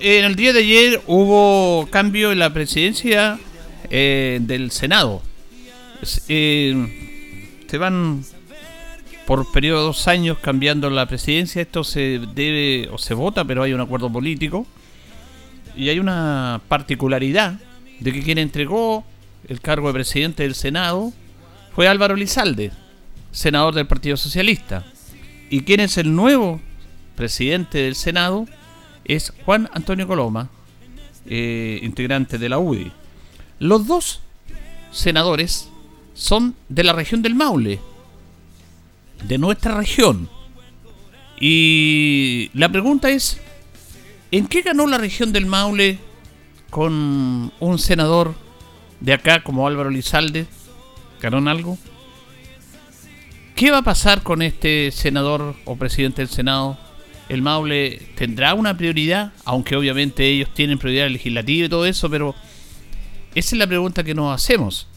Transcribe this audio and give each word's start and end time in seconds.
En 0.00 0.24
el 0.24 0.36
día 0.36 0.52
de 0.52 0.60
ayer 0.60 1.02
hubo 1.06 1.86
cambio 1.90 2.32
en 2.32 2.38
la 2.38 2.52
presidencia 2.52 3.38
eh, 3.90 4.38
del 4.42 4.70
Senado. 4.70 5.22
Eh, 6.28 7.62
se 7.66 7.78
van 7.78 8.24
por 9.26 9.50
periodo 9.52 9.80
de 9.80 9.84
dos 9.86 10.08
años 10.08 10.38
cambiando 10.38 10.88
la 10.90 11.06
presidencia. 11.06 11.62
Esto 11.62 11.84
se 11.84 12.20
debe 12.34 12.88
o 12.90 12.98
se 12.98 13.14
vota, 13.14 13.44
pero 13.44 13.62
hay 13.62 13.72
un 13.72 13.80
acuerdo 13.80 14.10
político. 14.10 14.66
Y 15.76 15.88
hay 15.88 15.98
una 15.98 16.60
particularidad 16.68 17.60
de 18.00 18.12
que 18.12 18.22
quien 18.22 18.38
entregó 18.38 19.04
el 19.48 19.60
cargo 19.60 19.88
de 19.88 19.94
presidente 19.94 20.42
del 20.42 20.54
Senado 20.54 21.12
fue 21.74 21.86
Álvaro 21.86 22.16
Lizalde, 22.16 22.72
senador 23.30 23.74
del 23.74 23.86
Partido 23.86 24.16
Socialista. 24.16 24.84
¿Y 25.48 25.62
quién 25.62 25.80
es 25.80 25.96
el 25.96 26.14
nuevo 26.14 26.60
presidente 27.16 27.78
del 27.78 27.94
Senado? 27.94 28.46
Es 29.14 29.32
Juan 29.44 29.68
Antonio 29.72 30.06
Coloma, 30.06 30.48
eh, 31.26 31.80
integrante 31.82 32.38
de 32.38 32.48
la 32.48 32.58
UDI. 32.58 32.92
Los 33.58 33.86
dos 33.88 34.20
senadores 34.92 35.68
son 36.14 36.54
de 36.68 36.84
la 36.84 36.92
región 36.92 37.20
del 37.20 37.34
Maule, 37.34 37.80
de 39.24 39.38
nuestra 39.38 39.76
región. 39.76 40.28
Y 41.40 42.50
la 42.54 42.68
pregunta 42.68 43.10
es, 43.10 43.40
¿en 44.30 44.46
qué 44.46 44.62
ganó 44.62 44.86
la 44.86 44.98
región 44.98 45.32
del 45.32 45.46
Maule 45.46 45.98
con 46.70 47.52
un 47.58 47.78
senador 47.80 48.34
de 49.00 49.12
acá 49.12 49.42
como 49.42 49.66
Álvaro 49.66 49.90
Lizalde? 49.90 50.46
¿Ganó 51.20 51.50
algo? 51.50 51.76
¿Qué 53.56 53.72
va 53.72 53.78
a 53.78 53.82
pasar 53.82 54.22
con 54.22 54.40
este 54.40 54.92
senador 54.92 55.56
o 55.64 55.74
presidente 55.74 56.22
del 56.22 56.28
Senado 56.28 56.78
el 57.30 57.42
Maule 57.42 58.02
tendrá 58.16 58.54
una 58.54 58.76
prioridad, 58.76 59.32
aunque 59.44 59.76
obviamente 59.76 60.26
ellos 60.26 60.52
tienen 60.52 60.78
prioridad 60.78 61.08
legislativa 61.08 61.66
y 61.66 61.68
todo 61.68 61.86
eso, 61.86 62.10
pero 62.10 62.34
esa 63.36 63.54
es 63.54 63.58
la 63.58 63.68
pregunta 63.68 64.02
que 64.02 64.14
nos 64.14 64.34
hacemos. 64.34 64.88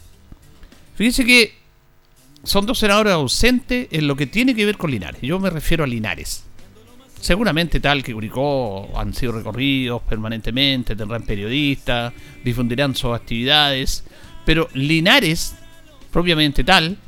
Fíjense 0.96 1.24
que 1.24 1.54
son 2.42 2.66
dos 2.66 2.80
senadores 2.80 3.12
ausentes 3.12 3.86
en 3.92 4.08
lo 4.08 4.16
que 4.16 4.26
tiene 4.26 4.56
que 4.56 4.66
ver 4.66 4.76
con 4.76 4.90
Linares. 4.90 5.22
Yo 5.22 5.38
me 5.38 5.48
refiero 5.48 5.84
a 5.84 5.86
Linares. 5.86 6.44
Seguramente 7.20 7.78
tal 7.78 8.02
que 8.02 8.12
Curicó 8.12 8.90
han 8.98 9.14
sido 9.14 9.30
recorridos 9.30 10.02
permanentemente, 10.02 10.96
tendrán 10.96 11.22
periodistas, 11.22 12.12
difundirán 12.42 12.96
sus 12.96 13.14
actividades, 13.14 14.04
pero 14.44 14.68
Linares, 14.74 15.54
propiamente 16.10 16.64
tal, 16.64 16.98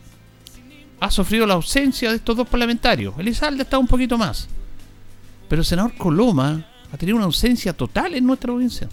ha 1.00 1.10
sufrido 1.10 1.47
la 1.47 1.54
ausencia 1.54 2.10
de 2.10 2.16
estos 2.16 2.37
dos 2.37 2.48
parlamentarios. 2.48 3.19
Elizalde 3.19 3.64
está 3.64 3.76
un 3.76 3.88
poquito 3.88 4.16
más. 4.16 4.48
Pero 5.48 5.62
el 5.62 5.66
senador 5.66 5.94
Coloma 5.96 6.66
ha 6.92 6.96
tenido 6.96 7.16
una 7.16 7.26
ausencia 7.26 7.72
total 7.72 8.14
en 8.14 8.26
nuestra 8.26 8.48
provincia. 8.48 8.88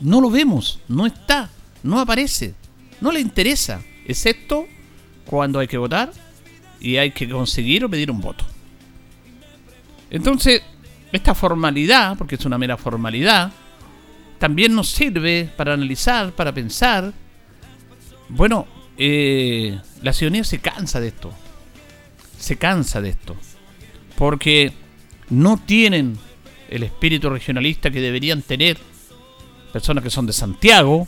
No 0.00 0.20
lo 0.20 0.30
vemos, 0.30 0.80
no 0.88 1.06
está, 1.06 1.50
no 1.82 1.98
aparece, 1.98 2.54
no 3.00 3.10
le 3.10 3.20
interesa, 3.20 3.82
excepto 4.06 4.66
cuando 5.24 5.58
hay 5.58 5.66
que 5.66 5.78
votar 5.78 6.12
y 6.80 6.96
hay 6.96 7.10
que 7.10 7.28
conseguir 7.28 7.84
o 7.84 7.88
pedir 7.88 8.10
un 8.10 8.20
voto. 8.20 8.44
Entonces, 10.10 10.62
esta 11.12 11.34
formalidad, 11.34 12.16
porque 12.16 12.36
es 12.36 12.44
una 12.44 12.58
mera 12.58 12.76
formalidad, 12.76 13.52
también 14.38 14.74
nos 14.74 14.88
sirve 14.88 15.50
para 15.56 15.74
analizar, 15.74 16.32
para 16.32 16.52
pensar. 16.52 17.12
Bueno, 18.28 18.66
eh, 18.98 19.78
la 20.02 20.12
ciudadanía 20.12 20.44
se 20.44 20.58
cansa 20.58 21.00
de 21.00 21.08
esto. 21.08 21.32
Se 22.38 22.56
cansa 22.56 23.00
de 23.00 23.10
esto. 23.10 23.34
Porque 24.16 24.72
no 25.30 25.58
tienen 25.58 26.18
el 26.68 26.82
espíritu 26.82 27.30
regionalista 27.30 27.90
que 27.90 28.00
deberían 28.00 28.42
tener 28.42 28.78
personas 29.72 30.02
que 30.02 30.10
son 30.10 30.26
de 30.26 30.32
Santiago 30.32 31.06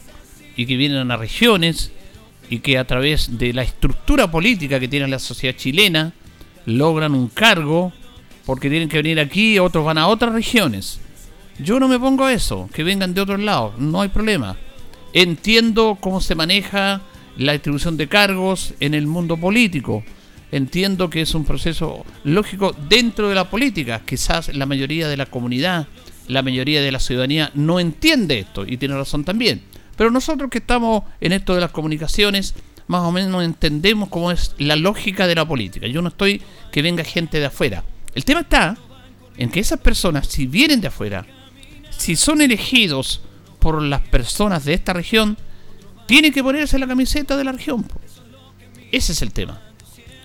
y 0.56 0.66
que 0.66 0.76
vienen 0.76 1.10
a 1.10 1.16
regiones 1.16 1.92
y 2.50 2.60
que 2.60 2.78
a 2.78 2.86
través 2.86 3.38
de 3.38 3.52
la 3.52 3.62
estructura 3.62 4.30
política 4.30 4.80
que 4.80 4.88
tiene 4.88 5.08
la 5.08 5.18
sociedad 5.18 5.56
chilena 5.56 6.12
logran 6.66 7.14
un 7.14 7.28
cargo 7.28 7.92
porque 8.44 8.70
tienen 8.70 8.88
que 8.88 8.98
venir 8.98 9.20
aquí, 9.20 9.58
otros 9.58 9.84
van 9.84 9.98
a 9.98 10.08
otras 10.08 10.32
regiones. 10.32 11.00
Yo 11.58 11.78
no 11.80 11.88
me 11.88 11.98
pongo 11.98 12.24
a 12.24 12.32
eso, 12.32 12.68
que 12.72 12.84
vengan 12.84 13.14
de 13.14 13.20
otros 13.20 13.40
lados, 13.40 13.78
no 13.78 14.00
hay 14.00 14.08
problema. 14.08 14.56
Entiendo 15.12 15.98
cómo 16.00 16.20
se 16.20 16.34
maneja 16.34 17.02
la 17.36 17.52
distribución 17.52 17.96
de 17.96 18.08
cargos 18.08 18.74
en 18.80 18.94
el 18.94 19.06
mundo 19.06 19.36
político 19.36 20.04
entiendo 20.52 21.10
que 21.10 21.20
es 21.20 21.34
un 21.34 21.44
proceso 21.44 22.04
lógico 22.24 22.74
dentro 22.88 23.28
de 23.28 23.34
la 23.34 23.50
política. 23.50 24.02
Quizás 24.04 24.54
la 24.54 24.66
mayoría 24.66 25.08
de 25.08 25.16
la 25.16 25.26
comunidad, 25.26 25.86
la 26.26 26.42
mayoría 26.42 26.82
de 26.82 26.92
la 26.92 27.00
ciudadanía 27.00 27.50
no 27.54 27.80
entiende 27.80 28.38
esto 28.38 28.64
y 28.66 28.76
tiene 28.76 28.96
razón 28.96 29.24
también. 29.24 29.62
Pero 29.96 30.10
nosotros 30.10 30.50
que 30.50 30.58
estamos 30.58 31.02
en 31.20 31.32
esto 31.32 31.54
de 31.54 31.60
las 31.60 31.70
comunicaciones, 31.70 32.54
más 32.86 33.02
o 33.02 33.12
menos 33.12 33.44
entendemos 33.44 34.08
cómo 34.08 34.30
es 34.30 34.54
la 34.58 34.76
lógica 34.76 35.26
de 35.26 35.34
la 35.34 35.46
política. 35.46 35.86
Yo 35.86 36.02
no 36.02 36.08
estoy 36.08 36.42
que 36.72 36.82
venga 36.82 37.04
gente 37.04 37.40
de 37.40 37.46
afuera. 37.46 37.84
El 38.14 38.24
tema 38.24 38.40
está 38.40 38.76
en 39.36 39.50
que 39.50 39.60
esas 39.60 39.80
personas, 39.80 40.26
si 40.28 40.46
vienen 40.46 40.80
de 40.80 40.88
afuera, 40.88 41.26
si 41.90 42.16
son 42.16 42.40
elegidos 42.40 43.22
por 43.58 43.82
las 43.82 44.00
personas 44.02 44.64
de 44.64 44.74
esta 44.74 44.92
región, 44.92 45.36
tienen 46.06 46.32
que 46.32 46.42
ponerse 46.42 46.78
la 46.78 46.86
camiseta 46.86 47.36
de 47.36 47.44
la 47.44 47.52
región. 47.52 47.86
Ese 48.90 49.12
es 49.12 49.20
el 49.20 49.32
tema. 49.32 49.67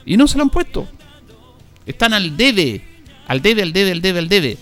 Y 0.06 0.18
no 0.18 0.28
se 0.28 0.38
lo 0.38 0.44
han 0.44 0.50
puesto. 0.50 0.88
Están 1.86 2.14
al 2.14 2.36
debe. 2.36 2.82
Al 3.28 3.42
debe, 3.42 3.62
al 3.62 3.74
debe, 3.74 3.92
al 3.92 4.02
debe, 4.02 4.20
al 4.20 4.30
debe. 4.30 4.58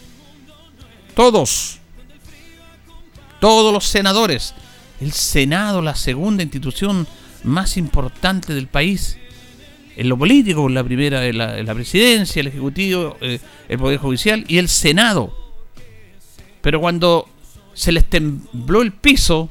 Todos. 1.15 1.79
Todos 3.39 3.73
los 3.73 3.85
senadores. 3.85 4.53
El 4.99 5.11
Senado, 5.13 5.81
la 5.81 5.95
segunda 5.95 6.43
institución 6.43 7.07
más 7.43 7.77
importante 7.77 8.53
del 8.53 8.67
país. 8.67 9.17
En 9.95 10.09
lo 10.09 10.17
político, 10.17 10.69
la 10.69 10.83
primera 10.83 11.25
en 11.25 11.37
la, 11.37 11.73
presidencia, 11.73 12.39
el 12.39 12.47
Ejecutivo, 12.47 13.17
eh, 13.19 13.39
el 13.67 13.77
Poder 13.77 13.99
Judicial 13.99 14.45
y 14.47 14.57
el 14.57 14.69
Senado. 14.69 15.35
Pero 16.61 16.79
cuando 16.79 17.27
se 17.73 17.91
les 17.91 18.05
tembló 18.09 18.81
el 18.81 18.91
piso, 18.91 19.49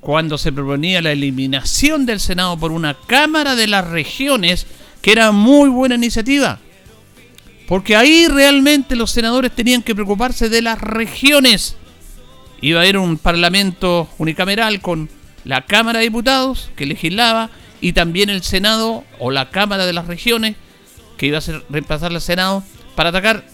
cuando 0.00 0.38
se 0.38 0.52
proponía 0.52 1.02
la 1.02 1.12
eliminación 1.12 2.06
del 2.06 2.20
Senado 2.20 2.56
por 2.56 2.72
una 2.72 2.94
Cámara 3.06 3.54
de 3.54 3.66
las 3.66 3.88
Regiones, 3.88 4.66
que 5.02 5.12
era 5.12 5.32
muy 5.32 5.68
buena 5.68 5.96
iniciativa. 5.96 6.58
Porque 7.68 7.96
ahí 7.96 8.26
realmente 8.28 8.96
los 8.96 9.10
senadores 9.10 9.52
tenían 9.52 9.82
que 9.82 9.94
preocuparse 9.94 10.48
de 10.48 10.62
las 10.62 10.80
regiones 10.80 11.76
iba 12.62 12.78
a 12.78 12.82
haber 12.84 12.96
un 12.96 13.18
parlamento 13.18 14.08
unicameral 14.18 14.80
con 14.80 15.10
la 15.44 15.66
Cámara 15.66 15.98
de 15.98 16.06
Diputados 16.06 16.70
que 16.76 16.86
legislaba 16.86 17.50
y 17.80 17.92
también 17.92 18.30
el 18.30 18.42
Senado 18.42 19.04
o 19.18 19.30
la 19.30 19.50
Cámara 19.50 19.84
de 19.84 19.92
las 19.92 20.06
Regiones 20.06 20.54
que 21.18 21.26
iba 21.26 21.38
a 21.38 21.42
ser, 21.42 21.64
reemplazar 21.68 22.12
al 22.12 22.20
Senado 22.20 22.62
para 22.94 23.10
atacar 23.10 23.44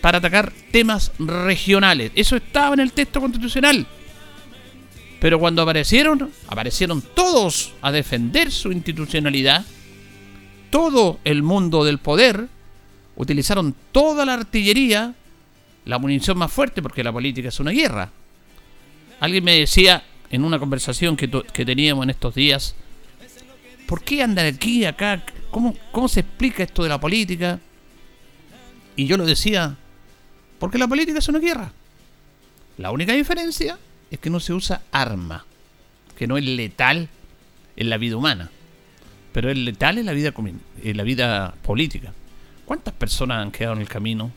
para 0.00 0.18
atacar 0.18 0.52
temas 0.70 1.10
regionales. 1.18 2.12
Eso 2.14 2.36
estaba 2.36 2.74
en 2.74 2.80
el 2.80 2.92
texto 2.92 3.20
constitucional. 3.20 3.86
Pero 5.20 5.38
cuando 5.38 5.62
aparecieron, 5.62 6.30
aparecieron 6.46 7.02
todos 7.14 7.72
a 7.80 7.90
defender 7.90 8.52
su 8.52 8.70
institucionalidad. 8.70 9.64
Todo 10.76 11.18
el 11.24 11.42
mundo 11.42 11.86
del 11.86 11.96
poder 11.96 12.48
utilizaron 13.16 13.74
toda 13.92 14.26
la 14.26 14.34
artillería, 14.34 15.14
la 15.86 15.98
munición 15.98 16.36
más 16.36 16.52
fuerte, 16.52 16.82
porque 16.82 17.02
la 17.02 17.10
política 17.10 17.48
es 17.48 17.58
una 17.60 17.70
guerra. 17.70 18.10
Alguien 19.18 19.42
me 19.42 19.58
decía 19.58 20.04
en 20.30 20.44
una 20.44 20.58
conversación 20.58 21.16
que, 21.16 21.28
teníamos 21.64 22.04
en 22.04 22.10
estos 22.10 22.34
días, 22.34 22.74
¿por 23.86 24.02
qué 24.04 24.22
andan 24.22 24.44
aquí, 24.44 24.84
acá? 24.84 25.24
¿Cómo, 25.50 25.74
¿Cómo 25.92 26.08
se 26.08 26.20
explica 26.20 26.62
esto 26.62 26.82
de 26.82 26.90
la 26.90 27.00
política? 27.00 27.58
Y 28.96 29.06
yo 29.06 29.16
lo 29.16 29.24
decía, 29.24 29.78
porque 30.58 30.76
la 30.76 30.88
política 30.88 31.20
es 31.20 31.28
una 31.28 31.38
guerra. 31.38 31.72
La 32.76 32.90
única 32.90 33.14
diferencia 33.14 33.78
es 34.10 34.18
que 34.18 34.28
no 34.28 34.40
se 34.40 34.52
usa 34.52 34.82
arma, 34.92 35.46
que 36.18 36.26
no 36.26 36.36
es 36.36 36.44
letal 36.44 37.08
en 37.76 37.88
la 37.88 37.96
vida 37.96 38.18
humana, 38.18 38.50
pero 39.36 39.50
es 39.50 39.58
letal 39.58 39.98
en 39.98 40.06
la 40.06 40.14
vida, 40.14 40.32
en 40.82 40.96
la 40.96 41.02
vida 41.02 41.54
política. 41.62 42.10
¿Cuántas 42.64 42.94
personas 42.94 43.42
han 43.42 43.50
quedado 43.50 43.74
en 43.74 43.82
el 43.82 43.86
camino 43.86 44.30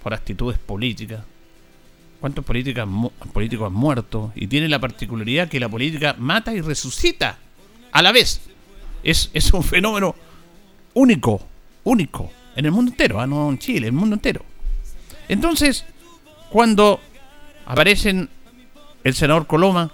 por 0.00 0.14
actitudes 0.14 0.60
políticas? 0.60 1.24
¿Cuántos 2.20 2.44
políticos 2.44 3.66
han 3.66 3.72
muerto? 3.72 4.30
Y 4.36 4.46
tiene 4.46 4.68
la 4.68 4.78
particularidad 4.78 5.48
que 5.48 5.58
la 5.58 5.68
política 5.68 6.14
mata 6.16 6.54
y 6.54 6.60
resucita 6.60 7.36
a 7.90 8.00
la 8.00 8.12
vez. 8.12 8.40
Es, 9.02 9.28
es 9.34 9.52
un 9.52 9.64
fenómeno 9.64 10.14
único, 10.94 11.44
único, 11.82 12.30
en 12.54 12.64
el 12.64 12.70
mundo 12.70 12.92
entero, 12.92 13.20
ah, 13.20 13.26
no 13.26 13.50
en 13.50 13.58
Chile, 13.58 13.88
en 13.88 13.94
el 13.94 14.00
mundo 14.00 14.14
entero. 14.14 14.44
Entonces, 15.28 15.84
cuando 16.48 17.00
aparecen 17.66 18.28
el 19.02 19.14
senador 19.14 19.48
Coloma, 19.48 19.90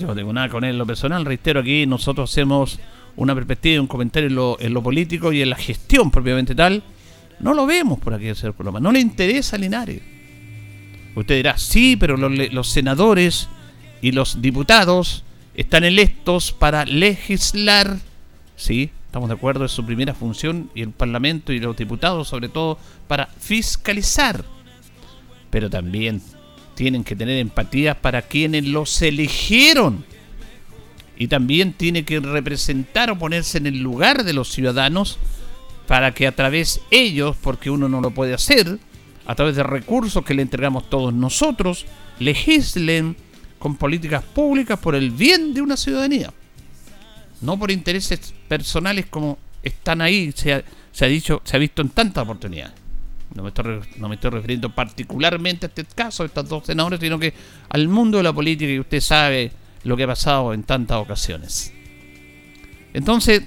yo 0.00 0.06
no 0.06 0.14
tengo 0.14 0.32
nada 0.32 0.48
con 0.48 0.64
él 0.64 0.70
en 0.70 0.78
lo 0.78 0.86
personal, 0.86 1.24
reitero 1.24 1.60
aquí, 1.60 1.86
nosotros 1.86 2.30
hacemos 2.30 2.78
una 3.16 3.34
perspectiva 3.34 3.76
y 3.76 3.78
un 3.78 3.86
comentario 3.86 4.28
en 4.28 4.34
lo, 4.34 4.56
en 4.60 4.74
lo, 4.74 4.82
político 4.82 5.32
y 5.32 5.42
en 5.42 5.50
la 5.50 5.56
gestión 5.56 6.10
propiamente 6.10 6.54
tal, 6.54 6.82
no 7.40 7.54
lo 7.54 7.66
vemos 7.66 7.98
por 7.98 8.14
aquí 8.14 8.28
el 8.28 8.36
señor 8.36 8.54
Coloma, 8.54 8.80
no 8.80 8.92
le 8.92 9.00
interesa 9.00 9.56
a 9.56 9.58
Linares. 9.58 10.02
Usted 11.14 11.36
dirá, 11.36 11.58
sí, 11.58 11.96
pero 11.96 12.16
los, 12.16 12.52
los 12.52 12.68
senadores 12.68 13.48
y 14.00 14.12
los 14.12 14.40
diputados 14.40 15.24
están 15.54 15.84
electos 15.84 16.52
para 16.52 16.84
legislar, 16.84 17.98
sí, 18.56 18.90
Estamos 19.10 19.28
de 19.28 19.34
acuerdo, 19.34 19.64
es 19.64 19.72
su 19.72 19.84
primera 19.84 20.14
función 20.14 20.70
y 20.72 20.82
el 20.82 20.92
Parlamento 20.92 21.52
y 21.52 21.58
los 21.58 21.76
diputados 21.76 22.28
sobre 22.28 22.48
todo 22.48 22.78
para 23.08 23.26
fiscalizar. 23.26 24.44
Pero 25.50 25.68
también 25.68 26.22
tienen 26.80 27.04
que 27.04 27.14
tener 27.14 27.36
empatía 27.36 28.00
para 28.00 28.22
quienes 28.22 28.64
los 28.64 29.02
eligieron. 29.02 30.04
Y 31.18 31.28
también 31.28 31.74
tiene 31.74 32.06
que 32.06 32.18
representar 32.20 33.10
o 33.10 33.18
ponerse 33.18 33.58
en 33.58 33.66
el 33.66 33.82
lugar 33.82 34.24
de 34.24 34.32
los 34.32 34.48
ciudadanos 34.48 35.18
para 35.86 36.14
que 36.14 36.26
a 36.26 36.32
través 36.32 36.80
ellos, 36.90 37.36
porque 37.42 37.68
uno 37.68 37.88
no 37.88 38.00
lo 38.00 38.12
puede 38.12 38.32
hacer, 38.32 38.78
a 39.26 39.34
través 39.34 39.56
de 39.56 39.62
recursos 39.62 40.24
que 40.24 40.32
le 40.32 40.40
entregamos 40.40 40.88
todos 40.88 41.12
nosotros, 41.12 41.84
legislen 42.18 43.14
con 43.58 43.76
políticas 43.76 44.24
públicas 44.24 44.78
por 44.78 44.94
el 44.94 45.10
bien 45.10 45.52
de 45.52 45.60
una 45.60 45.76
ciudadanía 45.76 46.32
no 47.40 47.58
por 47.58 47.70
intereses 47.70 48.34
personales 48.48 49.06
como 49.06 49.38
están 49.62 50.00
ahí, 50.00 50.32
se 50.32 50.52
ha, 50.52 51.06
dicho, 51.06 51.42
se 51.44 51.56
ha 51.56 51.58
visto 51.58 51.82
en 51.82 51.90
tantas 51.90 52.24
oportunidades. 52.24 52.79
No 53.34 53.44
me, 53.44 53.50
estoy, 53.50 53.80
no 53.98 54.08
me 54.08 54.16
estoy 54.16 54.30
refiriendo 54.30 54.74
particularmente 54.74 55.66
a 55.66 55.68
este 55.68 55.84
caso, 55.84 56.24
a 56.24 56.26
estos 56.26 56.48
dos 56.48 56.66
senadores, 56.66 56.98
sino 57.00 57.18
que 57.18 57.32
al 57.68 57.86
mundo 57.86 58.18
de 58.18 58.24
la 58.24 58.32
política 58.32 58.70
y 58.70 58.80
usted 58.80 59.00
sabe 59.00 59.52
lo 59.84 59.96
que 59.96 60.02
ha 60.02 60.08
pasado 60.08 60.52
en 60.52 60.64
tantas 60.64 60.98
ocasiones. 60.98 61.72
Entonces, 62.92 63.42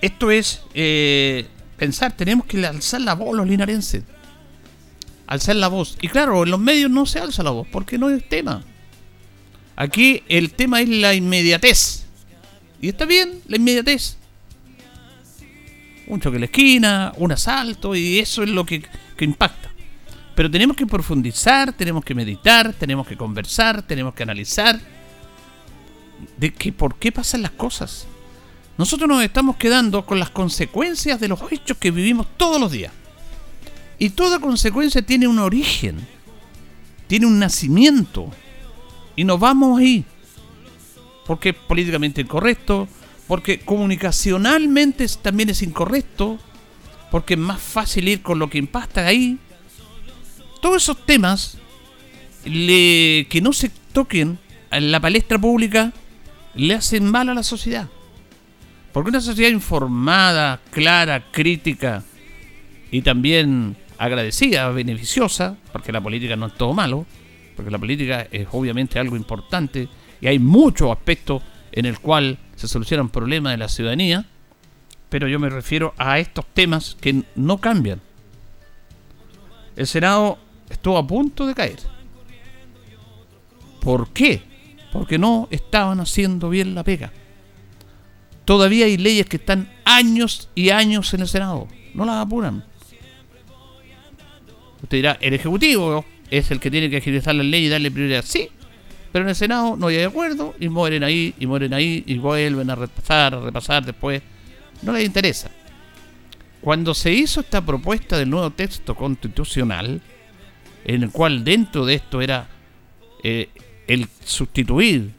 esto 0.00 0.30
es 0.30 0.62
eh, 0.74 1.46
pensar, 1.76 2.16
tenemos 2.16 2.46
que 2.46 2.64
alzar 2.66 3.00
la 3.02 3.14
voz 3.14 3.36
los 3.36 3.46
linarenses. 3.46 4.02
Alzar 5.26 5.56
la 5.56 5.68
voz. 5.68 5.96
Y 6.00 6.08
claro, 6.08 6.42
en 6.44 6.50
los 6.50 6.60
medios 6.60 6.90
no 6.90 7.06
se 7.06 7.18
alza 7.18 7.42
la 7.42 7.50
voz, 7.50 7.68
porque 7.70 7.98
no 7.98 8.10
es 8.10 8.28
tema. 8.28 8.64
Aquí 9.76 10.22
el 10.28 10.52
tema 10.52 10.80
es 10.80 10.88
la 10.88 11.14
inmediatez. 11.14 12.04
Y 12.80 12.88
está 12.88 13.04
bien 13.04 13.40
la 13.46 13.56
inmediatez. 13.56 14.16
Un 16.06 16.20
choque 16.20 16.36
en 16.36 16.40
la 16.40 16.46
esquina, 16.46 17.12
un 17.16 17.32
asalto, 17.32 17.94
y 17.94 18.18
eso 18.18 18.42
es 18.42 18.48
lo 18.48 18.66
que, 18.66 18.82
impacta. 19.20 19.70
Pero 20.34 20.50
tenemos 20.50 20.76
que 20.76 20.86
profundizar, 20.86 21.72
tenemos 21.72 22.04
que 22.04 22.14
meditar, 22.14 22.72
tenemos 22.72 23.06
que 23.06 23.16
conversar, 23.16 23.82
tenemos 23.82 24.14
que 24.14 24.22
analizar 24.22 24.80
de 26.36 26.52
que 26.52 26.72
por 26.72 26.96
qué 26.96 27.12
pasan 27.12 27.42
las 27.42 27.52
cosas. 27.52 28.06
Nosotros 28.78 29.08
nos 29.08 29.22
estamos 29.22 29.56
quedando 29.56 30.04
con 30.04 30.18
las 30.18 30.30
consecuencias 30.30 31.20
de 31.20 31.28
los 31.28 31.40
hechos 31.52 31.76
que 31.76 31.90
vivimos 31.90 32.26
todos 32.36 32.60
los 32.60 32.72
días. 32.72 32.92
Y 33.98 34.10
toda 34.10 34.40
consecuencia 34.40 35.02
tiene 35.02 35.28
un 35.28 35.38
origen, 35.38 36.06
tiene 37.06 37.26
un 37.26 37.38
nacimiento. 37.38 38.30
Y 39.14 39.24
nos 39.24 39.38
vamos 39.38 39.78
ahí 39.78 40.04
porque 41.26 41.50
es 41.50 41.54
políticamente 41.54 42.20
incorrecto, 42.20 42.88
porque 43.28 43.60
comunicacionalmente 43.60 45.06
también 45.22 45.50
es 45.50 45.62
incorrecto, 45.62 46.38
porque 47.10 47.34
es 47.34 47.40
más 47.40 47.60
fácil 47.60 48.08
ir 48.08 48.22
con 48.22 48.38
lo 48.38 48.48
que 48.48 48.58
impacta 48.58 49.06
ahí. 49.06 49.38
Todos 50.60 50.82
esos 50.82 51.04
temas 51.06 51.58
que 52.44 53.40
no 53.42 53.52
se 53.52 53.70
toquen 53.92 54.38
en 54.70 54.90
la 54.90 55.00
palestra 55.00 55.38
pública 55.38 55.92
le 56.54 56.74
hacen 56.74 57.04
mal 57.06 57.28
a 57.28 57.34
la 57.34 57.42
sociedad. 57.42 57.88
Porque 58.92 59.10
una 59.10 59.20
sociedad 59.20 59.50
informada, 59.50 60.60
clara, 60.70 61.30
crítica 61.30 62.02
y 62.90 63.02
también 63.02 63.76
agradecida, 63.96 64.68
beneficiosa, 64.70 65.56
porque 65.72 65.92
la 65.92 66.00
política 66.00 66.36
no 66.36 66.46
es 66.46 66.54
todo 66.54 66.74
malo, 66.74 67.06
porque 67.56 67.70
la 67.70 67.78
política 67.78 68.26
es 68.30 68.48
obviamente 68.52 68.98
algo 68.98 69.16
importante, 69.16 69.88
y 70.20 70.26
hay 70.26 70.38
muchos 70.38 70.90
aspectos 70.90 71.42
en 71.70 71.86
el 71.86 71.98
cual 72.00 72.38
se 72.62 72.68
solucionan 72.68 73.08
problemas 73.08 73.54
de 73.54 73.56
la 73.56 73.68
ciudadanía, 73.68 74.24
pero 75.08 75.26
yo 75.26 75.40
me 75.40 75.48
refiero 75.48 75.94
a 75.98 76.20
estos 76.20 76.46
temas 76.54 76.96
que 77.00 77.24
no 77.34 77.58
cambian. 77.58 78.00
El 79.74 79.88
Senado 79.88 80.38
estuvo 80.70 80.96
a 80.96 81.04
punto 81.04 81.44
de 81.44 81.54
caer. 81.54 81.80
¿Por 83.80 84.10
qué? 84.10 84.42
Porque 84.92 85.18
no 85.18 85.48
estaban 85.50 85.98
haciendo 85.98 86.50
bien 86.50 86.76
la 86.76 86.84
pega. 86.84 87.12
Todavía 88.44 88.86
hay 88.86 88.96
leyes 88.96 89.26
que 89.26 89.38
están 89.38 89.68
años 89.84 90.48
y 90.54 90.70
años 90.70 91.12
en 91.14 91.22
el 91.22 91.28
Senado. 91.28 91.66
No 91.94 92.04
las 92.04 92.24
apuran. 92.24 92.64
Usted 94.84 94.98
dirá, 94.98 95.18
el 95.20 95.34
Ejecutivo 95.34 96.04
es 96.30 96.52
el 96.52 96.60
que 96.60 96.70
tiene 96.70 96.88
que 96.88 96.98
agilizar 96.98 97.34
la 97.34 97.42
ley 97.42 97.64
y 97.64 97.68
darle 97.68 97.90
prioridad. 97.90 98.24
Sí, 98.24 98.50
pero 99.12 99.24
en 99.24 99.28
el 99.28 99.36
Senado 99.36 99.76
no 99.76 99.88
hay 99.88 100.02
acuerdo 100.02 100.54
y 100.58 100.68
mueren 100.68 101.04
ahí, 101.04 101.34
y 101.38 101.46
mueren 101.46 101.74
ahí, 101.74 102.02
y 102.06 102.18
vuelven 102.18 102.70
a 102.70 102.74
repasar, 102.74 103.34
a 103.34 103.40
repasar 103.40 103.84
después. 103.84 104.22
No 104.80 104.92
les 104.92 105.04
interesa. 105.04 105.50
Cuando 106.60 106.94
se 106.94 107.12
hizo 107.12 107.40
esta 107.40 107.64
propuesta 107.64 108.16
del 108.16 108.30
nuevo 108.30 108.50
texto 108.50 108.94
constitucional, 108.94 110.00
en 110.84 111.02
el 111.02 111.10
cual 111.10 111.44
dentro 111.44 111.84
de 111.84 111.94
esto 111.94 112.20
era 112.20 112.48
eh, 113.22 113.50
el 113.86 114.08
sustituir 114.24 115.12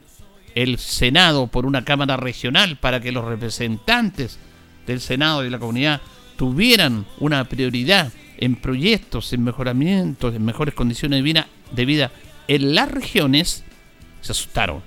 el 0.54 0.78
Senado 0.78 1.46
por 1.46 1.66
una 1.66 1.84
Cámara 1.84 2.16
Regional 2.16 2.76
para 2.76 3.00
que 3.00 3.12
los 3.12 3.24
representantes 3.24 4.38
del 4.86 5.00
Senado 5.00 5.42
y 5.42 5.44
de 5.46 5.50
la 5.50 5.58
comunidad 5.58 6.00
tuvieran 6.36 7.06
una 7.18 7.44
prioridad 7.44 8.12
en 8.38 8.56
proyectos, 8.56 9.32
en 9.32 9.44
mejoramientos, 9.44 10.34
en 10.34 10.44
mejores 10.44 10.74
condiciones 10.74 11.18
de 11.18 11.22
vida, 11.22 11.48
de 11.72 11.84
vida 11.84 12.10
en 12.48 12.74
las 12.74 12.90
regiones, 12.90 13.64
se 14.24 14.32
asustaron. 14.32 14.82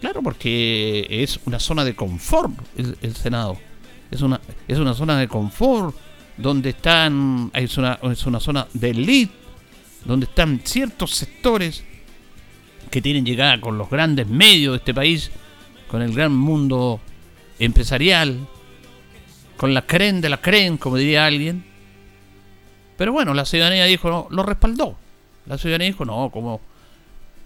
Claro, 0.00 0.22
porque 0.22 1.06
es 1.10 1.40
una 1.44 1.58
zona 1.58 1.84
de 1.84 1.94
confort 1.94 2.52
el, 2.76 3.14
Senado. 3.14 3.58
Es 4.10 4.22
una, 4.22 4.40
es 4.66 4.78
una 4.78 4.94
zona 4.94 5.18
de 5.18 5.28
confort 5.28 5.94
donde 6.36 6.70
están, 6.70 7.50
es 7.52 7.76
una, 7.76 7.98
es 8.02 8.24
una 8.26 8.40
zona 8.40 8.66
de 8.72 8.90
elite, 8.90 9.34
donde 10.04 10.26
están 10.26 10.60
ciertos 10.64 11.10
sectores 11.10 11.84
que 12.90 13.02
tienen 13.02 13.26
llegada 13.26 13.60
con 13.60 13.76
los 13.76 13.90
grandes 13.90 14.28
medios 14.28 14.72
de 14.72 14.78
este 14.78 14.94
país, 14.94 15.30
con 15.88 16.00
el 16.00 16.14
gran 16.14 16.34
mundo 16.34 17.00
empresarial, 17.58 18.46
con 19.56 19.74
la 19.74 19.82
creen 19.82 20.20
de 20.20 20.28
la 20.28 20.40
creen, 20.40 20.78
como 20.78 20.96
diría 20.96 21.26
alguien. 21.26 21.64
Pero 22.96 23.12
bueno, 23.12 23.34
la 23.34 23.44
ciudadanía 23.44 23.84
dijo, 23.84 24.08
no, 24.08 24.28
lo 24.30 24.42
respaldó. 24.42 24.96
La 25.46 25.58
ciudadanía 25.58 25.88
dijo, 25.88 26.04
no, 26.04 26.30
como... 26.30 26.60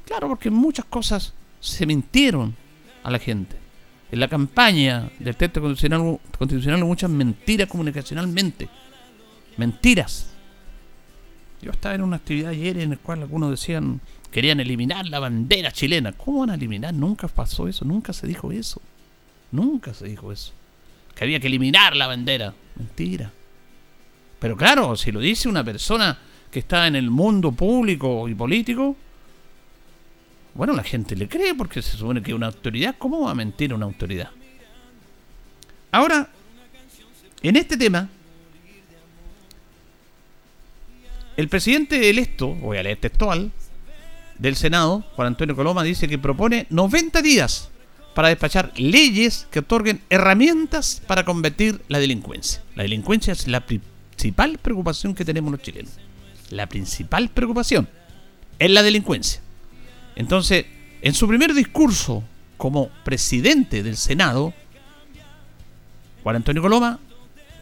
Claro, 0.07 0.29
porque 0.29 0.51
muchas 0.51 0.85
cosas 0.87 1.33
se 1.61 1.87
mintieron 1.87 2.55
a 3.03 3.11
la 3.11 3.19
gente. 3.19 3.57
En 4.11 4.21
la 4.21 4.29
campaña 4.29 5.11
del 5.19 5.37
texto 5.37 5.61
constitucional, 5.61 6.19
constitucional 6.37 6.85
muchas 6.85 7.11
mentiras 7.11 7.69
comunicacionalmente. 7.69 8.69
Mentiras. 9.57 10.29
Yo 11.63 11.71
estaba 11.71 11.95
en 11.95 12.03
una 12.03 12.17
actividad 12.17 12.51
ayer 12.51 12.79
en 12.79 12.91
la 12.91 12.97
cual 12.97 13.23
algunos 13.23 13.51
decían 13.51 14.01
querían 14.31 14.61
eliminar 14.61 15.07
la 15.07 15.21
bandera 15.21 15.71
chilena. 15.71 16.13
¿Cómo 16.13 16.41
van 16.41 16.51
a 16.51 16.55
eliminar? 16.55 16.93
Nunca 16.93 17.29
pasó 17.29 17.69
eso, 17.69 17.85
nunca 17.85 18.13
se 18.13 18.27
dijo 18.27 18.51
eso. 18.51 18.83
Nunca 19.53 19.95
se 19.95 20.09
dijo 20.09 20.33
eso. 20.33 20.53
Que 21.15 21.25
había 21.25 21.39
que 21.39 21.47
eliminar 21.47 21.95
la 21.95 22.07
bandera. 22.07 22.55
Mentira. 22.75 23.31
Pero 24.41 24.57
claro, 24.57 24.97
si 24.97 25.13
lo 25.13 25.21
dice 25.21 25.49
una 25.49 25.63
persona 25.63 26.19
que 26.51 26.59
está 26.59 26.87
en 26.87 26.97
el 26.97 27.11
mundo 27.11 27.53
público 27.53 28.29
y 28.29 28.35
político, 28.35 28.97
bueno, 30.55 30.75
la 30.75 30.85
gente 30.85 31.17
le 31.17 31.29
cree 31.29 31.55
porque 31.55 31.83
se 31.83 31.97
supone 31.97 32.23
que 32.23 32.31
es 32.31 32.37
una 32.37 32.49
autoridad. 32.49 32.95
¿Cómo 32.99 33.23
va 33.23 33.31
a 33.31 33.35
mentir 33.35 33.73
una 33.73 33.87
autoridad? 33.87 34.31
Ahora, 35.91 36.29
en 37.43 37.57
este 37.57 37.77
tema, 37.77 38.09
el 41.37 41.49
presidente 41.49 42.11
electo, 42.11 42.49
voy 42.49 42.79
a 42.79 42.83
leer 42.83 42.99
textual, 42.99 43.51
del 44.39 44.57
Senado, 44.57 45.05
Juan 45.15 45.29
Antonio 45.29 45.55
Coloma, 45.55 45.85
dice 45.85 46.09
que 46.09 46.19
propone 46.19 46.67
90 46.71 47.23
días 47.23 47.71
para 48.15 48.29
despachar 48.29 48.73
leyes 48.77 49.47
que 49.51 49.61
otorguen 49.61 50.01
herramientas 50.11 51.01
para 51.07 51.25
combatir 51.25 51.81
la 51.89 52.01
delincuencia. 52.01 52.63
La 52.75 52.83
delincuencia 52.83 53.33
es 53.33 53.47
la 53.47 53.65
principal 53.65 54.59
preocupación 54.59 55.15
que 55.15 55.25
tenemos 55.25 55.53
los 55.53 55.63
chilenos. 55.63 55.93
La 56.51 56.69
principal 56.69 57.29
preocupación 57.29 57.89
es 58.59 58.71
la 58.71 58.83
delincuencia. 58.83 59.41
Entonces, 60.17 60.67
en 61.01 61.15
su 61.15 61.27
primer 61.27 61.55
discurso 61.55 62.23
como 62.57 62.89
presidente 63.05 63.83
del 63.83 63.97
Senado, 63.97 64.53
Juan 66.23 66.37
Antonio 66.37 66.63
Coloma 66.63 66.99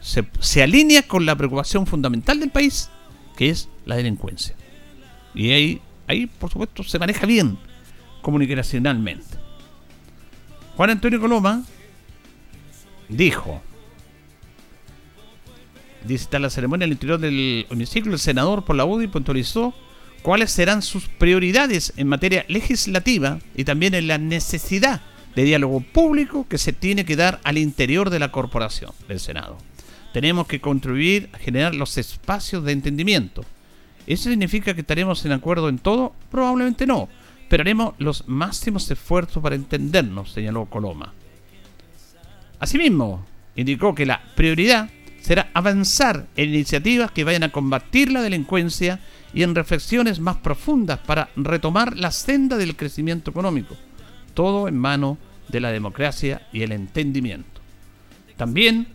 se, 0.01 0.25
se 0.39 0.61
alinea 0.61 1.03
con 1.07 1.25
la 1.25 1.35
preocupación 1.35 1.87
fundamental 1.87 2.39
del 2.39 2.49
país, 2.49 2.89
que 3.35 3.49
es 3.49 3.69
la 3.85 3.95
delincuencia. 3.95 4.55
Y 5.33 5.51
ahí, 5.51 5.81
ahí, 6.07 6.27
por 6.27 6.51
supuesto, 6.51 6.83
se 6.83 6.99
maneja 6.99 7.25
bien 7.25 7.57
comunicacionalmente. 8.21 9.37
Juan 10.75 10.91
Antonio 10.91 11.19
Coloma 11.19 11.63
dijo, 13.09 13.61
dice, 16.05 16.23
está 16.23 16.39
la 16.39 16.49
ceremonia 16.49 16.85
al 16.85 16.91
interior 16.91 17.19
del 17.19 17.65
hemiciclo, 17.69 18.13
el 18.13 18.19
senador 18.19 18.63
por 18.63 18.75
la 18.75 18.85
UDI 18.85 19.07
puntualizó 19.07 19.73
cuáles 20.21 20.51
serán 20.51 20.81
sus 20.81 21.07
prioridades 21.07 21.93
en 21.97 22.07
materia 22.07 22.45
legislativa 22.47 23.39
y 23.55 23.63
también 23.63 23.93
en 23.93 24.07
la 24.07 24.17
necesidad 24.17 25.01
de 25.35 25.43
diálogo 25.43 25.81
público 25.81 26.47
que 26.47 26.57
se 26.57 26.73
tiene 26.73 27.05
que 27.05 27.15
dar 27.15 27.39
al 27.43 27.57
interior 27.57 28.09
de 28.09 28.19
la 28.19 28.31
corporación 28.31 28.91
del 29.07 29.19
Senado. 29.19 29.57
Tenemos 30.13 30.47
que 30.47 30.59
contribuir 30.59 31.29
a 31.33 31.37
generar 31.37 31.73
los 31.73 31.97
espacios 31.97 32.63
de 32.63 32.73
entendimiento. 32.73 33.45
¿Eso 34.07 34.29
significa 34.29 34.73
que 34.73 34.81
estaremos 34.81 35.25
en 35.25 35.31
acuerdo 35.31 35.69
en 35.69 35.79
todo? 35.79 36.13
Probablemente 36.29 36.85
no, 36.85 37.07
pero 37.47 37.61
haremos 37.61 37.93
los 37.97 38.27
máximos 38.27 38.89
esfuerzos 38.91 39.41
para 39.41 39.55
entendernos, 39.55 40.31
señaló 40.31 40.65
Coloma. 40.65 41.13
Asimismo, 42.59 43.25
indicó 43.55 43.95
que 43.95 44.05
la 44.05 44.21
prioridad 44.35 44.89
será 45.21 45.49
avanzar 45.53 46.27
en 46.35 46.49
iniciativas 46.49 47.11
que 47.11 47.23
vayan 47.23 47.43
a 47.43 47.51
combatir 47.51 48.11
la 48.11 48.21
delincuencia 48.21 48.99
y 49.33 49.43
en 49.43 49.55
reflexiones 49.55 50.19
más 50.19 50.37
profundas 50.37 50.99
para 50.99 51.29
retomar 51.35 51.97
la 51.97 52.11
senda 52.11 52.57
del 52.57 52.75
crecimiento 52.75 53.31
económico, 53.31 53.75
todo 54.33 54.67
en 54.67 54.77
mano 54.77 55.17
de 55.47 55.59
la 55.59 55.71
democracia 55.71 56.47
y 56.51 56.61
el 56.63 56.71
entendimiento. 56.71 57.61
También 58.37 58.87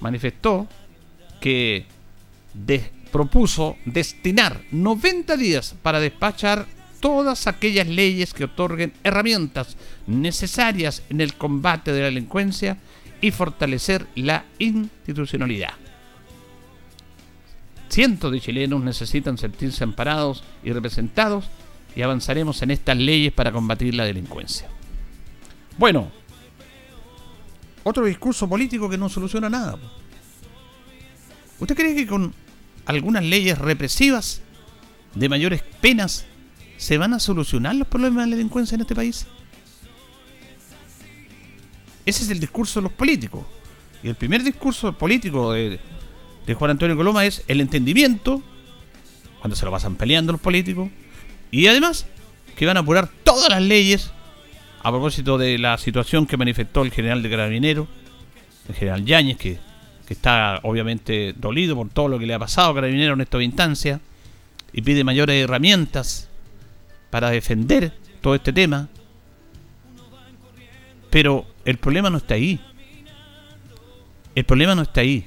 manifestó 0.00 0.66
que 1.40 1.86
propuso 3.12 3.76
destinar 3.84 4.62
90 4.72 5.36
días 5.36 5.74
para 5.82 6.00
despachar 6.00 6.66
todas 7.00 7.46
aquellas 7.46 7.86
leyes 7.86 8.34
que 8.34 8.44
otorguen 8.44 8.92
herramientas 9.04 9.76
necesarias 10.06 11.02
en 11.08 11.20
el 11.20 11.34
combate 11.34 11.92
de 11.92 12.00
la 12.00 12.06
delincuencia 12.06 12.78
y 13.20 13.30
fortalecer 13.30 14.06
la 14.14 14.44
institucionalidad. 14.58 15.85
Cientos 17.88 18.32
de 18.32 18.40
chilenos 18.40 18.82
necesitan 18.82 19.38
sentirse 19.38 19.84
amparados 19.84 20.42
y 20.62 20.72
representados 20.72 21.46
y 21.94 22.02
avanzaremos 22.02 22.60
en 22.62 22.72
estas 22.72 22.96
leyes 22.96 23.32
para 23.32 23.52
combatir 23.52 23.94
la 23.94 24.04
delincuencia. 24.04 24.68
Bueno, 25.78 26.10
otro 27.84 28.04
discurso 28.04 28.48
político 28.48 28.88
que 28.88 28.98
no 28.98 29.08
soluciona 29.08 29.48
nada. 29.48 29.78
¿Usted 31.58 31.74
cree 31.74 31.94
que 31.94 32.06
con 32.06 32.34
algunas 32.84 33.24
leyes 33.24 33.56
represivas 33.56 34.42
de 35.14 35.28
mayores 35.28 35.62
penas 35.80 36.26
se 36.76 36.98
van 36.98 37.14
a 37.14 37.20
solucionar 37.20 37.74
los 37.74 37.88
problemas 37.88 38.24
de 38.24 38.30
la 38.30 38.36
delincuencia 38.36 38.74
en 38.74 38.82
este 38.82 38.94
país? 38.94 39.26
Ese 42.04 42.24
es 42.24 42.30
el 42.30 42.40
discurso 42.40 42.80
de 42.80 42.84
los 42.84 42.92
políticos. 42.92 43.44
Y 44.02 44.08
el 44.08 44.14
primer 44.14 44.42
discurso 44.42 44.92
político 44.92 45.52
de, 45.52 45.80
de 46.46 46.54
Juan 46.54 46.70
Antonio 46.70 46.96
Coloma 46.96 47.26
es 47.26 47.42
el 47.48 47.60
entendimiento, 47.60 48.42
cuando 49.40 49.56
se 49.56 49.64
lo 49.64 49.72
pasan 49.72 49.96
peleando 49.96 50.32
los 50.32 50.40
políticos, 50.40 50.88
y 51.50 51.66
además 51.66 52.06
que 52.56 52.66
van 52.66 52.76
a 52.76 52.80
apurar 52.80 53.08
todas 53.24 53.50
las 53.50 53.62
leyes 53.62 54.12
a 54.82 54.90
propósito 54.90 55.36
de 55.36 55.58
la 55.58 55.76
situación 55.78 56.26
que 56.26 56.36
manifestó 56.36 56.82
el 56.82 56.92
general 56.92 57.22
de 57.22 57.30
Carabinero, 57.30 57.88
el 58.68 58.74
general 58.74 59.04
Yáñez, 59.04 59.36
que, 59.36 59.58
que 60.06 60.14
está 60.14 60.60
obviamente 60.62 61.34
dolido 61.36 61.74
por 61.74 61.88
todo 61.88 62.08
lo 62.08 62.18
que 62.18 62.26
le 62.26 62.34
ha 62.34 62.38
pasado 62.38 62.70
a 62.70 62.74
Carabinero 62.76 63.14
en 63.14 63.20
esta 63.20 63.42
instancia, 63.42 64.00
y 64.72 64.82
pide 64.82 65.04
mayores 65.04 65.42
herramientas 65.42 66.28
para 67.10 67.30
defender 67.30 67.92
todo 68.20 68.34
este 68.34 68.52
tema. 68.52 68.88
Pero 71.10 71.46
el 71.64 71.78
problema 71.78 72.10
no 72.10 72.18
está 72.18 72.34
ahí. 72.34 72.60
El 74.34 74.44
problema 74.44 74.74
no 74.74 74.82
está 74.82 75.00
ahí. 75.00 75.24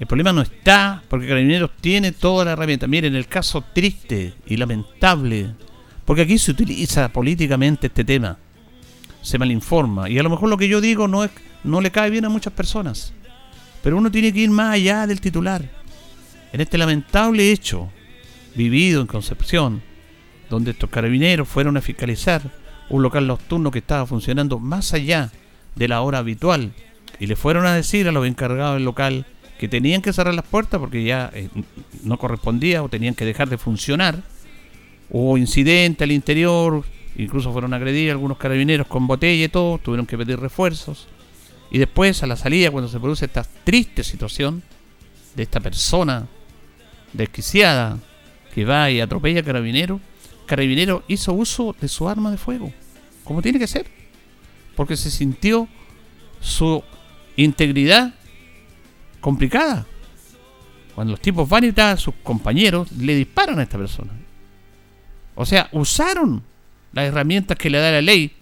El 0.00 0.06
problema 0.06 0.32
no 0.32 0.40
está 0.40 1.02
porque 1.08 1.28
Carabineros 1.28 1.72
tiene 1.78 2.12
toda 2.12 2.46
la 2.46 2.52
herramienta. 2.52 2.86
Miren, 2.86 3.14
el 3.14 3.26
caso 3.26 3.62
triste 3.74 4.32
y 4.46 4.56
lamentable, 4.56 5.54
porque 6.06 6.22
aquí 6.22 6.38
se 6.38 6.52
utiliza 6.52 7.10
políticamente 7.10 7.88
este 7.88 8.02
tema, 8.02 8.38
se 9.20 9.38
malinforma. 9.38 10.08
Y 10.08 10.18
a 10.18 10.22
lo 10.22 10.30
mejor 10.30 10.48
lo 10.48 10.56
que 10.56 10.68
yo 10.68 10.80
digo 10.80 11.06
no, 11.06 11.22
es, 11.22 11.30
no 11.64 11.82
le 11.82 11.90
cae 11.90 12.08
bien 12.08 12.24
a 12.24 12.30
muchas 12.30 12.54
personas. 12.54 13.12
Pero 13.82 13.98
uno 13.98 14.10
tiene 14.10 14.32
que 14.32 14.40
ir 14.40 14.50
más 14.50 14.72
allá 14.72 15.06
del 15.06 15.20
titular. 15.20 15.68
En 16.54 16.62
este 16.62 16.78
lamentable 16.78 17.52
hecho 17.52 17.90
vivido 18.54 19.02
en 19.02 19.06
Concepción, 19.06 19.82
donde 20.48 20.70
estos 20.70 20.88
carabineros 20.88 21.46
fueron 21.46 21.76
a 21.76 21.82
fiscalizar 21.82 22.40
un 22.88 23.02
local 23.02 23.26
nocturno 23.26 23.70
que 23.70 23.80
estaba 23.80 24.06
funcionando 24.06 24.58
más 24.58 24.94
allá 24.94 25.30
de 25.76 25.88
la 25.88 26.00
hora 26.00 26.18
habitual 26.18 26.72
y 27.18 27.26
le 27.26 27.36
fueron 27.36 27.66
a 27.66 27.74
decir 27.74 28.08
a 28.08 28.12
los 28.12 28.26
encargados 28.26 28.76
del 28.76 28.84
local 28.86 29.26
que 29.60 29.68
tenían 29.68 30.00
que 30.00 30.14
cerrar 30.14 30.32
las 30.32 30.46
puertas 30.46 30.80
porque 30.80 31.04
ya 31.04 31.30
eh, 31.34 31.50
no 32.02 32.16
correspondía 32.16 32.82
o 32.82 32.88
tenían 32.88 33.14
que 33.14 33.26
dejar 33.26 33.50
de 33.50 33.58
funcionar. 33.58 34.22
Hubo 35.10 35.36
incidente 35.36 36.04
al 36.04 36.12
interior, 36.12 36.82
incluso 37.14 37.52
fueron 37.52 37.74
agredidos 37.74 38.12
algunos 38.12 38.38
carabineros 38.38 38.86
con 38.86 39.06
botella 39.06 39.44
y 39.44 39.48
todo, 39.50 39.76
tuvieron 39.76 40.06
que 40.06 40.16
pedir 40.16 40.40
refuerzos. 40.40 41.08
Y 41.70 41.76
después, 41.76 42.22
a 42.22 42.26
la 42.26 42.36
salida, 42.36 42.70
cuando 42.70 42.88
se 42.88 42.98
produce 42.98 43.26
esta 43.26 43.44
triste 43.44 44.02
situación 44.02 44.62
de 45.36 45.42
esta 45.42 45.60
persona 45.60 46.26
desquiciada 47.12 47.98
que 48.54 48.64
va 48.64 48.90
y 48.90 49.02
atropella 49.02 49.40
a 49.40 49.44
carabinero, 49.44 50.00
carabinero 50.46 51.02
hizo 51.06 51.34
uso 51.34 51.76
de 51.78 51.88
su 51.88 52.08
arma 52.08 52.30
de 52.30 52.38
fuego, 52.38 52.72
como 53.24 53.42
tiene 53.42 53.58
que 53.58 53.66
ser, 53.66 53.84
porque 54.74 54.96
se 54.96 55.10
sintió 55.10 55.68
su 56.40 56.82
integridad 57.36 58.14
complicada. 59.20 59.86
Cuando 60.94 61.12
los 61.12 61.20
tipos 61.20 61.48
van 61.48 61.64
y 61.64 61.80
a 61.80 61.96
sus 61.96 62.14
compañeros, 62.22 62.90
le 62.92 63.14
disparan 63.14 63.58
a 63.58 63.62
esta 63.62 63.78
persona. 63.78 64.12
O 65.34 65.46
sea, 65.46 65.68
usaron 65.72 66.42
las 66.92 67.06
herramientas 67.06 67.56
que 67.56 67.70
le 67.70 67.78
da 67.78 67.90
la 67.90 68.02
ley 68.02 68.32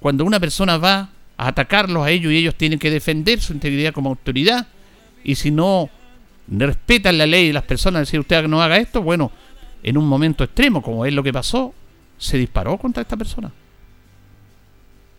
cuando 0.00 0.24
una 0.24 0.40
persona 0.40 0.76
va 0.76 1.10
a 1.36 1.48
atacarlos 1.48 2.04
a 2.04 2.10
ellos 2.10 2.32
y 2.32 2.36
ellos 2.36 2.56
tienen 2.56 2.78
que 2.78 2.90
defender 2.90 3.40
su 3.40 3.52
integridad 3.52 3.92
como 3.92 4.10
autoridad. 4.10 4.66
Y 5.24 5.36
si 5.36 5.50
no 5.50 5.88
respetan 6.48 7.18
la 7.18 7.26
ley 7.26 7.46
y 7.46 7.52
las 7.52 7.62
personas, 7.62 8.02
decir 8.02 8.20
usted 8.20 8.46
no 8.48 8.60
haga 8.60 8.76
esto, 8.78 9.02
bueno, 9.02 9.30
en 9.82 9.96
un 9.96 10.06
momento 10.06 10.44
extremo, 10.44 10.82
como 10.82 11.06
es 11.06 11.12
lo 11.12 11.22
que 11.22 11.32
pasó, 11.32 11.72
se 12.18 12.36
disparó 12.36 12.76
contra 12.78 13.02
esta 13.02 13.16
persona. 13.16 13.52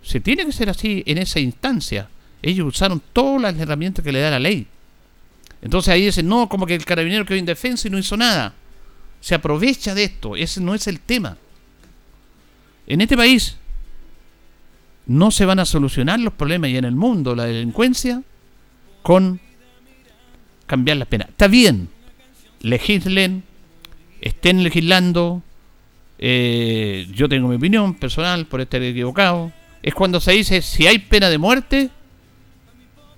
Se 0.01 0.19
tiene 0.19 0.45
que 0.45 0.51
ser 0.51 0.69
así 0.69 1.01
en 1.05 1.17
esa 1.17 1.39
instancia. 1.39 2.09
Ellos 2.41 2.67
usaron 2.67 3.01
todas 3.13 3.41
las 3.41 3.57
herramientas 3.57 4.03
que 4.03 4.11
le 4.11 4.19
da 4.19 4.31
la 4.31 4.39
ley. 4.39 4.67
Entonces 5.63 5.93
ahí 5.93 6.05
dicen, 6.05 6.27
no, 6.27 6.49
como 6.49 6.65
que 6.65 6.75
el 6.75 6.83
carabinero 6.83 7.25
quedó 7.25 7.37
indefenso 7.37 7.87
y 7.87 7.91
no 7.91 7.97
hizo 7.97 8.17
nada. 8.17 8.53
se 9.21 9.33
aprovecha 9.33 9.95
de 9.95 10.03
esto. 10.03 10.35
Ese 10.35 10.59
no 10.59 10.75
es 10.75 10.85
el 10.87 10.99
tema. 10.99 11.37
En 12.85 12.99
este 12.99 13.15
país 13.15 13.55
no 15.05 15.31
se 15.31 15.45
van 15.45 15.59
a 15.59 15.65
solucionar 15.65 16.19
los 16.19 16.33
problemas 16.33 16.69
y 16.69 16.77
en 16.77 16.83
el 16.83 16.95
mundo 16.95 17.33
la 17.33 17.45
delincuencia 17.45 18.21
con 19.01 19.39
cambiar 20.67 20.97
las 20.97 21.07
penas. 21.07 21.29
Está 21.29 21.47
bien, 21.47 21.87
legislen, 22.59 23.43
estén 24.19 24.63
legislando. 24.63 25.41
Eh, 26.19 27.07
yo 27.13 27.29
tengo 27.29 27.47
mi 27.47 27.55
opinión 27.55 27.95
personal 27.95 28.47
por 28.47 28.59
estar 28.59 28.81
equivocado. 28.83 29.53
Es 29.81 29.93
cuando 29.93 30.19
se 30.19 30.33
dice 30.33 30.61
si 30.61 30.87
hay 30.87 30.99
pena 30.99 31.29
de 31.29 31.37
muerte, 31.37 31.89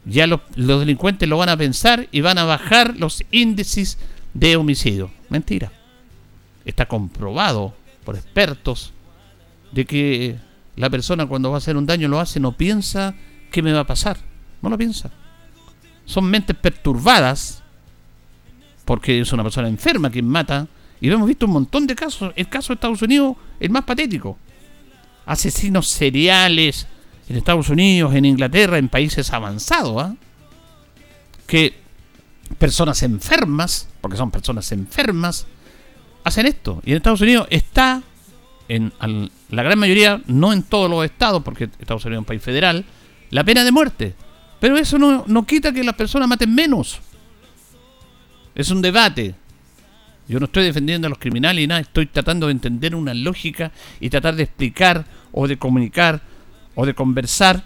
ya 0.05 0.27
los, 0.27 0.41
delincuentes 0.55 1.27
lo 1.27 1.37
van 1.37 1.49
a 1.49 1.57
pensar 1.57 2.07
y 2.11 2.21
van 2.21 2.37
a 2.37 2.45
bajar 2.45 2.95
los 2.97 3.23
índices 3.31 3.97
de 4.33 4.55
homicidio. 4.55 5.11
Mentira. 5.29 5.71
Está 6.63 6.87
comprobado 6.87 7.73
por 8.03 8.15
expertos 8.15 8.93
de 9.71 9.85
que 9.85 10.35
la 10.75 10.89
persona 10.89 11.25
cuando 11.25 11.49
va 11.49 11.55
a 11.55 11.57
hacer 11.57 11.75
un 11.75 11.85
daño 11.85 12.07
lo 12.07 12.19
hace, 12.19 12.39
no 12.39 12.51
piensa 12.55 13.15
qué 13.51 13.61
me 13.61 13.73
va 13.73 13.81
a 13.81 13.87
pasar. 13.87 14.17
No 14.61 14.69
lo 14.69 14.77
piensa. 14.77 15.11
Son 16.05 16.25
mentes 16.25 16.55
perturbadas 16.55 17.63
porque 18.85 19.19
es 19.19 19.33
una 19.33 19.43
persona 19.43 19.67
enferma 19.67 20.11
quien 20.11 20.27
mata. 20.27 20.67
Y 21.01 21.09
hemos 21.09 21.27
visto 21.27 21.45
un 21.45 21.53
montón 21.53 21.87
de 21.87 21.95
casos. 21.95 22.31
El 22.35 22.47
caso 22.47 22.69
de 22.69 22.75
Estados 22.75 23.01
Unidos, 23.01 23.35
el 23.59 23.69
más 23.71 23.83
patético. 23.83 24.37
Asesinos 25.25 25.87
seriales 25.87 26.87
en 27.29 27.37
Estados 27.37 27.69
Unidos, 27.69 28.13
en 28.13 28.25
Inglaterra, 28.25 28.77
en 28.77 28.89
países 28.89 29.31
avanzados. 29.33 30.03
¿ah? 30.03 30.15
Que 31.47 31.73
personas 32.57 33.01
enfermas, 33.03 33.87
porque 34.01 34.17
son 34.17 34.31
personas 34.31 34.71
enfermas, 34.71 35.47
hacen 36.23 36.45
esto. 36.45 36.81
Y 36.85 36.91
en 36.91 36.97
Estados 36.97 37.21
Unidos 37.21 37.47
está, 37.49 38.01
en 38.67 38.91
la 39.49 39.63
gran 39.63 39.79
mayoría, 39.79 40.21
no 40.27 40.53
en 40.53 40.63
todos 40.63 40.89
los 40.89 41.05
estados, 41.05 41.43
porque 41.43 41.65
Estados 41.79 42.05
Unidos 42.05 42.19
es 42.19 42.23
un 42.23 42.25
país 42.25 42.41
federal, 42.41 42.85
la 43.31 43.43
pena 43.43 43.63
de 43.63 43.71
muerte. 43.71 44.15
Pero 44.59 44.77
eso 44.77 44.97
no, 44.97 45.25
no 45.27 45.45
quita 45.45 45.71
que 45.71 45.83
las 45.83 45.95
personas 45.95 46.27
maten 46.27 46.53
menos. 46.53 46.99
Es 48.53 48.69
un 48.71 48.81
debate. 48.81 49.35
Yo 50.27 50.39
no 50.39 50.45
estoy 50.45 50.63
defendiendo 50.63 51.05
a 51.07 51.09
los 51.09 51.19
criminales 51.19 51.63
y 51.63 51.67
nada, 51.67 51.81
estoy 51.81 52.07
tratando 52.07 52.47
de 52.47 52.53
entender 52.53 52.95
una 52.95 53.13
lógica 53.13 53.71
y 53.99 54.09
tratar 54.09 54.35
de 54.35 54.43
explicar 54.43 55.05
o 55.31 55.47
de 55.47 55.57
comunicar 55.57 56.21
o 56.75 56.85
de 56.85 56.93
conversar 56.93 57.63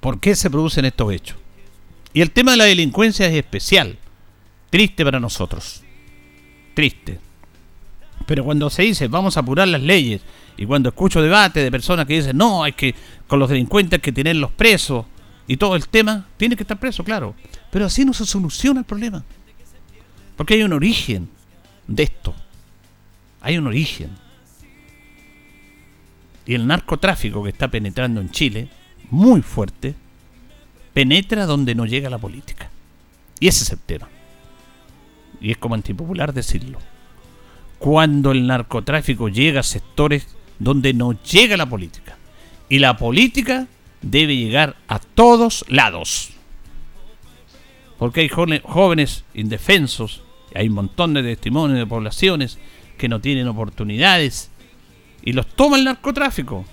por 0.00 0.20
qué 0.20 0.36
se 0.36 0.50
producen 0.50 0.84
estos 0.84 1.12
hechos. 1.12 1.38
Y 2.12 2.20
el 2.20 2.30
tema 2.30 2.52
de 2.52 2.58
la 2.58 2.64
delincuencia 2.64 3.26
es 3.26 3.34
especial, 3.34 3.98
triste 4.70 5.04
para 5.04 5.18
nosotros, 5.18 5.82
triste. 6.74 7.18
Pero 8.26 8.44
cuando 8.44 8.70
se 8.70 8.82
dice 8.82 9.08
vamos 9.08 9.36
a 9.36 9.40
apurar 9.40 9.68
las 9.68 9.82
leyes 9.82 10.20
y 10.56 10.66
cuando 10.66 10.90
escucho 10.90 11.20
debate 11.20 11.62
de 11.62 11.70
personas 11.70 12.06
que 12.06 12.14
dicen 12.14 12.36
no, 12.36 12.62
hay 12.62 12.72
que 12.72 12.94
con 13.26 13.38
los 13.38 13.48
delincuentes 13.48 13.98
hay 13.98 14.02
que 14.02 14.12
tenerlos 14.12 14.52
presos 14.52 15.06
y 15.46 15.56
todo 15.56 15.76
el 15.76 15.88
tema, 15.88 16.26
tiene 16.36 16.56
que 16.56 16.62
estar 16.62 16.78
preso, 16.78 17.04
claro. 17.04 17.34
Pero 17.70 17.86
así 17.86 18.04
no 18.04 18.12
se 18.12 18.24
soluciona 18.24 18.80
el 18.80 18.86
problema. 18.86 19.24
Porque 20.36 20.54
hay 20.54 20.62
un 20.62 20.72
origen 20.72 21.28
de 21.86 22.04
esto. 22.04 22.34
Hay 23.40 23.58
un 23.58 23.66
origen. 23.66 24.10
Y 26.46 26.54
el 26.54 26.66
narcotráfico 26.66 27.42
que 27.42 27.50
está 27.50 27.68
penetrando 27.68 28.20
en 28.20 28.30
Chile, 28.30 28.68
muy 29.10 29.42
fuerte, 29.42 29.94
penetra 30.92 31.46
donde 31.46 31.74
no 31.74 31.86
llega 31.86 32.10
la 32.10 32.18
política. 32.18 32.70
Y 33.40 33.48
ese 33.48 33.64
es 33.64 33.70
el 33.72 33.78
tema. 33.78 34.08
Y 35.40 35.50
es 35.50 35.58
como 35.58 35.74
antipopular 35.74 36.32
decirlo. 36.32 36.78
Cuando 37.78 38.32
el 38.32 38.46
narcotráfico 38.46 39.28
llega 39.28 39.60
a 39.60 39.64
sectores 39.64 40.28
donde 40.58 40.94
no 40.94 41.12
llega 41.22 41.56
la 41.56 41.66
política. 41.66 42.16
Y 42.68 42.78
la 42.78 42.96
política 42.96 43.66
debe 44.02 44.36
llegar 44.36 44.76
a 44.88 44.98
todos 44.98 45.64
lados. 45.68 46.30
Porque 47.98 48.20
hay 48.20 48.28
jóvenes 48.28 49.24
indefensos 49.34 50.24
hay 50.54 50.68
un 50.68 50.74
montón 50.74 51.14
de 51.14 51.22
testimonios 51.22 51.78
de 51.78 51.86
poblaciones 51.86 52.58
que 52.96 53.08
no 53.08 53.20
tienen 53.20 53.48
oportunidades 53.48 54.50
y 55.24 55.32
los 55.32 55.46
toma 55.46 55.78
el 55.78 55.84
narcotráfico 55.84 56.64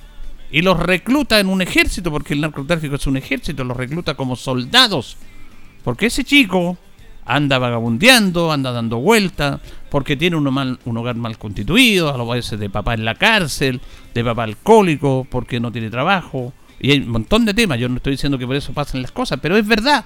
y 0.52 0.62
los 0.62 0.78
recluta 0.78 1.40
en 1.40 1.48
un 1.48 1.62
ejército, 1.62 2.12
porque 2.12 2.34
el 2.34 2.42
narcotráfico 2.42 2.96
es 2.96 3.08
un 3.08 3.16
ejército, 3.16 3.64
los 3.64 3.78
recluta 3.78 4.16
como 4.16 4.36
soldados. 4.36 5.16
Porque 5.84 6.08
ese 6.08 6.26
chico 6.26 6.78
anda 7.26 7.58
vagabundeando, 7.58 8.52
anda 8.52 8.74
dando 8.74 8.98
vueltas, 8.98 9.62
porque 9.90 10.18
tiene 10.18 10.36
un, 10.36 10.54
mal, 10.54 10.78
un 10.84 10.98
hogar 10.98 11.16
mal 11.16 11.38
constituido, 11.38 12.14
a 12.14 12.18
lo 12.18 12.28
veces 12.28 12.60
de 12.60 12.70
papá 12.70 12.94
en 12.94 13.06
la 13.06 13.16
cárcel, 13.16 13.80
de 14.14 14.24
papá 14.24 14.44
alcohólico, 14.44 15.26
porque 15.30 15.62
no 15.62 15.72
tiene 15.72 15.90
trabajo. 15.90 16.52
Y 16.82 16.92
hay 16.92 17.00
un 17.00 17.10
montón 17.10 17.46
de 17.46 17.54
temas, 17.54 17.80
yo 17.80 17.88
no 17.88 17.96
estoy 17.96 18.12
diciendo 18.12 18.38
que 18.38 18.46
por 18.46 18.58
eso 18.58 18.74
pasen 18.74 19.02
las 19.02 19.14
cosas, 19.14 19.40
pero 19.42 19.56
es 19.56 19.66
verdad. 19.66 20.04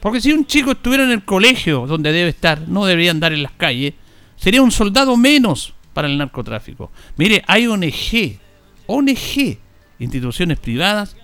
Porque 0.00 0.20
si 0.20 0.32
un 0.32 0.46
chico 0.46 0.72
estuviera 0.72 1.04
en 1.04 1.10
el 1.10 1.24
colegio 1.24 1.86
donde 1.86 2.10
debe 2.10 2.30
estar, 2.30 2.66
no 2.66 2.84
debería 2.84 3.12
andar 3.12 3.32
en 3.32 3.44
las 3.44 3.52
calles, 3.52 3.94
sería 4.34 4.60
un 4.60 4.72
soldado 4.72 5.16
menos 5.16 5.74
para 5.92 6.08
el 6.08 6.18
narcotráfico. 6.18 6.90
Mire, 7.16 7.42
hay 7.46 7.66
ONG, 7.66 8.38
ONG, 8.86 9.58
instituciones 9.98 10.58
privadas, 10.58 11.16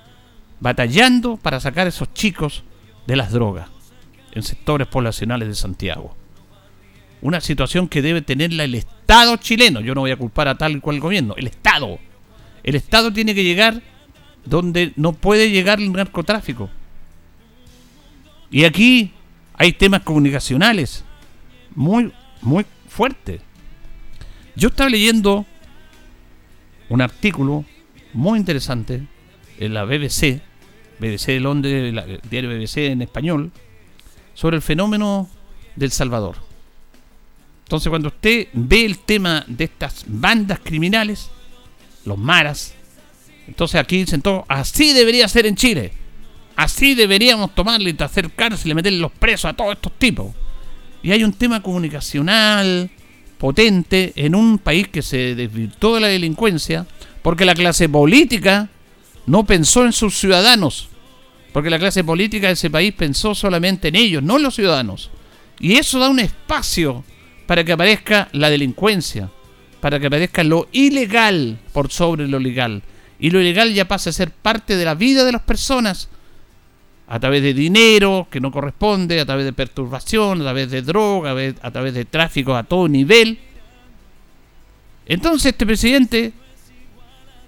batallando 0.60 1.36
para 1.36 1.60
sacar 1.60 1.86
a 1.86 1.90
esos 1.90 2.12
chicos 2.14 2.64
de 3.06 3.16
las 3.16 3.32
drogas 3.32 3.68
en 4.32 4.42
sectores 4.42 4.86
poblacionales 4.86 5.48
de 5.48 5.54
Santiago. 5.54 6.16
Una 7.20 7.40
situación 7.40 7.88
que 7.88 8.02
debe 8.02 8.22
tenerla 8.22 8.64
el 8.64 8.74
Estado 8.74 9.36
chileno. 9.36 9.80
Yo 9.80 9.94
no 9.94 10.02
voy 10.02 10.12
a 10.12 10.16
culpar 10.16 10.46
a 10.48 10.56
tal 10.56 10.76
y 10.76 10.80
cual 10.80 11.00
gobierno. 11.00 11.34
El 11.36 11.48
Estado. 11.48 11.98
El 12.62 12.76
Estado 12.76 13.12
tiene 13.12 13.34
que 13.34 13.42
llegar 13.42 13.82
donde 14.44 14.92
no 14.96 15.12
puede 15.12 15.50
llegar 15.50 15.80
el 15.80 15.92
narcotráfico. 15.92 16.70
Y 18.50 18.64
aquí 18.64 19.12
hay 19.54 19.72
temas 19.72 20.02
comunicacionales 20.02 21.04
muy, 21.74 22.12
muy 22.40 22.64
fuertes. 22.88 23.40
Yo 24.58 24.70
estaba 24.70 24.90
leyendo 24.90 25.46
un 26.88 27.00
artículo 27.00 27.64
muy 28.12 28.40
interesante 28.40 29.04
en 29.60 29.72
la 29.72 29.84
BBC, 29.84 30.40
BBC 30.98 31.26
de 31.26 31.40
Londres, 31.40 31.94
diario 32.28 32.50
BBC 32.50 32.78
en 32.78 33.02
español, 33.02 33.52
sobre 34.34 34.56
el 34.56 34.62
fenómeno 34.62 35.30
del 35.76 35.92
Salvador. 35.92 36.38
Entonces, 37.66 37.88
cuando 37.88 38.08
usted 38.08 38.48
ve 38.52 38.84
el 38.84 38.98
tema 38.98 39.44
de 39.46 39.62
estas 39.62 40.04
bandas 40.08 40.58
criminales, 40.58 41.30
los 42.04 42.18
maras, 42.18 42.74
entonces 43.46 43.80
aquí 43.80 43.98
dicen 43.98 44.22
todo, 44.22 44.44
así 44.48 44.92
debería 44.92 45.28
ser 45.28 45.46
en 45.46 45.54
Chile. 45.54 45.92
Así 46.56 46.96
deberíamos 46.96 47.54
tomarle 47.54 47.94
y 47.96 48.02
hacer 48.02 48.28
cárcel 48.32 48.72
y 48.72 48.74
meterle 48.74 48.98
los 48.98 49.12
presos 49.12 49.52
a 49.52 49.54
todos 49.54 49.74
estos 49.74 49.96
tipos. 50.00 50.34
Y 51.00 51.12
hay 51.12 51.22
un 51.22 51.32
tema 51.32 51.62
comunicacional 51.62 52.90
potente 53.38 54.12
en 54.16 54.34
un 54.34 54.58
país 54.58 54.88
que 54.88 55.02
se 55.02 55.34
desvirtuó 55.34 55.94
de 55.94 56.00
la 56.00 56.08
delincuencia 56.08 56.86
porque 57.22 57.44
la 57.44 57.54
clase 57.54 57.88
política 57.88 58.68
no 59.26 59.44
pensó 59.44 59.84
en 59.84 59.92
sus 59.92 60.18
ciudadanos. 60.18 60.88
Porque 61.52 61.70
la 61.70 61.78
clase 61.78 62.04
política 62.04 62.48
de 62.48 62.54
ese 62.54 62.70
país 62.70 62.92
pensó 62.92 63.34
solamente 63.34 63.88
en 63.88 63.96
ellos, 63.96 64.22
no 64.22 64.36
en 64.36 64.42
los 64.42 64.54
ciudadanos. 64.54 65.10
Y 65.60 65.74
eso 65.74 65.98
da 65.98 66.08
un 66.08 66.20
espacio 66.20 67.04
para 67.46 67.64
que 67.64 67.72
aparezca 67.72 68.28
la 68.32 68.50
delincuencia, 68.50 69.30
para 69.80 69.98
que 69.98 70.06
aparezca 70.06 70.44
lo 70.44 70.68
ilegal 70.72 71.58
por 71.72 71.90
sobre 71.90 72.28
lo 72.28 72.38
legal. 72.38 72.82
Y 73.18 73.30
lo 73.30 73.40
ilegal 73.40 73.72
ya 73.74 73.88
pasa 73.88 74.10
a 74.10 74.12
ser 74.12 74.30
parte 74.30 74.76
de 74.76 74.84
la 74.84 74.94
vida 74.94 75.24
de 75.24 75.32
las 75.32 75.42
personas 75.42 76.08
a 77.08 77.18
través 77.18 77.42
de 77.42 77.54
dinero 77.54 78.28
que 78.30 78.40
no 78.40 78.52
corresponde, 78.52 79.18
a 79.18 79.26
través 79.26 79.46
de 79.46 79.54
perturbación, 79.54 80.42
a 80.42 80.44
través 80.44 80.70
de 80.70 80.82
droga, 80.82 81.34
a 81.62 81.70
través 81.70 81.94
de 81.94 82.04
tráfico 82.04 82.54
a 82.54 82.64
todo 82.64 82.86
nivel. 82.86 83.38
Entonces 85.06 85.52
este 85.52 85.64
presidente, 85.64 86.34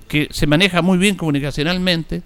que 0.09 0.29
se 0.31 0.47
maneja 0.47 0.81
muy 0.81 0.97
bien 0.97 1.15
comunicacionalmente, 1.15 2.23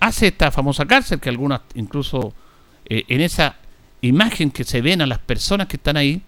hace 0.00 0.28
esta 0.28 0.50
famosa 0.50 0.84
cárcel, 0.84 1.20
que 1.20 1.28
algunas 1.28 1.60
incluso 1.74 2.34
eh, 2.86 3.04
en 3.06 3.20
esa 3.20 3.56
imagen 4.00 4.50
que 4.50 4.64
se 4.64 4.80
ven 4.80 5.02
a 5.02 5.06
las 5.06 5.20
personas 5.20 5.68
que 5.68 5.76
están 5.76 5.96
ahí, 5.96 6.22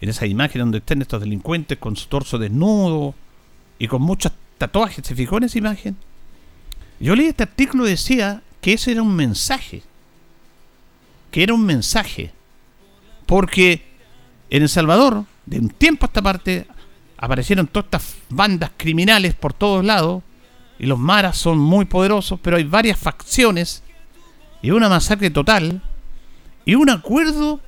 en 0.00 0.08
esa 0.08 0.26
imagen 0.26 0.60
donde 0.60 0.78
están 0.78 1.02
estos 1.02 1.20
delincuentes 1.20 1.78
con 1.78 1.96
su 1.96 2.06
torso 2.08 2.38
desnudo 2.38 3.14
y 3.78 3.88
con 3.88 4.02
muchos 4.02 4.32
tatuajes, 4.56 5.04
¿se 5.04 5.16
fijó 5.16 5.38
en 5.38 5.44
esa 5.44 5.58
imagen? 5.58 5.96
Yo 7.04 7.14
leí 7.14 7.26
este 7.26 7.42
artículo 7.42 7.86
y 7.86 7.90
decía 7.90 8.40
que 8.62 8.72
eso 8.72 8.90
era 8.90 9.02
un 9.02 9.14
mensaje. 9.14 9.82
Que 11.30 11.42
era 11.42 11.52
un 11.52 11.62
mensaje. 11.62 12.32
Porque 13.26 13.84
en 14.48 14.62
El 14.62 14.70
Salvador, 14.70 15.26
de 15.44 15.58
un 15.58 15.68
tiempo 15.68 16.06
a 16.06 16.08
esta 16.08 16.22
parte, 16.22 16.66
aparecieron 17.18 17.66
todas 17.66 17.84
estas 17.84 18.16
bandas 18.30 18.70
criminales 18.78 19.34
por 19.34 19.52
todos 19.52 19.84
lados. 19.84 20.22
Y 20.78 20.86
los 20.86 20.98
maras 20.98 21.36
son 21.36 21.58
muy 21.58 21.84
poderosos, 21.84 22.40
pero 22.40 22.56
hay 22.56 22.64
varias 22.64 22.98
facciones. 22.98 23.82
Y 24.62 24.70
una 24.70 24.88
masacre 24.88 25.28
total. 25.28 25.82
Y 26.64 26.74
un 26.74 26.88
acuerdo 26.88 27.60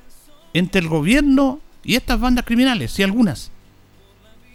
entre 0.55 0.81
el 0.81 0.87
gobierno 0.87 1.59
y 1.83 1.93
estas 1.93 2.19
bandas 2.19 2.43
criminales, 2.43 2.97
y 2.97 3.03
algunas. 3.03 3.51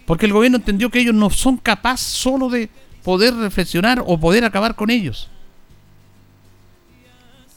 Porque 0.06 0.26
el 0.26 0.32
gobierno 0.32 0.56
entendió 0.56 0.90
que 0.90 0.98
ellos 0.98 1.14
no 1.14 1.30
son 1.30 1.56
capaces 1.56 2.08
solo 2.08 2.48
de 2.48 2.68
poder 3.02 3.34
reflexionar 3.34 4.02
o 4.06 4.18
poder 4.18 4.44
acabar 4.44 4.74
con 4.74 4.90
ellos. 4.90 5.28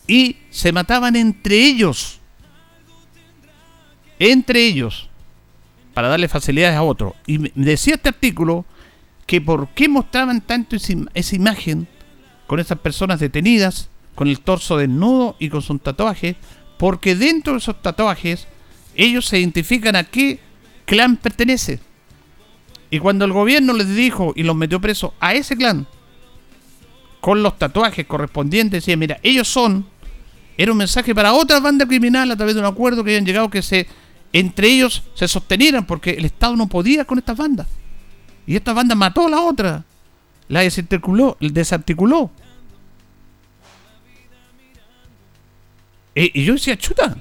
Y 0.07 0.37
se 0.49 0.71
mataban 0.71 1.15
entre 1.15 1.57
ellos. 1.65 2.19
Entre 4.19 4.65
ellos. 4.65 5.09
Para 5.93 6.09
darle 6.09 6.27
facilidades 6.27 6.77
a 6.77 6.83
otros. 6.83 7.13
Y 7.25 7.51
decía 7.59 7.95
este 7.95 8.09
artículo 8.09 8.65
que 9.25 9.41
por 9.41 9.69
qué 9.69 9.89
mostraban 9.89 10.41
tanto 10.41 10.75
esa 10.75 11.35
imagen 11.35 11.87
con 12.47 12.59
esas 12.59 12.79
personas 12.79 13.19
detenidas, 13.19 13.89
con 14.13 14.27
el 14.27 14.39
torso 14.39 14.77
desnudo 14.77 15.35
y 15.39 15.49
con 15.49 15.61
sus 15.61 15.81
tatuajes, 15.81 16.35
porque 16.77 17.15
dentro 17.15 17.53
de 17.53 17.59
esos 17.59 17.81
tatuajes 17.81 18.47
ellos 18.95 19.25
se 19.25 19.39
identifican 19.39 19.95
a 19.95 20.03
qué 20.03 20.39
clan 20.85 21.17
pertenece. 21.17 21.79
Y 22.95 22.99
cuando 22.99 23.25
el 23.25 23.33
gobierno 23.33 23.73
les 23.73 23.93
dijo 23.93 24.31
y 24.37 24.43
los 24.43 24.55
metió 24.55 24.79
presos 24.79 25.11
a 25.19 25.33
ese 25.33 25.57
clan, 25.57 25.85
con 27.19 27.43
los 27.43 27.59
tatuajes 27.59 28.05
correspondientes, 28.05 28.83
decía, 28.83 28.95
mira, 28.95 29.19
ellos 29.21 29.49
son, 29.49 29.85
era 30.57 30.71
un 30.71 30.77
mensaje 30.77 31.13
para 31.13 31.33
otra 31.33 31.59
banda 31.59 31.85
criminal 31.85 32.31
a 32.31 32.37
través 32.37 32.55
de 32.55 32.61
un 32.61 32.65
acuerdo 32.65 33.03
que 33.03 33.09
habían 33.09 33.25
llegado 33.25 33.49
que 33.49 33.61
se 33.61 33.85
entre 34.31 34.69
ellos 34.69 35.03
se 35.13 35.27
sostenieran 35.27 35.85
porque 35.85 36.11
el 36.11 36.23
Estado 36.23 36.55
no 36.55 36.67
podía 36.67 37.03
con 37.03 37.17
estas 37.17 37.35
bandas. 37.35 37.67
Y 38.47 38.55
esta 38.55 38.71
banda 38.71 38.95
mató 38.95 39.27
a 39.27 39.29
la 39.29 39.41
otra. 39.41 39.83
La 40.47 40.61
desarticuló. 40.61 41.35
desarticuló. 41.41 42.31
y 46.15 46.45
yo 46.45 46.53
decía, 46.53 46.77
chuta, 46.77 47.17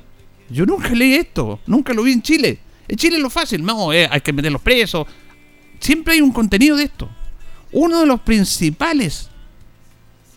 yo 0.48 0.66
nunca 0.66 0.90
leí 0.90 1.14
esto, 1.14 1.58
nunca 1.66 1.92
lo 1.92 2.04
vi 2.04 2.12
en 2.12 2.22
Chile. 2.22 2.60
En 2.86 2.96
Chile 2.96 3.16
es 3.16 3.22
lo 3.22 3.28
fácil, 3.28 3.64
no, 3.64 3.92
eh, 3.92 4.06
hay 4.08 4.20
que 4.20 4.32
meterlos 4.32 4.62
presos. 4.62 5.08
Siempre 5.80 6.14
hay 6.14 6.20
un 6.20 6.32
contenido 6.32 6.76
de 6.76 6.84
esto. 6.84 7.08
Uno 7.72 8.00
de 8.00 8.06
los 8.06 8.20
principales 8.20 9.30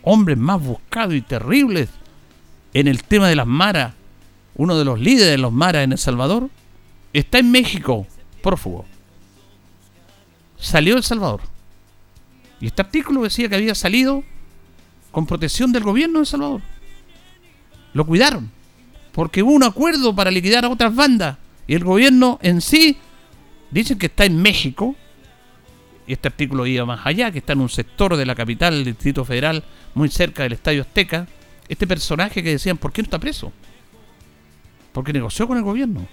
hombres 0.01 0.37
más 0.37 0.61
buscados 0.61 1.13
y 1.15 1.21
terribles 1.21 1.89
en 2.73 2.87
el 2.87 3.03
tema 3.03 3.27
de 3.27 3.35
las 3.35 3.47
maras, 3.47 3.93
uno 4.55 4.77
de 4.77 4.85
los 4.85 4.99
líderes 4.99 5.31
de 5.31 5.37
los 5.37 5.51
maras 5.51 5.83
en 5.83 5.91
El 5.91 5.97
Salvador, 5.97 6.49
está 7.13 7.39
en 7.39 7.51
México, 7.51 8.07
prófugo. 8.41 8.85
Salió 10.57 10.93
de 10.93 10.99
El 10.99 11.03
Salvador. 11.03 11.41
Y 12.59 12.67
este 12.67 12.81
artículo 12.81 13.23
decía 13.23 13.49
que 13.49 13.55
había 13.55 13.75
salido 13.75 14.23
con 15.11 15.25
protección 15.25 15.71
del 15.71 15.83
gobierno 15.83 16.19
de 16.19 16.23
El 16.23 16.27
Salvador. 16.27 16.61
Lo 17.93 18.05
cuidaron. 18.05 18.51
Porque 19.11 19.41
hubo 19.41 19.51
un 19.51 19.63
acuerdo 19.63 20.15
para 20.15 20.31
liquidar 20.31 20.65
a 20.65 20.69
otras 20.69 20.95
bandas. 20.95 21.37
Y 21.67 21.73
el 21.73 21.83
gobierno 21.83 22.39
en 22.41 22.61
sí 22.61 22.97
dice 23.71 23.97
que 23.97 24.05
está 24.05 24.25
en 24.25 24.41
México. 24.41 24.95
Y 26.07 26.13
este 26.13 26.29
artículo 26.29 26.65
iba 26.65 26.85
más 26.85 27.05
allá, 27.05 27.31
que 27.31 27.39
está 27.39 27.53
en 27.53 27.61
un 27.61 27.69
sector 27.69 28.15
de 28.15 28.25
la 28.25 28.33
capital 28.33 28.73
del 28.73 28.85
Distrito 28.85 29.25
Federal, 29.25 29.63
muy 29.93 30.09
cerca 30.09 30.43
del 30.43 30.53
Estadio 30.53 30.81
Azteca. 30.81 31.27
Este 31.67 31.85
personaje 31.85 32.41
que 32.41 32.51
decían, 32.51 32.77
¿por 32.77 32.93
qué 32.93 33.01
no 33.01 33.07
está 33.07 33.19
preso? 33.19 33.51
Porque 34.93 35.11
negoció 35.11 35.47
con 35.47 35.57
el 35.57 35.63
gobierno. 35.63 36.07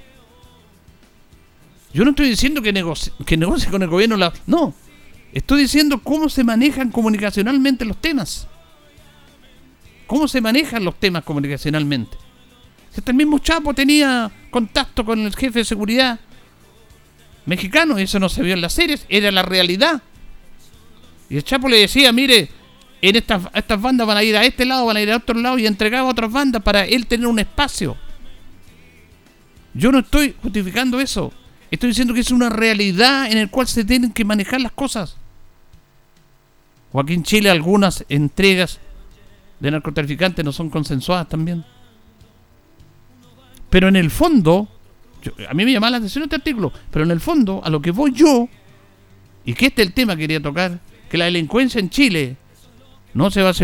Yo 1.93 2.05
no 2.05 2.11
estoy 2.11 2.29
diciendo 2.29 2.61
que 2.61 2.73
negocie, 2.73 3.13
que 3.25 3.37
negocie 3.37 3.71
con 3.71 3.83
el 3.83 3.89
gobierno. 3.89 4.17
La, 4.17 4.33
no, 4.47 4.75
estoy 5.33 5.63
diciendo 5.63 6.01
cómo 6.03 6.29
se 6.29 6.43
manejan 6.43 6.91
comunicacionalmente 6.91 7.85
los 7.85 7.99
temas 8.01 8.49
cómo 10.07 10.29
se 10.29 10.41
manejan 10.41 10.85
los 10.85 10.99
temas 10.99 11.25
comunicacionalmente. 11.25 12.17
Este 12.95 13.13
mismo 13.13 13.39
Chapo 13.39 13.75
tenía 13.75 14.31
contacto 14.51 15.05
con 15.05 15.21
el 15.21 15.35
jefe 15.35 15.61
de 15.61 15.65
seguridad 15.65 16.21
mexicano, 17.47 17.99
eso 17.99 18.19
no 18.19 18.29
se 18.29 18.43
vio 18.43 18.55
en 18.55 18.61
las 18.61 18.73
series, 18.73 19.07
era 19.09 19.31
la 19.31 19.43
realidad. 19.43 20.03
Y 21.29 21.37
el 21.37 21.45
Chapo 21.45 21.69
le 21.69 21.79
decía, 21.79 22.13
mire, 22.13 22.49
en 23.01 23.17
estas, 23.17 23.43
estas 23.55 23.81
bandas 23.81 24.07
van 24.07 24.17
a 24.17 24.23
ir 24.23 24.37
a 24.37 24.45
este 24.45 24.65
lado, 24.65 24.87
van 24.87 24.97
a 24.97 25.01
ir 25.01 25.11
a 25.11 25.17
otro 25.17 25.39
lado, 25.39 25.59
y 25.59 25.67
entregaba 25.67 26.09
a 26.09 26.11
otras 26.11 26.33
bandas 26.33 26.63
para 26.63 26.85
él 26.85 27.07
tener 27.07 27.27
un 27.27 27.39
espacio. 27.39 27.97
Yo 29.75 29.91
no 29.91 29.99
estoy 29.99 30.35
justificando 30.41 31.01
eso. 31.01 31.33
Estoy 31.71 31.89
diciendo 31.89 32.15
que 32.15 32.21
es 32.21 32.31
una 32.31 32.49
realidad 32.49 33.31
en 33.31 33.41
la 33.41 33.47
cual 33.49 33.67
se 33.67 33.85
tienen 33.85 34.13
que 34.13 34.25
manejar 34.25 34.61
las 34.61 34.73
cosas. 34.73 35.17
O 36.93 37.01
en 37.01 37.25
Chile 37.25 37.51
algunas 37.51 38.05
entregas 38.09 38.79
de 39.59 39.71
narcotraficantes 39.71 40.45
no 40.45 40.53
son 40.53 40.71
consensuadas 40.71 41.29
también. 41.29 41.65
Pero 43.69 43.89
en 43.89 43.97
el 43.97 44.13
fondo, 44.13 44.69
a 45.49 45.55
mí 45.55 45.65
me 45.65 45.73
llama 45.73 45.91
la 45.91 45.99
atención 45.99 46.25
este 46.25 46.37
artículo, 46.37 46.73
pero 46.91 47.05
en 47.05 47.11
el 47.11 47.21
fondo, 47.21 47.61
a 47.65 47.71
lo 47.71 47.81
que 47.81 47.91
voy 47.91 48.13
yo, 48.13 48.49
y 49.45 49.55
que 49.55 49.67
este 49.67 49.83
es 49.83 49.89
el 49.89 49.95
tema 49.95 50.15
que 50.15 50.23
quería 50.23 50.43
tocar, 50.43 50.81
que 51.09 51.19
la 51.19 51.27
delincuencia 51.27 51.79
en 51.79 51.91
Chile 51.91 52.37
no 53.13 53.31
se 53.31 53.43
va 53.43 53.51
a 53.51 53.55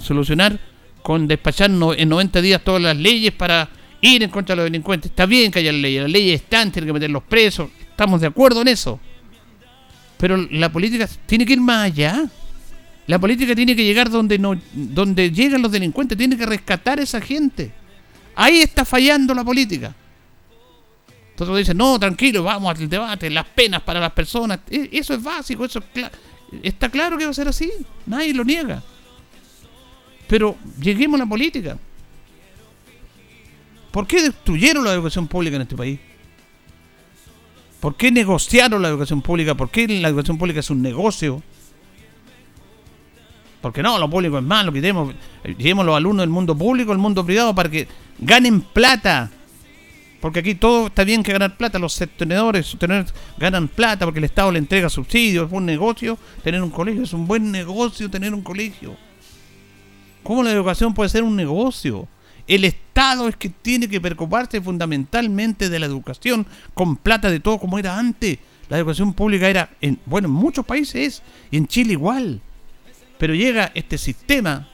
solucionar, 0.00 0.58
con 1.02 1.26
despachar 1.26 1.70
en 1.70 2.08
90 2.08 2.40
días 2.42 2.62
todas 2.62 2.82
las 2.82 2.96
leyes 2.96 3.32
para 3.32 3.68
ir 4.00 4.22
en 4.22 4.30
contra 4.30 4.54
de 4.54 4.56
los 4.58 4.64
delincuentes. 4.64 5.10
Está 5.10 5.26
bien 5.26 5.50
que 5.50 5.60
haya 5.60 5.72
leyes, 5.72 6.02
las 6.02 6.10
leyes 6.10 6.42
están, 6.42 6.70
tienen 6.70 6.88
que 6.88 6.92
meterlos 6.92 7.22
presos, 7.22 7.70
estamos 7.88 8.20
de 8.20 8.26
acuerdo 8.26 8.62
en 8.62 8.68
eso. 8.68 9.00
Pero 10.18 10.36
la 10.36 10.70
política 10.70 11.08
tiene 11.26 11.46
que 11.46 11.54
ir 11.54 11.60
más 11.60 11.86
allá. 11.86 12.24
La 13.06 13.18
política 13.18 13.54
tiene 13.54 13.74
que 13.74 13.84
llegar 13.84 14.10
donde, 14.10 14.38
no, 14.38 14.54
donde 14.72 15.30
llegan 15.30 15.62
los 15.62 15.72
delincuentes, 15.72 16.16
tiene 16.16 16.36
que 16.36 16.46
rescatar 16.46 17.00
a 17.00 17.02
esa 17.02 17.20
gente. 17.20 17.72
Ahí 18.36 18.60
está 18.60 18.84
fallando 18.84 19.34
la 19.34 19.42
política. 19.42 19.94
Entonces 21.44 21.66
dicen, 21.66 21.78
no, 21.78 21.98
tranquilo, 21.98 22.42
vamos 22.42 22.78
al 22.78 22.88
debate, 22.88 23.30
las 23.30 23.46
penas 23.46 23.82
para 23.82 24.00
las 24.00 24.12
personas. 24.12 24.60
E, 24.70 24.90
eso 24.92 25.14
es 25.14 25.22
básico, 25.22 25.64
eso 25.64 25.82
está 26.62 26.88
claro 26.88 27.16
que 27.16 27.24
va 27.24 27.30
a 27.30 27.34
ser 27.34 27.48
así, 27.48 27.70
nadie 28.06 28.34
lo 28.34 28.44
niega. 28.44 28.82
Pero 30.28 30.56
lleguemos 30.80 31.18
a 31.20 31.24
la 31.24 31.28
política. 31.28 31.78
¿Por 33.90 34.06
qué 34.06 34.22
destruyeron 34.22 34.84
la 34.84 34.92
educación 34.92 35.26
pública 35.26 35.56
en 35.56 35.62
este 35.62 35.76
país? 35.76 35.98
¿Por 37.80 37.96
qué 37.96 38.12
negociaron 38.12 38.82
la 38.82 38.88
educación 38.88 39.22
pública? 39.22 39.54
¿Por 39.54 39.70
qué 39.70 39.88
la 39.88 40.08
educación 40.08 40.38
pública 40.38 40.60
es 40.60 40.70
un 40.70 40.82
negocio? 40.82 41.42
Porque 43.60 43.82
no, 43.82 43.98
lo 43.98 44.08
público 44.08 44.38
es 44.38 44.44
malo, 44.44 44.72
quitemos, 44.72 45.14
llevemos 45.58 45.84
los 45.84 45.96
alumnos 45.96 46.22
del 46.22 46.30
mundo 46.30 46.56
público, 46.56 46.92
el 46.92 46.98
mundo 46.98 47.24
privado, 47.24 47.54
para 47.54 47.70
que 47.70 47.88
ganen 48.18 48.60
plata. 48.60 49.30
Porque 50.20 50.40
aquí 50.40 50.54
todo 50.54 50.88
está 50.88 51.04
bien 51.04 51.22
que 51.22 51.32
ganar 51.32 51.56
plata, 51.56 51.78
los 51.78 51.94
sostenedores 51.94 52.76
ganan 53.38 53.68
plata 53.68 54.04
porque 54.04 54.18
el 54.18 54.24
Estado 54.24 54.52
le 54.52 54.58
entrega 54.58 54.90
subsidios, 54.90 55.46
es 55.46 55.52
un 55.52 55.64
negocio 55.64 56.18
tener 56.44 56.62
un 56.62 56.70
colegio, 56.70 57.04
es 57.04 57.12
un 57.14 57.26
buen 57.26 57.50
negocio 57.50 58.10
tener 58.10 58.34
un 58.34 58.42
colegio. 58.42 58.96
¿Cómo 60.22 60.42
la 60.42 60.52
educación 60.52 60.92
puede 60.92 61.08
ser 61.08 61.22
un 61.22 61.36
negocio? 61.36 62.06
El 62.46 62.64
Estado 62.64 63.28
es 63.28 63.36
que 63.36 63.48
tiene 63.48 63.88
que 63.88 64.00
preocuparse 64.00 64.60
fundamentalmente 64.60 65.70
de 65.70 65.78
la 65.78 65.86
educación 65.86 66.46
con 66.74 66.96
plata 66.96 67.30
de 67.30 67.40
todo 67.40 67.58
como 67.58 67.78
era 67.78 67.98
antes. 67.98 68.38
La 68.68 68.76
educación 68.76 69.14
pública 69.14 69.48
era, 69.48 69.70
en, 69.80 69.98
bueno, 70.04 70.28
en 70.28 70.34
muchos 70.34 70.66
países 70.66 71.22
y 71.50 71.56
en 71.56 71.66
Chile 71.66 71.92
igual. 71.92 72.40
Pero 73.18 73.34
llega 73.34 73.72
este 73.74 73.96
sistema 73.96 74.68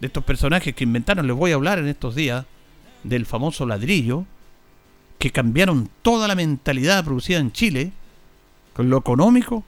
de 0.00 0.06
estos 0.06 0.24
personajes 0.24 0.74
que 0.74 0.84
inventaron, 0.84 1.26
les 1.26 1.36
voy 1.36 1.50
a 1.50 1.56
hablar 1.56 1.78
en 1.78 1.88
estos 1.88 2.14
días, 2.14 2.46
del 3.04 3.26
famoso 3.26 3.66
ladrillo, 3.66 4.24
que 5.18 5.30
cambiaron 5.30 5.90
toda 6.02 6.28
la 6.28 6.34
mentalidad 6.34 7.04
producida 7.04 7.38
en 7.38 7.52
Chile, 7.52 7.92
con 8.72 8.88
lo 8.88 8.98
económico, 8.98 9.64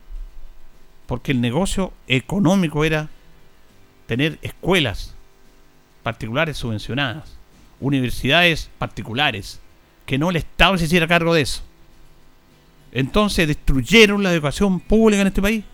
porque 1.06 1.32
el 1.32 1.40
negocio 1.40 1.92
económico 2.06 2.84
era 2.84 3.08
tener 4.06 4.38
escuelas 4.42 5.14
particulares 6.02 6.56
subvencionadas, 6.56 7.36
universidades 7.80 8.70
particulares, 8.78 9.60
que 10.06 10.18
no 10.18 10.30
el 10.30 10.36
Estado 10.36 10.78
se 10.78 10.84
hiciera 10.84 11.08
cargo 11.08 11.34
de 11.34 11.42
eso. 11.42 11.62
Entonces 12.92 13.46
destruyeron 13.48 14.22
la 14.22 14.32
educación 14.32 14.80
pública 14.80 15.22
en 15.22 15.28
este 15.28 15.42
país 15.42 15.64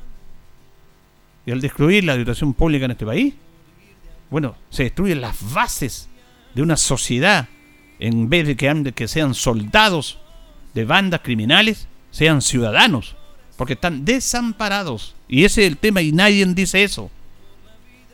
y 1.47 1.51
al 1.53 1.61
destruir 1.61 2.05
la 2.05 2.15
educación 2.15 2.53
pública 2.53 2.87
en 2.87 2.91
este 2.91 3.07
país, 3.07 3.35
bueno, 4.31 4.57
se 4.71 4.83
destruyen 4.85 5.21
las 5.21 5.53
bases 5.53 6.09
de 6.55 6.63
una 6.63 6.77
sociedad 6.77 7.49
en 7.99 8.29
vez 8.29 8.47
de 8.47 8.57
que, 8.57 8.93
que 8.95 9.09
sean 9.09 9.35
soldados 9.35 10.19
de 10.75 10.85
bandas 10.85 11.21
criminales, 11.23 11.89
sean 12.11 12.43
ciudadanos, 12.43 13.17
porque 13.57 13.75
están 13.75 14.05
desamparados. 14.05 15.15
Y 15.29 15.45
ese 15.45 15.63
es 15.63 15.69
el 15.69 15.79
tema 15.79 16.03
y 16.03 16.13
nadie 16.13 16.45
dice 16.47 16.85
eso. 16.85 17.11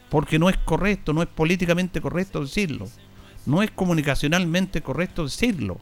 Porque 0.09 0.39
no 0.39 0.51
es 0.51 0.57
correcto, 0.59 1.13
no 1.13 1.23
es 1.23 1.29
políticamente 1.29 2.01
correcto 2.01 2.43
decirlo. 2.43 2.89
No 3.47 3.63
es 3.63 3.71
comunicacionalmente 3.71 4.83
correcto 4.83 5.25
decirlo. 5.25 5.81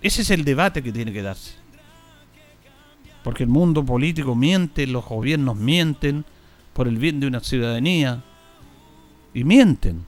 Ese 0.00 0.22
es 0.22 0.30
el 0.30 0.44
debate 0.44 0.82
que 0.82 0.92
tiene 0.92 1.12
que 1.12 1.22
darse. 1.22 1.54
Porque 3.22 3.44
el 3.44 3.48
mundo 3.48 3.84
político 3.84 4.34
miente, 4.34 4.86
los 4.86 5.04
gobiernos 5.04 5.56
mienten 5.56 6.24
por 6.72 6.88
el 6.88 6.96
bien 6.96 7.20
de 7.20 7.26
una 7.26 7.40
ciudadanía. 7.40 8.24
Y 9.34 9.44
mienten. 9.44 10.04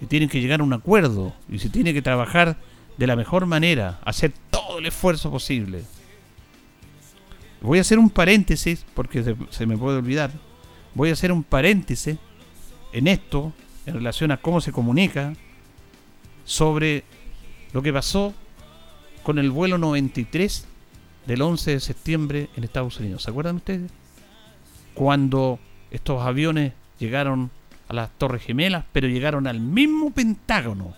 Y 0.00 0.06
tienen 0.06 0.28
que 0.28 0.40
llegar 0.40 0.60
a 0.60 0.64
un 0.64 0.72
acuerdo 0.72 1.34
y 1.48 1.58
se 1.58 1.68
tiene 1.68 1.92
que 1.92 2.02
trabajar 2.02 2.56
de 2.96 3.06
la 3.06 3.16
mejor 3.16 3.46
manera, 3.46 3.98
hacer 4.04 4.32
todo 4.50 4.78
el 4.78 4.86
esfuerzo 4.86 5.30
posible. 5.30 5.82
Voy 7.60 7.78
a 7.78 7.82
hacer 7.82 7.98
un 7.98 8.10
paréntesis, 8.10 8.84
porque 8.94 9.36
se, 9.50 9.66
me 9.66 9.76
puede 9.76 9.98
olvidar. 9.98 10.30
Voy 10.94 11.10
a 11.10 11.12
hacer 11.12 11.30
un 11.30 11.42
paréntesis 11.42 12.16
en 12.92 13.06
esto, 13.06 13.52
en 13.86 13.94
relación 13.94 14.30
a 14.30 14.38
cómo 14.38 14.60
se 14.60 14.72
comunica, 14.72 15.34
sobre 16.44 17.04
lo 17.72 17.82
que 17.82 17.92
pasó 17.92 18.34
con 19.22 19.38
el 19.38 19.50
vuelo 19.50 19.78
93 19.78 20.66
del 21.26 21.42
11 21.42 21.72
de 21.72 21.80
septiembre 21.80 22.48
en 22.56 22.64
Estados 22.64 22.98
Unidos. 22.98 23.22
¿Se 23.22 23.30
acuerdan 23.30 23.56
ustedes? 23.56 23.90
Cuando 24.94 25.58
estos 25.90 26.22
aviones 26.22 26.72
llegaron 26.98 27.50
a 27.90 27.92
las 27.92 28.10
Torres 28.18 28.44
Gemelas, 28.44 28.84
pero 28.92 29.08
llegaron 29.08 29.48
al 29.48 29.58
mismo 29.58 30.12
Pentágono. 30.12 30.94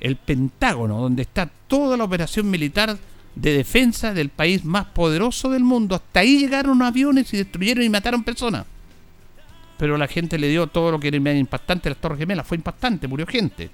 El 0.00 0.16
Pentágono, 0.16 0.98
donde 0.98 1.20
está 1.20 1.50
toda 1.68 1.98
la 1.98 2.04
operación 2.04 2.50
militar 2.50 2.96
de 3.34 3.52
defensa 3.52 4.14
del 4.14 4.30
país 4.30 4.64
más 4.64 4.86
poderoso 4.86 5.50
del 5.50 5.62
mundo. 5.62 5.94
Hasta 5.94 6.20
ahí 6.20 6.38
llegaron 6.38 6.80
aviones 6.80 7.34
y 7.34 7.36
destruyeron 7.36 7.84
y 7.84 7.90
mataron 7.90 8.24
personas. 8.24 8.64
Pero 9.76 9.98
la 9.98 10.08
gente 10.08 10.38
le 10.38 10.48
dio 10.48 10.68
todo 10.68 10.90
lo 10.90 10.98
que 10.98 11.08
era 11.08 11.34
impactante 11.34 11.90
a 11.90 11.92
las 11.92 12.00
Torres 12.00 12.18
Gemelas. 12.18 12.46
Fue 12.46 12.56
impactante, 12.56 13.06
murió 13.08 13.26
gente. 13.26 13.68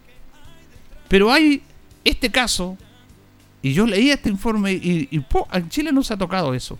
Pero 1.07 1.31
hay 1.31 1.63
este 2.03 2.33
caso, 2.33 2.77
y 3.63 3.73
yo 3.73 3.87
leí 3.87 4.11
este 4.11 4.31
informe, 4.31 4.73
y, 4.73 5.09
en 5.53 5.69
Chile 5.69 5.93
no 5.93 6.03
se 6.03 6.15
ha 6.15 6.17
tocado 6.17 6.55
eso. 6.55 6.77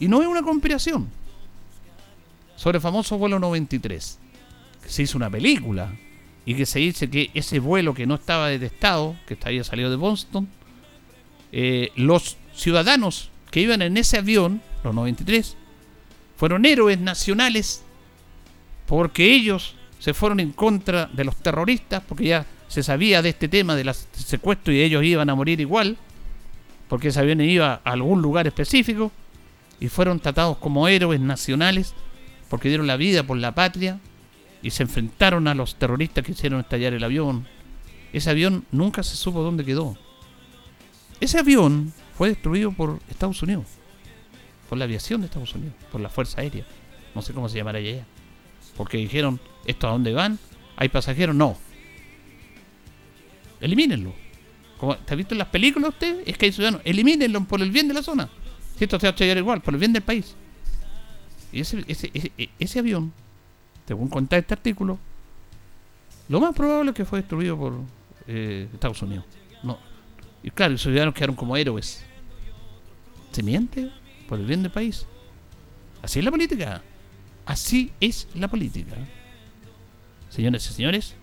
Y 0.00 0.08
no 0.08 0.22
es 0.22 0.26
una 0.26 0.42
conspiración. 0.42 1.08
Sobre 2.56 2.78
el 2.78 2.82
famoso 2.82 3.16
vuelo 3.16 3.38
93 3.38 4.23
se 4.86 5.02
hizo 5.02 5.18
una 5.18 5.30
película 5.30 5.92
y 6.46 6.54
que 6.54 6.66
se 6.66 6.78
dice 6.78 7.08
que 7.08 7.30
ese 7.34 7.58
vuelo 7.58 7.94
que 7.94 8.06
no 8.06 8.16
estaba 8.16 8.48
detectado, 8.48 9.16
que 9.26 9.38
había 9.42 9.64
salido 9.64 9.90
de 9.90 9.96
Boston, 9.96 10.48
eh, 11.52 11.90
los 11.96 12.36
ciudadanos 12.54 13.30
que 13.50 13.60
iban 13.60 13.82
en 13.82 13.96
ese 13.96 14.18
avión, 14.18 14.60
los 14.82 14.94
93, 14.94 15.56
fueron 16.36 16.66
héroes 16.66 16.98
nacionales 16.98 17.84
porque 18.86 19.32
ellos 19.32 19.76
se 19.98 20.12
fueron 20.12 20.40
en 20.40 20.52
contra 20.52 21.06
de 21.06 21.24
los 21.24 21.36
terroristas, 21.36 22.02
porque 22.06 22.24
ya 22.24 22.46
se 22.68 22.82
sabía 22.82 23.22
de 23.22 23.30
este 23.30 23.48
tema 23.48 23.74
del 23.74 23.90
secuestro 23.94 24.72
y 24.72 24.82
ellos 24.82 25.02
iban 25.02 25.30
a 25.30 25.34
morir 25.34 25.60
igual, 25.60 25.96
porque 26.88 27.08
ese 27.08 27.20
avión 27.20 27.40
iba 27.40 27.80
a 27.84 27.92
algún 27.92 28.20
lugar 28.20 28.46
específico, 28.46 29.10
y 29.80 29.88
fueron 29.88 30.20
tratados 30.20 30.58
como 30.58 30.88
héroes 30.88 31.20
nacionales, 31.20 31.94
porque 32.50 32.68
dieron 32.68 32.86
la 32.86 32.96
vida 32.96 33.22
por 33.22 33.38
la 33.38 33.54
patria, 33.54 33.98
y 34.64 34.70
se 34.70 34.82
enfrentaron 34.82 35.46
a 35.46 35.54
los 35.54 35.76
terroristas 35.76 36.24
que 36.24 36.32
hicieron 36.32 36.58
estallar 36.58 36.94
el 36.94 37.04
avión. 37.04 37.46
Ese 38.14 38.30
avión 38.30 38.64
nunca 38.72 39.02
se 39.02 39.14
supo 39.14 39.42
dónde 39.42 39.62
quedó. 39.62 39.94
Ese 41.20 41.38
avión 41.38 41.92
fue 42.16 42.30
destruido 42.30 42.72
por 42.72 42.98
Estados 43.10 43.42
Unidos, 43.42 43.66
por 44.66 44.78
la 44.78 44.84
aviación 44.84 45.20
de 45.20 45.26
Estados 45.26 45.54
Unidos, 45.54 45.74
por 45.92 46.00
la 46.00 46.08
Fuerza 46.08 46.40
Aérea. 46.40 46.64
No 47.14 47.20
sé 47.20 47.34
cómo 47.34 47.50
se 47.50 47.58
llamará 47.58 47.78
ella. 47.78 48.06
Porque 48.74 48.96
dijeron, 48.96 49.38
¿esto 49.66 49.86
a 49.86 49.90
dónde 49.90 50.14
van? 50.14 50.38
¿Hay 50.76 50.88
pasajeros? 50.88 51.36
No. 51.36 51.58
Elimínenlo. 53.60 54.14
Como 54.78 54.96
¿Te 54.96 55.12
ha 55.12 55.16
visto 55.16 55.34
en 55.34 55.40
las 55.40 55.48
películas 55.48 55.90
usted? 55.90 56.22
Es 56.24 56.38
que 56.38 56.46
hay 56.46 56.52
ciudadanos. 56.52 56.80
Elimínenlo 56.86 57.44
por 57.44 57.60
el 57.60 57.70
bien 57.70 57.86
de 57.86 57.94
la 57.94 58.02
zona. 58.02 58.30
Si 58.78 58.84
esto 58.84 58.98
se 58.98 59.10
va 59.10 59.14
a 59.18 59.38
igual, 59.38 59.60
por 59.60 59.74
el 59.74 59.80
bien 59.80 59.92
del 59.92 60.02
país. 60.02 60.34
Y 61.52 61.60
ese, 61.60 61.84
ese, 61.86 62.10
ese 62.58 62.78
avión 62.78 63.12
según 63.86 64.08
cuenta 64.08 64.36
este 64.36 64.54
artículo, 64.54 64.98
lo 66.28 66.40
más 66.40 66.54
probable 66.54 66.90
es 66.90 66.96
que 66.96 67.04
fue 67.04 67.20
destruido 67.20 67.56
por 67.58 67.80
eh, 68.26 68.68
Estados 68.72 69.02
Unidos. 69.02 69.24
No. 69.62 69.78
Y 70.42 70.50
claro, 70.50 70.72
los 70.72 70.82
ciudadanos 70.82 71.14
quedaron 71.14 71.36
como 71.36 71.56
héroes. 71.56 72.04
¿Se 73.32 73.42
miente? 73.42 73.90
Por 74.28 74.38
el 74.38 74.46
bien 74.46 74.62
del 74.62 74.72
país. 74.72 75.06
Así 76.02 76.18
es 76.18 76.24
la 76.24 76.30
política. 76.30 76.82
Así 77.46 77.92
es 78.00 78.28
la 78.34 78.48
política. 78.48 78.96
Señores 80.30 80.68
y 80.68 80.72
señores, 80.72 81.14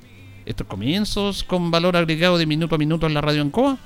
estos 0.45 0.67
comienzos 0.67 1.43
con 1.43 1.71
valor 1.71 1.97
agregado 1.97 2.37
de 2.37 2.45
minuto 2.45 2.75
a 2.75 2.77
minuto 2.77 3.07
en 3.07 3.13
la 3.13 3.21
radio 3.21 3.41
Ancoa 3.41 3.77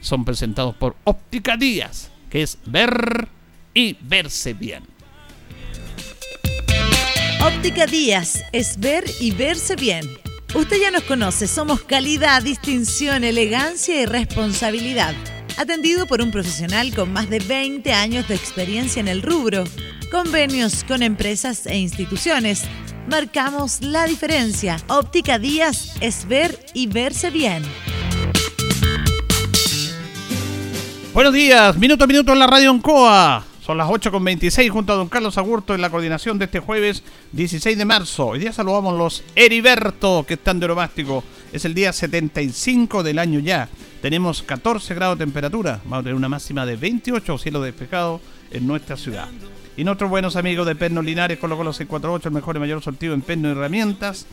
son 0.00 0.24
presentados 0.24 0.74
por 0.74 0.96
Óptica 1.04 1.56
Díaz, 1.56 2.10
que 2.28 2.42
es 2.42 2.58
ver 2.66 3.28
y 3.74 3.96
verse 4.00 4.54
bien. 4.54 4.91
Óptica 7.44 7.86
Díaz 7.86 8.44
es 8.52 8.78
ver 8.78 9.02
y 9.18 9.32
verse 9.32 9.74
bien. 9.74 10.08
Usted 10.54 10.76
ya 10.80 10.92
nos 10.92 11.02
conoce, 11.02 11.48
somos 11.48 11.82
calidad, 11.82 12.40
distinción, 12.40 13.24
elegancia 13.24 14.00
y 14.00 14.06
responsabilidad. 14.06 15.12
Atendido 15.56 16.06
por 16.06 16.22
un 16.22 16.30
profesional 16.30 16.94
con 16.94 17.12
más 17.12 17.28
de 17.28 17.40
20 17.40 17.92
años 17.92 18.28
de 18.28 18.36
experiencia 18.36 19.00
en 19.00 19.08
el 19.08 19.22
rubro. 19.22 19.64
Convenios 20.12 20.84
con 20.84 21.02
empresas 21.02 21.66
e 21.66 21.76
instituciones. 21.78 22.62
Marcamos 23.10 23.82
la 23.82 24.06
diferencia. 24.06 24.76
Óptica 24.86 25.40
Díaz 25.40 25.94
es 26.00 26.28
ver 26.28 26.56
y 26.74 26.86
verse 26.86 27.30
bien. 27.30 27.64
Buenos 31.12 31.34
días, 31.34 31.76
minuto 31.76 32.04
a 32.04 32.06
minuto 32.06 32.32
en 32.32 32.38
la 32.38 32.46
radio 32.46 32.70
Oncoa. 32.70 33.51
Son 33.64 33.78
las 33.78 33.88
8.26 33.88 34.70
junto 34.70 34.92
a 34.92 34.96
don 34.96 35.08
Carlos 35.08 35.38
Agurto 35.38 35.72
en 35.72 35.80
la 35.80 35.88
coordinación 35.88 36.36
de 36.36 36.46
este 36.46 36.58
jueves 36.58 37.04
16 37.30 37.78
de 37.78 37.84
marzo. 37.84 38.26
Hoy 38.26 38.40
día 38.40 38.52
saludamos 38.52 38.98
los 38.98 39.22
Heriberto 39.36 40.24
que 40.26 40.34
están 40.34 40.58
de 40.58 40.64
oromástico. 40.64 41.22
Es 41.52 41.64
el 41.64 41.72
día 41.72 41.92
75 41.92 43.04
del 43.04 43.20
año 43.20 43.38
ya. 43.38 43.68
Tenemos 44.00 44.42
14 44.42 44.94
grados 44.94 45.16
de 45.16 45.24
temperatura. 45.24 45.80
Vamos 45.84 46.00
a 46.00 46.02
tener 46.02 46.16
una 46.16 46.28
máxima 46.28 46.66
de 46.66 46.74
28 46.74 47.38
cielo 47.38 47.62
despejado 47.62 48.20
en 48.50 48.66
nuestra 48.66 48.96
ciudad. 48.96 49.28
Y 49.76 49.84
nuestros 49.84 50.10
buenos 50.10 50.34
amigos 50.34 50.66
de 50.66 50.74
Perno 50.74 51.00
Linares 51.00 51.38
con 51.38 51.48
los 51.48 51.58
648, 51.58 52.30
el 52.30 52.34
mejor 52.34 52.56
y 52.56 52.58
mayor 52.58 52.82
sortido 52.82 53.14
en 53.14 53.22
perno 53.22 53.48
y 53.48 53.52
herramientas. 53.52 54.26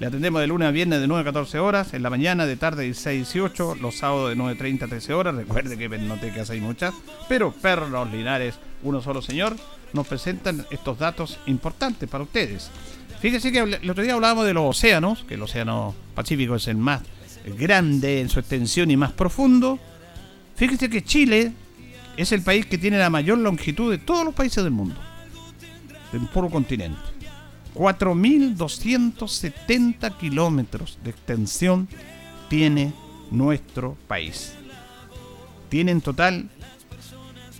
Le 0.00 0.06
atendemos 0.06 0.40
de 0.40 0.46
lunes 0.46 0.66
a 0.66 0.70
viernes 0.70 1.02
de 1.02 1.06
9 1.06 1.20
a 1.20 1.24
14 1.26 1.58
horas, 1.58 1.92
en 1.92 2.02
la 2.02 2.08
mañana, 2.08 2.46
de 2.46 2.56
tarde 2.56 2.84
de 2.84 2.94
6 2.94 3.06
a 3.06 3.10
18, 3.10 3.74
los 3.82 3.98
sábados 3.98 4.30
de 4.30 4.36
9.30 4.42 4.84
a 4.84 4.88
13 4.88 5.12
horas. 5.12 5.34
Recuerde 5.34 5.76
que 5.76 5.90
Pernotecas 5.90 6.48
hay 6.48 6.62
muchas, 6.62 6.94
pero 7.28 7.52
Pernos 7.52 8.10
Linares, 8.10 8.58
uno 8.82 9.00
solo 9.00 9.22
señor, 9.22 9.56
nos 9.92 10.06
presentan 10.06 10.66
estos 10.70 10.98
datos 10.98 11.38
importantes 11.46 12.08
para 12.08 12.24
ustedes. 12.24 12.70
Fíjese 13.20 13.52
que 13.52 13.58
el 13.58 13.90
otro 13.90 14.02
día 14.02 14.14
hablábamos 14.14 14.46
de 14.46 14.54
los 14.54 14.76
océanos, 14.76 15.24
que 15.24 15.34
el 15.34 15.42
océano 15.42 15.94
Pacífico 16.14 16.54
es 16.54 16.68
el 16.68 16.76
más 16.76 17.02
grande 17.58 18.20
en 18.20 18.28
su 18.28 18.38
extensión 18.40 18.90
y 18.90 18.96
más 18.96 19.12
profundo. 19.12 19.78
Fíjese 20.56 20.88
que 20.88 21.04
Chile 21.04 21.52
es 22.16 22.32
el 22.32 22.42
país 22.42 22.66
que 22.66 22.78
tiene 22.78 22.98
la 22.98 23.10
mayor 23.10 23.38
longitud 23.38 23.88
de 23.90 23.98
todos 23.98 24.24
los 24.24 24.34
países 24.34 24.64
del 24.64 24.72
mundo, 24.72 24.96
del 26.12 26.26
puro 26.28 26.50
continente. 26.50 26.98
4.270 27.74 30.16
kilómetros 30.16 30.98
de 31.04 31.10
extensión 31.10 31.88
tiene 32.48 32.92
nuestro 33.30 33.96
país. 34.08 34.54
Tiene 35.68 35.92
en 35.92 36.00
total 36.00 36.48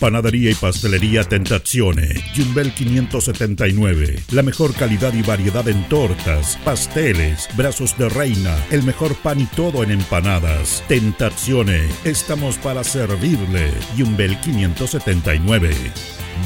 Panadería 0.00 0.50
y 0.50 0.54
pastelería 0.54 1.24
Tentazione, 1.24 2.08
Yumbel 2.34 2.72
579. 2.72 4.16
La 4.32 4.42
mejor 4.42 4.72
calidad 4.74 5.12
y 5.12 5.20
variedad 5.20 5.68
en 5.68 5.86
tortas, 5.90 6.58
pasteles, 6.64 7.46
brazos 7.54 7.98
de 7.98 8.08
reina, 8.08 8.56
el 8.70 8.82
mejor 8.82 9.14
pan 9.16 9.40
y 9.40 9.44
todo 9.44 9.82
en 9.82 9.90
empanadas. 9.90 10.82
Tentazione, 10.88 11.86
estamos 12.04 12.56
para 12.56 12.82
servirle. 12.82 13.70
Yumbel 13.94 14.40
579. 14.40 15.70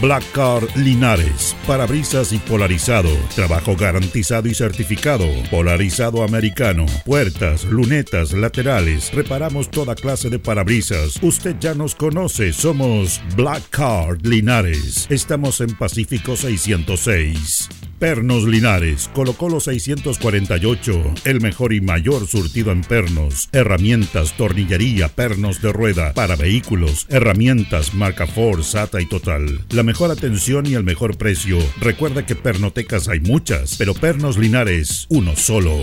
Black 0.01 0.25
Car 0.33 0.63
Linares, 0.77 1.57
parabrisas 1.67 2.33
y 2.33 2.39
polarizado, 2.39 3.11
trabajo 3.35 3.77
garantizado 3.77 4.49
y 4.49 4.55
certificado, 4.55 5.27
polarizado 5.51 6.23
americano, 6.23 6.85
puertas, 7.05 7.65
lunetas, 7.65 8.33
laterales, 8.33 9.13
reparamos 9.15 9.71
toda 9.71 9.95
clase 9.95 10.31
de 10.31 10.39
parabrisas. 10.39 11.23
Usted 11.23 11.57
ya 11.61 11.75
nos 11.75 11.95
conoce, 11.95 12.53
somos 12.53 13.23
Car 13.71 14.17
Linares. 14.23 15.07
Estamos 15.11 15.61
en 15.61 15.77
Pacífico 15.77 16.35
606. 16.35 17.69
Pernos 17.99 18.45
Linares, 18.45 19.11
Colo 19.13 19.35
Colo 19.35 19.61
648, 19.61 21.15
el 21.27 21.43
mejor 21.43 21.75
y 21.75 21.83
mayor 21.83 22.27
surtido 22.27 22.73
en 22.73 22.81
pernos, 22.81 23.51
herramientas, 23.53 24.35
tornillería, 24.37 25.09
pernos 25.09 25.61
de 25.61 25.73
rueda, 25.73 26.15
para 26.15 26.37
vehículos, 26.37 27.07
herramientas, 27.11 27.93
marca 27.93 28.27
Ford, 28.27 28.63
SATA 28.63 29.03
y 29.03 29.07
Total. 29.07 29.61
La 29.71 29.83
mejor 29.83 30.11
atención 30.11 30.67
y 30.67 30.75
el 30.75 30.83
mejor 30.83 31.19
precio. 31.19 31.59
Recuerda 31.81 32.25
que 32.25 32.37
pernotecas 32.37 33.09
hay 33.09 33.21
muchas, 33.21 33.77
pero 33.77 33.93
Pernos 33.93 34.39
Linares, 34.39 35.07
uno 35.11 35.37
solo. 35.37 35.83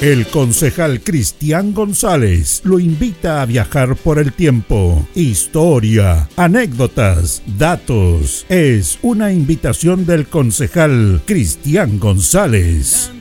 El 0.00 0.26
concejal 0.28 1.02
Cristian 1.02 1.74
González 1.74 2.62
lo 2.64 2.78
invita 2.78 3.42
a 3.42 3.46
viajar 3.46 3.96
por 3.96 4.18
el 4.18 4.32
tiempo. 4.32 5.06
Historia, 5.14 6.26
anécdotas, 6.36 7.42
datos. 7.58 8.46
Es 8.48 8.98
una 9.02 9.30
invitación 9.30 10.06
del 10.06 10.26
concejal 10.26 11.20
Cristian 11.26 11.98
González. 11.98 13.12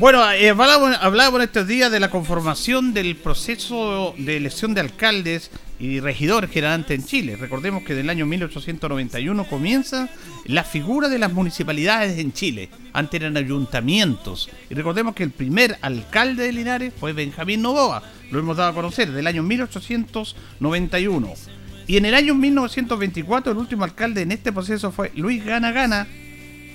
Bueno, 0.00 0.32
eh, 0.32 0.48
hablábamos, 0.48 1.42
estos 1.42 1.66
días 1.66 1.92
de 1.92 2.00
la 2.00 2.08
conformación 2.08 2.94
del 2.94 3.16
proceso 3.16 4.14
de 4.16 4.38
elección 4.38 4.72
de 4.72 4.80
alcaldes 4.80 5.50
y 5.78 6.00
regidores 6.00 6.48
que 6.48 6.60
era 6.60 6.72
antes 6.72 6.98
en 6.98 7.04
Chile. 7.04 7.36
Recordemos 7.36 7.82
que 7.82 7.94
del 7.94 8.08
año 8.08 8.24
1891 8.24 9.44
comienza 9.44 10.08
la 10.46 10.64
figura 10.64 11.10
de 11.10 11.18
las 11.18 11.34
municipalidades 11.34 12.18
en 12.18 12.32
Chile. 12.32 12.70
Antes 12.94 13.20
eran 13.20 13.36
ayuntamientos. 13.36 14.48
Y 14.70 14.74
recordemos 14.74 15.14
que 15.14 15.24
el 15.24 15.32
primer 15.32 15.76
alcalde 15.82 16.44
de 16.44 16.52
Linares 16.54 16.94
fue 16.98 17.12
Benjamín 17.12 17.60
Novoa. 17.60 18.02
Lo 18.30 18.38
hemos 18.38 18.56
dado 18.56 18.70
a 18.70 18.74
conocer 18.74 19.12
del 19.12 19.26
año 19.26 19.42
1891. 19.42 21.34
Y 21.86 21.98
en 21.98 22.06
el 22.06 22.14
año 22.14 22.34
1924 22.34 23.52
el 23.52 23.58
último 23.58 23.84
alcalde 23.84 24.22
en 24.22 24.32
este 24.32 24.50
proceso 24.50 24.92
fue 24.92 25.12
Luis 25.14 25.44
Gana 25.44 25.72
Gana 25.72 26.08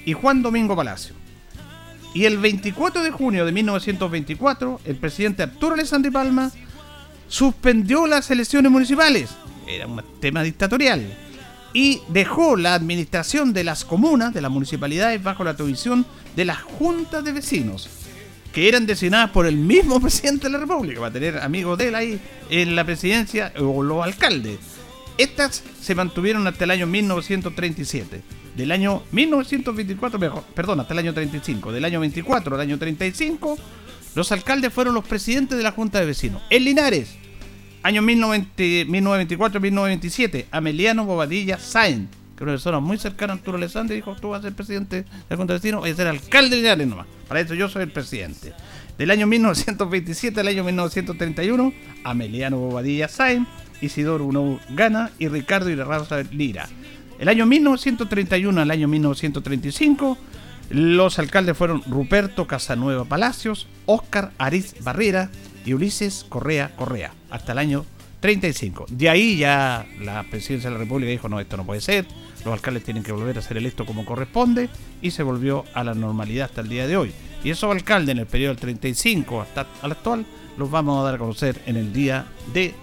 y 0.06 0.14
Juan 0.14 0.44
Domingo 0.44 0.76
Palacio. 0.76 1.25
Y 2.16 2.24
el 2.24 2.38
24 2.38 3.04
de 3.04 3.12
junio 3.12 3.46
de 3.46 3.52
1924, 3.52 4.80
el 4.86 4.96
presidente 4.96 5.44
Arturo 5.44 5.74
Alessandri 5.74 6.10
Palma 6.10 6.50
suspendió 7.28 8.08
las 8.08 8.32
elecciones 8.32 8.72
municipales. 8.72 9.32
Era 9.68 9.86
un 9.86 10.02
tema 10.22 10.42
dictatorial. 10.42 11.06
Y 11.74 12.00
dejó 12.08 12.56
la 12.56 12.74
administración 12.74 13.52
de 13.52 13.66
las 13.66 13.84
comunas, 13.84 14.34
de 14.34 14.40
las 14.40 14.50
municipalidades, 14.50 15.22
bajo 15.22 15.44
la 15.44 15.52
atribución 15.52 16.06
de 16.38 16.46
las 16.46 16.62
juntas 16.62 17.22
de 17.26 17.34
vecinos, 17.34 17.90
que 18.54 18.70
eran 18.70 18.86
designadas 18.86 19.32
por 19.32 19.46
el 19.46 19.58
mismo 19.58 20.00
presidente 20.02 20.46
de 20.46 20.52
la 20.52 20.60
República, 20.60 21.02
va 21.02 21.08
a 21.08 21.12
tener 21.12 21.40
amigos 21.40 21.78
de 21.78 21.90
él 21.90 21.96
ahí 21.96 22.22
en 22.50 22.78
la 22.78 22.86
presidencia 22.86 23.52
o 23.60 23.84
los 23.84 24.02
alcaldes. 24.02 24.60
Estas 25.18 25.64
se 25.82 25.96
mantuvieron 25.96 26.48
hasta 26.48 26.64
el 26.64 26.72
año 26.72 26.88
1937 26.88 28.45
del 28.56 28.72
año 28.72 29.04
1924, 29.12 30.44
perdón, 30.54 30.80
hasta 30.80 30.94
el 30.94 31.00
año 31.00 31.14
35, 31.14 31.72
del 31.72 31.86
año 31.86 32.00
24 32.00 32.56
al 32.56 32.62
año 32.62 32.78
35, 32.78 33.58
los 34.16 34.32
alcaldes 34.32 34.74
fueron 34.74 34.94
los 34.94 35.06
presidentes 35.06 35.58
de 35.58 35.64
la 35.64 35.72
Junta 35.72 36.00
de 36.00 36.06
Vecinos. 36.06 36.44
En 36.50 36.64
Linares, 36.64 37.16
año 37.84 38.02
1924-1927, 38.02 40.46
Ameliano 40.52 41.04
Bobadilla 41.06 41.60
Sáenz, 41.60 42.10
que 42.38 42.44
una 42.44 42.54
persona 42.54 42.80
muy 42.80 42.98
cercana 42.98 43.34
a 43.34 43.36
Arturo 43.36 43.58
Alessandri, 43.58 43.98
dijo, 43.98 44.16
tú 44.16 44.30
vas 44.30 44.40
a 44.40 44.44
ser 44.44 44.54
presidente 44.54 45.04
de 45.04 45.06
la 45.30 45.38
Junta 45.38 45.54
de 45.54 45.60
Vecinos, 45.60 45.82
voy 45.82 45.90
a 45.90 45.96
ser 45.96 46.08
alcalde 46.08 46.56
de 46.56 46.62
Linares 46.62 46.88
nomás. 46.88 47.08
Para 47.28 47.42
eso 47.42 47.56
yo 47.56 47.68
soy 47.70 47.84
el 47.84 47.92
presidente. 47.92 48.54
Del 48.98 49.12
año 49.12 49.28
1927 49.28 50.40
al 50.40 50.48
año 50.48 50.64
1931, 50.64 51.74
Ameliano 52.06 52.58
Bobadilla 52.58 53.10
Sáenz, 53.10 53.50
Isidoro 53.82 54.24
Uno 54.26 54.62
Gana 54.70 55.12
y 55.20 55.28
Ricardo 55.28 55.70
Irarraza 55.70 56.24
Lira. 56.24 56.70
El 57.20 57.30
año 57.30 57.46
1931 57.46 58.62
al 58.62 58.72
año 58.72 58.88
1935, 58.88 60.18
los 60.70 61.20
alcaldes 61.20 61.58
fueron 61.58 61.82
Ruperto 61.84 62.46
Casanueva 62.48 63.06
Palacios, 63.06 63.68
Óscar 63.86 64.32
Ariz 64.38 64.76
Barrera 64.84 65.30
y 65.66 65.74
Ulises 65.74 66.26
Correa 66.28 66.76
Correa, 66.76 67.14
hasta 67.30 67.54
el 67.54 67.60
año 67.60 67.86
35. 68.20 68.88
De 68.90 69.10
ahí 69.10 69.38
ya 69.38 69.86
la 70.02 70.24
presidencia 70.24 70.70
de 70.70 70.76
la 70.76 70.80
República 70.80 71.12
dijo, 71.12 71.30
no, 71.30 71.40
esto 71.40 71.56
no 71.58 71.66
puede 71.66 71.82
ser, 71.82 72.06
los 72.44 72.54
alcaldes 72.54 72.84
tienen 72.84 73.04
que 73.04 73.12
volver 73.12 73.38
a 73.38 73.42
ser 73.42 73.58
electos 73.58 73.88
como 73.88 74.06
corresponde, 74.06 74.70
y 75.02 75.12
se 75.12 75.24
volvió 75.24 75.64
a 75.74 75.84
la 75.84 75.94
normalidad 75.94 76.46
hasta 76.46 76.62
el 76.62 76.70
día 76.70 76.88
de 76.88 76.98
hoy. 76.98 77.12
Y 77.44 77.52
esos 77.52 77.72
alcaldes 77.72 78.14
en 78.14 78.20
el 78.20 78.26
periodo 78.26 78.56
del 78.56 78.62
35 78.62 79.42
hasta 79.42 79.68
el 79.84 79.92
actual 79.92 80.26
los 80.58 80.72
vamos 80.72 81.00
a 81.00 81.04
dar 81.04 81.16
a 81.16 81.18
conocer 81.20 81.62
en 81.66 81.78
el 81.78 81.94
día 81.94 82.26
de 82.54 82.74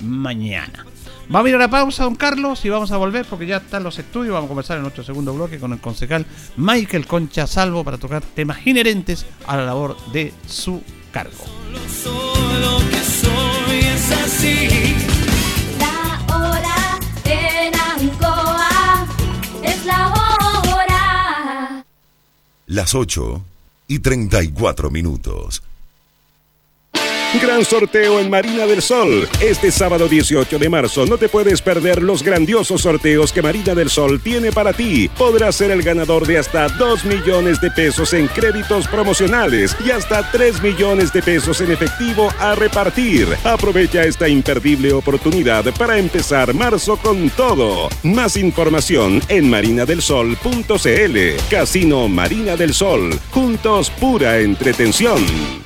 mañana. 0.00 0.86
Vamos 1.28 1.46
a 1.46 1.48
ir 1.48 1.56
a 1.56 1.58
la 1.58 1.68
pausa, 1.68 2.04
don 2.04 2.14
Carlos, 2.14 2.64
y 2.64 2.68
vamos 2.68 2.92
a 2.92 2.96
volver 2.98 3.26
porque 3.26 3.46
ya 3.46 3.56
están 3.56 3.82
los 3.82 3.98
estudios. 3.98 4.32
Vamos 4.32 4.46
a 4.46 4.48
conversar 4.48 4.76
en 4.76 4.84
nuestro 4.84 5.02
segundo 5.02 5.34
bloque 5.34 5.58
con 5.58 5.72
el 5.72 5.80
concejal 5.80 6.24
Michael 6.56 7.06
Concha 7.06 7.48
Salvo 7.48 7.82
para 7.82 7.98
tocar 7.98 8.22
temas 8.22 8.64
inherentes 8.64 9.26
a 9.46 9.56
la 9.56 9.64
labor 9.64 9.96
de 10.12 10.32
su 10.46 10.80
cargo. 11.10 11.44
Solo 12.02 12.78
que 12.90 12.98
soy 12.98 13.78
es 13.78 14.12
así. 14.12 14.94
La 15.80 16.36
hora 16.36 16.98
en 17.24 17.74
Ancoa 17.74 19.08
es 19.64 19.84
la 19.84 20.08
hora. 20.08 21.84
Las 22.66 22.94
8 22.94 23.44
y 23.88 23.98
34 23.98 24.90
minutos. 24.90 25.62
Gran 27.34 27.64
sorteo 27.64 28.18
en 28.20 28.30
Marina 28.30 28.66
del 28.66 28.80
Sol. 28.80 29.28
Este 29.40 29.70
sábado 29.70 30.08
18 30.08 30.58
de 30.58 30.68
marzo 30.70 31.04
no 31.06 31.18
te 31.18 31.28
puedes 31.28 31.60
perder 31.60 32.02
los 32.02 32.22
grandiosos 32.22 32.82
sorteos 32.82 33.32
que 33.32 33.42
Marina 33.42 33.74
del 33.74 33.90
Sol 33.90 34.20
tiene 34.20 34.52
para 34.52 34.72
ti. 34.72 35.08
Podrás 35.08 35.56
ser 35.56 35.70
el 35.70 35.82
ganador 35.82 36.26
de 36.26 36.38
hasta 36.38 36.68
2 36.68 37.04
millones 37.04 37.60
de 37.60 37.70
pesos 37.70 38.14
en 38.14 38.28
créditos 38.28 38.88
promocionales 38.88 39.76
y 39.84 39.90
hasta 39.90 40.30
3 40.30 40.62
millones 40.62 41.12
de 41.12 41.22
pesos 41.22 41.60
en 41.60 41.72
efectivo 41.72 42.32
a 42.38 42.54
repartir. 42.54 43.28
Aprovecha 43.44 44.04
esta 44.04 44.28
imperdible 44.28 44.92
oportunidad 44.92 45.64
para 45.74 45.98
empezar 45.98 46.54
marzo 46.54 46.96
con 46.96 47.28
todo. 47.30 47.90
Más 48.02 48.36
información 48.36 49.20
en 49.28 49.50
marinadelsol.cl. 49.50 51.18
Casino 51.50 52.08
Marina 52.08 52.56
del 52.56 52.72
Sol. 52.72 53.10
Juntos 53.30 53.90
pura 53.90 54.38
entretención. 54.38 55.65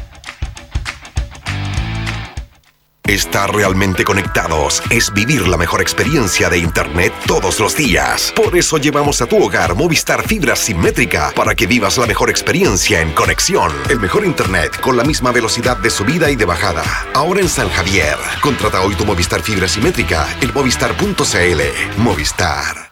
Estar 3.11 3.53
realmente 3.53 4.05
conectados 4.05 4.81
es 4.89 5.11
vivir 5.11 5.45
la 5.45 5.57
mejor 5.57 5.81
experiencia 5.81 6.49
de 6.49 6.59
Internet 6.59 7.11
todos 7.27 7.59
los 7.59 7.75
días. 7.75 8.31
Por 8.33 8.55
eso 8.55 8.77
llevamos 8.77 9.21
a 9.21 9.25
tu 9.25 9.43
hogar 9.43 9.75
Movistar 9.75 10.25
Fibra 10.25 10.55
Simétrica 10.55 11.33
para 11.35 11.53
que 11.53 11.67
vivas 11.67 11.97
la 11.97 12.05
mejor 12.05 12.29
experiencia 12.29 13.01
en 13.01 13.11
conexión. 13.11 13.73
El 13.89 13.99
mejor 13.99 14.25
Internet 14.25 14.79
con 14.79 14.95
la 14.95 15.03
misma 15.03 15.33
velocidad 15.33 15.75
de 15.75 15.89
subida 15.89 16.31
y 16.31 16.37
de 16.37 16.45
bajada. 16.45 16.85
Ahora 17.13 17.41
en 17.41 17.49
San 17.49 17.67
Javier. 17.67 18.15
Contrata 18.41 18.79
hoy 18.79 18.95
tu 18.95 19.03
Movistar 19.03 19.41
Fibra 19.41 19.67
Simétrica 19.67 20.25
en 20.39 20.53
movistar.cl. 20.53 21.61
Movistar. 21.97 22.91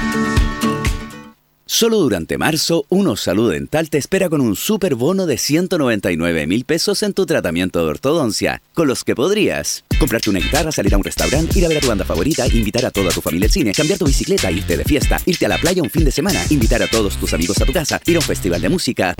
Solo 1.73 1.99
durante 1.99 2.37
marzo, 2.37 2.85
Uno 2.89 3.15
Salud 3.15 3.53
Dental 3.53 3.89
te 3.89 3.97
espera 3.97 4.27
con 4.27 4.41
un 4.41 4.57
super 4.57 4.95
bono 4.95 5.25
de 5.25 5.37
199 5.37 6.45
mil 6.45 6.65
pesos 6.65 7.01
en 7.01 7.13
tu 7.13 7.25
tratamiento 7.25 7.79
de 7.79 7.91
ortodoncia, 7.91 8.61
con 8.73 8.89
los 8.89 9.05
que 9.05 9.15
podrías 9.15 9.85
comprarte 9.97 10.29
una 10.29 10.39
guitarra, 10.39 10.73
salir 10.73 10.93
a 10.93 10.97
un 10.97 11.05
restaurante, 11.05 11.57
ir 11.57 11.65
a 11.65 11.69
ver 11.69 11.77
a 11.77 11.79
tu 11.79 11.87
banda 11.87 12.03
favorita, 12.03 12.45
invitar 12.47 12.85
a 12.85 12.91
toda 12.91 13.11
tu 13.11 13.21
familia 13.21 13.45
al 13.45 13.51
cine, 13.51 13.71
cambiar 13.71 13.97
tu 13.97 14.05
bicicleta, 14.05 14.51
irte 14.51 14.75
de 14.75 14.83
fiesta, 14.83 15.17
irte 15.25 15.45
a 15.45 15.49
la 15.49 15.59
playa 15.59 15.81
un 15.81 15.89
fin 15.89 16.03
de 16.03 16.11
semana, 16.11 16.43
invitar 16.49 16.83
a 16.83 16.89
todos 16.89 17.15
tus 17.15 17.33
amigos 17.33 17.61
a 17.61 17.65
tu 17.65 17.71
casa, 17.71 18.01
ir 18.05 18.17
a 18.17 18.19
un 18.19 18.25
festival 18.25 18.59
de 18.59 18.67
música. 18.67 19.15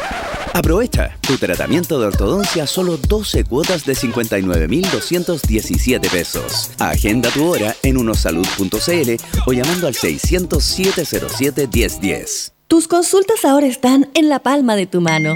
Aprovecha 0.53 1.17
tu 1.21 1.37
tratamiento 1.37 2.01
de 2.01 2.07
ortodoncia 2.07 2.67
solo 2.67 2.97
12 2.97 3.45
cuotas 3.45 3.85
de 3.85 3.93
59.217 3.93 6.09
pesos. 6.09 6.71
Agenda 6.79 7.29
tu 7.29 7.47
hora 7.47 7.73
en 7.83 7.95
unosalud.cl 7.95 9.11
o 9.45 9.53
llamando 9.53 9.87
al 9.87 9.95
600 9.95 10.61
707 10.61 11.69
1010. 11.71 12.40
Tus 12.71 12.87
consultas 12.87 13.43
ahora 13.43 13.67
están 13.67 14.09
en 14.13 14.29
la 14.29 14.39
palma 14.39 14.77
de 14.77 14.85
tu 14.85 15.01
mano. 15.01 15.35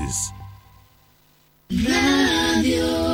Radio 1.69 3.04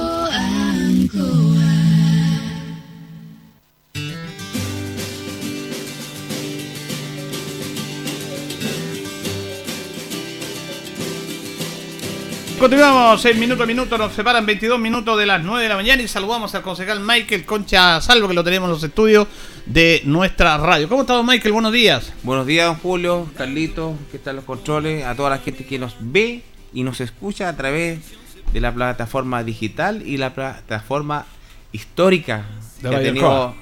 Continuamos 12.62 13.26
en 13.26 13.40
minuto 13.40 13.64
a 13.64 13.66
minuto, 13.66 13.98
nos 13.98 14.14
separan 14.14 14.46
22 14.46 14.80
minutos 14.80 15.18
de 15.18 15.26
las 15.26 15.44
9 15.44 15.64
de 15.64 15.68
la 15.68 15.76
mañana 15.76 16.04
y 16.04 16.08
saludamos 16.08 16.54
al 16.54 16.62
concejal 16.62 17.00
Michael 17.00 17.44
Concha 17.44 18.00
Salvo 18.02 18.28
que 18.28 18.36
lo 18.36 18.44
tenemos 18.44 18.68
en 18.68 18.74
los 18.74 18.84
estudios 18.84 19.28
de 19.66 20.04
nuestra 20.06 20.60
radio. 20.60 20.88
¿Cómo 20.88 21.02
está 21.02 21.14
don 21.14 21.26
Michael? 21.26 21.54
Buenos 21.54 21.74
días. 21.74 22.14
Buenos 22.22 22.46
días, 22.46 22.68
don 22.68 22.76
Julio, 22.76 23.28
Carlito, 23.36 23.96
que 24.12 24.18
están 24.18 24.36
los 24.36 24.46
controles, 24.46 25.04
a 25.06 25.16
toda 25.16 25.32
la 25.32 25.40
gente 25.40 25.66
que 25.66 25.80
nos 25.80 25.96
ve 26.02 26.44
y 26.72 26.84
nos 26.84 27.02
escucha 27.02 27.50
a 27.50 27.58
través 27.58 27.98
de 28.54 28.62
la 28.62 28.72
plataforma 28.72 29.44
digital 29.44 30.04
y 30.06 30.18
la 30.18 30.36
plataforma 30.36 31.26
histórica 31.72 32.46
De 32.84 32.90
que 32.92 32.96
ha 32.96 33.02
tenido. 33.02 33.56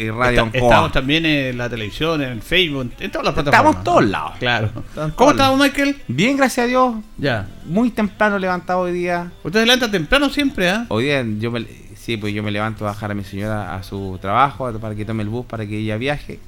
Eh, 0.00 0.12
Radio 0.12 0.46
Está-. 0.46 0.58
Estamos 0.58 0.92
también 0.92 1.26
en 1.26 1.58
la 1.58 1.68
televisión, 1.68 2.22
en 2.22 2.40
Facebook, 2.40 2.92
en 2.98 3.10
todas 3.10 3.26
las 3.26 3.34
plataformas. 3.34 3.70
Estamos 3.70 3.84
todos 3.84 4.04
lados. 4.04 4.32
Claro. 4.38 4.70
Estamos 4.88 5.12
¿Cómo 5.14 5.32
don 5.34 5.58
Michael? 5.58 5.96
Bien, 6.08 6.36
gracias 6.36 6.64
a 6.64 6.68
Dios. 6.68 6.94
Ya. 7.18 7.48
Muy 7.66 7.90
temprano 7.90 8.38
levantado 8.38 8.80
hoy 8.80 8.92
día. 8.92 9.30
Usted 9.44 9.60
se 9.60 9.66
levanta 9.66 9.90
temprano 9.90 10.30
siempre, 10.30 10.70
¿ah? 10.70 10.86
Hoy 10.88 11.04
día 11.04 11.24
yo 11.38 11.50
me, 11.50 11.66
sí, 11.94 12.16
pues 12.16 12.32
yo 12.32 12.42
me 12.42 12.50
levanto 12.50 12.86
a 12.86 12.92
bajar 12.92 13.10
a 13.10 13.14
mi 13.14 13.24
señora 13.24 13.74
a 13.74 13.82
su 13.82 14.18
trabajo 14.20 14.72
para 14.80 14.94
que 14.94 15.04
tome 15.04 15.22
el 15.22 15.28
bus 15.28 15.44
para 15.46 15.66
que 15.66 15.78
ella 15.78 15.96
viaje. 15.96 16.40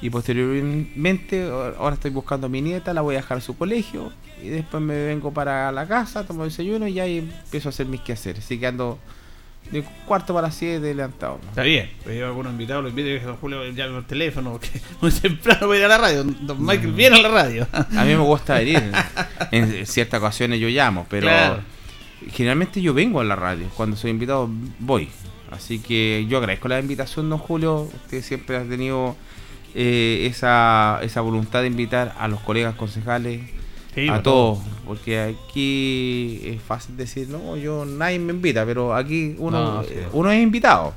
Y 0.00 0.10
posteriormente, 0.10 1.50
ahora 1.78 1.94
estoy 1.94 2.12
buscando 2.12 2.46
a 2.46 2.50
mi 2.50 2.62
nieta, 2.62 2.94
la 2.94 3.00
voy 3.00 3.16
a 3.16 3.18
dejar 3.18 3.38
a 3.38 3.40
su 3.40 3.56
colegio. 3.56 4.12
Y 4.40 4.48
después 4.48 4.80
me 4.80 4.94
vengo 5.06 5.32
para 5.32 5.72
la 5.72 5.88
casa, 5.88 6.24
tomo 6.24 6.44
desayuno 6.44 6.86
y 6.86 6.94
ya 6.94 7.02
ahí 7.02 7.18
empiezo 7.18 7.68
a 7.68 7.70
hacer 7.70 7.86
mis 7.86 8.00
quehaceres. 8.02 8.44
Así 8.44 8.60
que 8.60 8.68
ando 8.68 8.98
de 9.70 9.82
cuarto 10.06 10.32
para 10.34 10.48
las 10.48 10.54
siete 10.56 10.94
levantado. 10.94 11.38
Está 11.48 11.62
bien. 11.62 11.90
Pues 12.04 12.16
yo 12.18 12.24
a 12.24 12.28
algunos 12.28 12.52
invitados 12.52 12.82
los 12.84 12.90
invito 12.90 13.08
y 13.08 13.12
dije, 13.14 13.26
don 13.26 13.36
Julio, 13.36 13.64
llame 13.70 13.94
por 13.94 14.04
teléfono, 14.04 14.52
porque 14.52 14.70
muy 15.00 15.10
temprano 15.10 15.66
voy 15.66 15.76
a 15.76 15.80
ir 15.80 15.84
a 15.86 15.88
la 15.88 15.98
radio. 15.98 16.24
Don 16.24 16.64
Michael 16.64 16.92
viene 16.92 17.16
a 17.18 17.22
la 17.22 17.28
radio. 17.28 17.66
A 17.72 18.04
mí 18.04 18.10
me 18.10 18.16
gusta 18.18 18.54
venir. 18.58 18.82
En 19.50 19.86
ciertas 19.86 20.20
ocasiones 20.20 20.58
yo 20.60 20.68
llamo, 20.68 21.06
pero 21.08 21.26
Claro. 21.26 21.60
generalmente 22.32 22.80
yo 22.80 22.94
vengo 22.94 23.20
a 23.20 23.24
la 23.24 23.36
radio. 23.36 23.68
Cuando 23.76 23.96
soy 23.96 24.10
invitado, 24.10 24.48
voy. 24.78 25.08
Así 25.50 25.78
que 25.78 26.26
yo 26.28 26.38
agradezco 26.38 26.68
la 26.68 26.78
invitación, 26.80 27.30
don 27.30 27.38
Julio. 27.38 27.82
Usted 28.04 28.22
siempre 28.22 28.56
ha 28.56 28.64
tenido 28.64 29.16
eh, 29.74 30.26
esa, 30.30 30.98
esa 31.02 31.20
voluntad 31.22 31.60
de 31.62 31.68
invitar 31.68 32.14
a 32.18 32.28
los 32.28 32.40
colegas 32.40 32.74
concejales, 32.74 33.42
Sí, 33.94 34.08
a 34.08 34.22
todos. 34.22 34.58
Porque 34.86 35.18
aquí 35.20 36.40
es 36.44 36.62
fácil 36.62 36.96
decir, 36.96 37.28
no, 37.28 37.56
yo 37.56 37.84
nadie 37.84 38.18
me 38.18 38.32
invita, 38.32 38.64
pero 38.64 38.94
aquí 38.94 39.34
uno, 39.38 39.76
No, 39.76 39.82
sí. 39.84 39.94
uno 40.12 40.30
es 40.30 40.42
invitado. 40.42 40.94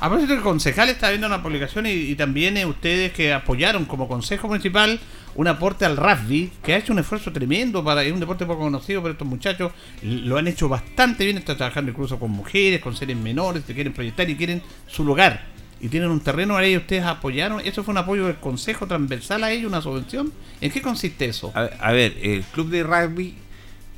A 0.00 0.08
propósito, 0.08 0.34
el 0.34 0.40
concejal 0.40 0.88
está 0.88 1.08
viendo 1.10 1.26
una 1.26 1.42
publicación 1.42 1.86
y, 1.86 1.90
y 1.90 2.14
también 2.16 2.56
eh, 2.56 2.66
ustedes 2.66 3.12
que 3.12 3.32
apoyaron 3.32 3.84
como 3.84 4.08
consejo 4.08 4.48
municipal 4.48 4.98
un 5.36 5.48
aporte 5.48 5.84
al 5.84 5.96
rugby, 5.96 6.50
que 6.62 6.74
ha 6.74 6.78
hecho 6.78 6.92
un 6.92 6.98
esfuerzo 7.00 7.32
tremendo 7.32 7.82
para 7.82 8.02
es 8.04 8.12
un 8.12 8.20
deporte 8.20 8.44
poco 8.46 8.60
conocido, 8.62 9.02
pero 9.02 9.12
estos 9.12 9.26
muchachos 9.26 9.72
lo 10.02 10.36
han 10.36 10.46
hecho 10.46 10.68
bastante 10.68 11.24
bien, 11.24 11.38
están 11.38 11.56
trabajando 11.56 11.90
incluso 11.90 12.18
con 12.20 12.30
mujeres, 12.30 12.80
con 12.80 12.94
seres 12.94 13.16
menores, 13.16 13.64
que 13.64 13.74
quieren 13.74 13.92
proyectar 13.92 14.28
y 14.30 14.36
quieren 14.36 14.62
su 14.86 15.04
lugar. 15.04 15.53
Y 15.80 15.88
tienen 15.88 16.10
un 16.10 16.20
terreno 16.20 16.56
ahí, 16.56 16.76
ustedes 16.76 17.04
apoyaron, 17.04 17.60
eso 17.60 17.84
fue 17.84 17.92
un 17.92 17.98
apoyo 17.98 18.26
del 18.26 18.36
consejo 18.36 18.86
transversal 18.86 19.44
a 19.44 19.50
ellos, 19.50 19.68
una 19.68 19.82
subvención. 19.82 20.32
¿En 20.60 20.70
qué 20.70 20.80
consiste 20.80 21.26
eso? 21.26 21.52
A, 21.54 21.62
a 21.80 21.92
ver, 21.92 22.16
el 22.22 22.42
club 22.44 22.70
de 22.70 22.82
rugby, 22.82 23.34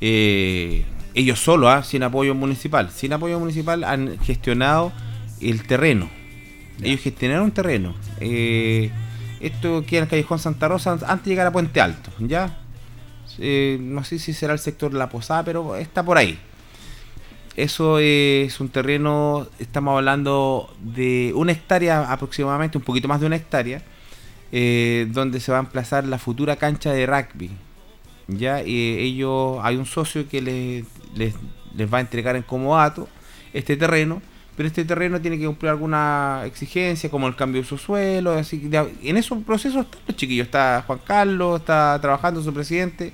eh, 0.01 0.85
ellos 1.13 1.39
solo, 1.39 1.69
ah, 1.69 1.83
sin 1.83 2.03
apoyo 2.03 2.35
municipal, 2.35 2.91
sin 2.91 3.13
apoyo 3.13 3.39
municipal 3.39 3.83
han 3.83 4.19
gestionado 4.19 4.91
el 5.41 5.65
terreno. 5.65 6.09
Ellos 6.81 7.01
gestionaron 7.01 7.45
un 7.45 7.51
terreno. 7.51 7.95
Eh, 8.19 8.91
esto 9.39 9.83
queda 9.85 9.99
en 9.99 10.03
el 10.03 10.09
Callejón 10.09 10.39
Santa 10.39 10.67
Rosa 10.67 10.91
antes 10.91 11.23
de 11.25 11.31
llegar 11.31 11.47
a 11.47 11.51
Puente 11.51 11.81
Alto, 11.81 12.11
¿ya? 12.19 12.57
Eh, 13.39 13.77
no 13.79 14.03
sé 14.03 14.19
si 14.19 14.33
será 14.33 14.53
el 14.53 14.59
sector 14.59 14.93
la 14.93 15.09
Posada, 15.09 15.43
pero 15.43 15.75
está 15.75 16.03
por 16.03 16.17
ahí. 16.17 16.39
Eso 17.57 17.97
es 17.97 18.59
un 18.59 18.69
terreno, 18.69 19.47
estamos 19.57 19.97
hablando 19.97 20.71
de 20.79 21.31
una 21.35 21.53
hectárea 21.53 22.11
aproximadamente, 22.11 22.77
un 22.77 22.83
poquito 22.83 23.07
más 23.07 23.19
de 23.19 23.25
una 23.25 23.35
hectárea, 23.35 23.81
eh, 24.51 25.07
donde 25.09 25.39
se 25.39 25.51
va 25.51 25.57
a 25.57 25.61
emplazar 25.61 26.03
la 26.05 26.19
futura 26.19 26.57
cancha 26.57 26.93
de 26.93 27.07
rugby. 27.07 27.49
Ya, 28.27 28.61
y 28.61 28.99
ellos, 28.99 29.57
hay 29.63 29.75
un 29.75 29.87
socio 29.87 30.29
que 30.29 30.39
les, 30.39 30.85
les, 31.15 31.33
les 31.75 31.91
va 31.91 31.97
a 31.97 32.01
entregar 32.01 32.35
en 32.35 32.43
comodato 32.43 33.09
este 33.53 33.75
terreno, 33.75 34.21
pero 34.55 34.67
este 34.67 34.85
terreno 34.85 35.19
tiene 35.19 35.39
que 35.39 35.47
cumplir 35.47 35.71
alguna 35.71 36.43
exigencia, 36.45 37.09
como 37.09 37.27
el 37.27 37.35
cambio 37.35 37.63
de 37.63 37.67
su 37.67 37.79
suelo, 37.79 38.33
así 38.33 38.59
que 38.59 38.77
en 39.01 39.17
esos 39.17 39.43
procesos 39.43 39.85
están 39.85 40.01
los 40.07 40.15
chiquillos, 40.15 40.45
está 40.45 40.83
Juan 40.85 40.99
Carlos, 41.03 41.61
está 41.61 41.97
trabajando 41.99 42.43
su 42.43 42.53
presidente, 42.53 43.13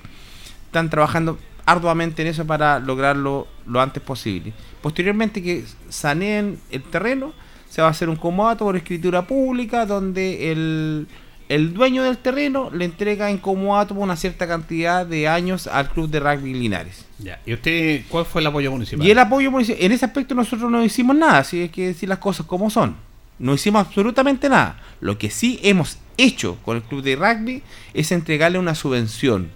están 0.66 0.90
trabajando 0.90 1.38
arduamente 1.66 2.22
en 2.22 2.30
eso 2.30 2.46
para 2.46 2.80
lograrlo 2.80 3.48
lo 3.66 3.82
antes 3.82 4.02
posible. 4.04 4.54
Posteriormente 4.82 5.42
que 5.42 5.64
saneen 5.90 6.60
el 6.72 6.84
terreno, 6.84 7.34
se 7.70 7.82
va 7.82 7.88
a 7.88 7.92
hacer 7.92 8.08
un 8.08 8.18
comodato 8.18 8.66
por 8.66 8.76
escritura 8.76 9.26
pública 9.26 9.88
donde 9.88 10.52
el, 10.52 11.08
el 11.50 11.74
dueño 11.74 12.04
del 12.04 12.20
terreno 12.20 12.70
le 12.72 12.86
entrega 12.86 13.32
en 13.32 13.40
comodato 13.40 13.96
una 13.96 14.16
cierta 14.16 14.48
cantidad 14.48 15.08
de 15.08 15.28
años 15.28 15.66
al 15.66 15.90
club 15.90 16.10
de 16.10 16.20
rugby 16.20 16.54
Linares. 16.54 17.06
Ya. 17.18 17.40
¿Y 17.46 17.54
usted 17.54 18.04
cuál 18.10 18.26
fue 18.26 18.42
el 18.42 18.48
apoyo 18.48 18.72
municipal? 18.72 19.06
Y 19.06 19.10
el 19.10 19.18
apoyo 19.18 19.50
municipal, 19.50 19.82
en 19.82 19.92
ese 19.92 20.06
aspecto 20.06 20.36
nosotros 20.36 20.70
no 20.70 20.84
hicimos 20.84 21.16
nada, 21.16 21.40
así 21.40 21.62
es 21.62 21.72
que 21.72 21.88
decir 21.88 22.10
las 22.10 22.20
cosas 22.20 22.46
como 22.46 22.70
son. 22.70 22.96
No 23.40 23.56
hicimos 23.56 23.88
absolutamente 23.88 24.50
nada. 24.50 24.80
Lo 25.02 25.18
que 25.18 25.32
sí 25.32 25.60
hemos 25.64 25.98
hecho 26.18 26.58
con 26.64 26.78
el 26.78 26.84
club 26.84 27.02
de 27.02 27.16
rugby 27.16 27.64
es 27.94 28.12
entregarle 28.12 28.60
una 28.60 28.76
subvención. 28.76 29.50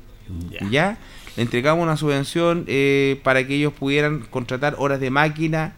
¿Ya? 0.72 0.98
Le 1.38 1.44
entregamos 1.44 1.84
una 1.84 1.96
subvención 1.96 2.66
eh, 2.68 3.20
para 3.24 3.46
que 3.48 3.56
ellos 3.56 3.72
pudieran 3.74 4.20
contratar 4.30 4.76
horas 4.78 5.00
de 5.00 5.10
máquina 5.12 5.74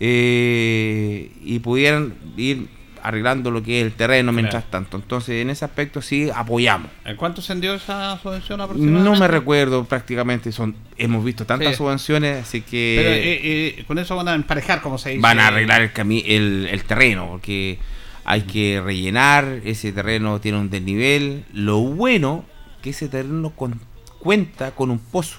eh, 0.00 1.30
y 1.42 1.58
pudieran 1.60 2.14
ir 2.36 2.66
arreglando 3.00 3.50
lo 3.52 3.62
que 3.62 3.80
es 3.80 3.86
el 3.86 3.92
terreno 3.92 4.32
mientras 4.32 4.68
tanto. 4.70 4.96
Entonces, 4.96 5.40
en 5.40 5.50
ese 5.50 5.64
aspecto 5.64 6.02
sí 6.02 6.28
apoyamos. 6.34 6.90
¿En 7.04 7.16
cuánto 7.16 7.40
ascendió 7.40 7.74
esa 7.74 8.18
subvención 8.20 8.60
aproximadamente? 8.60 9.10
No 9.10 9.16
me 9.18 9.28
recuerdo 9.28 9.84
prácticamente, 9.84 10.50
son 10.50 10.74
hemos 10.96 11.24
visto 11.24 11.46
tantas 11.46 11.68
Sí. 11.70 11.74
subvenciones, 11.76 12.42
así 12.42 12.60
que 12.62 12.96
Pero 12.98 13.10
eh, 13.14 13.40
eh, 13.78 13.84
con 13.86 13.98
eso 13.98 14.16
van 14.16 14.28
a 14.28 14.34
emparejar, 14.34 14.82
como 14.82 14.98
se 14.98 15.10
dice. 15.10 15.22
van 15.22 15.38
a 15.38 15.46
arreglar 15.46 15.80
el, 15.82 15.92
cami- 15.94 16.24
el, 16.26 16.68
el 16.70 16.82
terreno, 16.84 17.28
porque 17.30 17.78
hay 18.24 18.42
que 18.42 18.80
rellenar, 18.84 19.60
ese 19.64 19.92
terreno 19.92 20.40
tiene 20.40 20.58
un 20.58 20.68
desnivel. 20.68 21.44
Lo 21.52 21.78
bueno 21.78 22.44
que 22.82 22.90
ese 22.90 23.08
terreno 23.08 23.50
con- 23.50 23.80
cuenta 24.18 24.70
con 24.72 24.90
un 24.90 24.98
pozo 24.98 25.38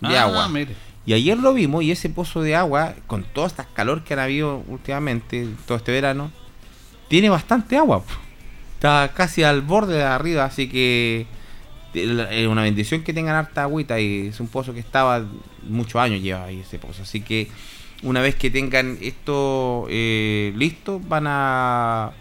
de 0.00 0.16
Ah, 0.18 0.24
agua. 0.24 0.48
mire. 0.48 0.74
Y 1.04 1.14
ayer 1.14 1.36
lo 1.38 1.52
vimos 1.52 1.82
y 1.82 1.90
ese 1.90 2.08
pozo 2.10 2.42
de 2.42 2.54
agua, 2.54 2.94
con 3.06 3.24
todas 3.24 3.52
estas 3.52 3.66
calor 3.66 4.04
que 4.04 4.14
han 4.14 4.20
habido 4.20 4.62
últimamente, 4.68 5.48
todo 5.66 5.76
este 5.78 5.90
verano, 5.92 6.30
tiene 7.08 7.28
bastante 7.28 7.76
agua. 7.76 8.04
Está 8.74 9.10
casi 9.14 9.42
al 9.42 9.62
borde 9.62 9.96
de 9.96 10.04
arriba, 10.04 10.44
así 10.44 10.68
que 10.68 11.26
es 11.94 12.46
una 12.48 12.62
bendición 12.62 13.02
que 13.02 13.12
tengan 13.12 13.34
harta 13.34 13.62
agüita 13.64 14.00
y 14.00 14.28
es 14.28 14.40
un 14.40 14.48
pozo 14.48 14.72
que 14.72 14.80
estaba 14.80 15.24
muchos 15.68 16.00
años 16.00 16.22
lleva 16.22 16.44
ahí 16.44 16.60
ese 16.60 16.78
pozo. 16.78 17.02
Así 17.02 17.20
que 17.20 17.48
una 18.02 18.20
vez 18.20 18.34
que 18.36 18.50
tengan 18.50 18.96
esto 19.00 19.86
eh, 19.90 20.52
listo, 20.56 21.00
van 21.00 21.24
a 21.26 22.12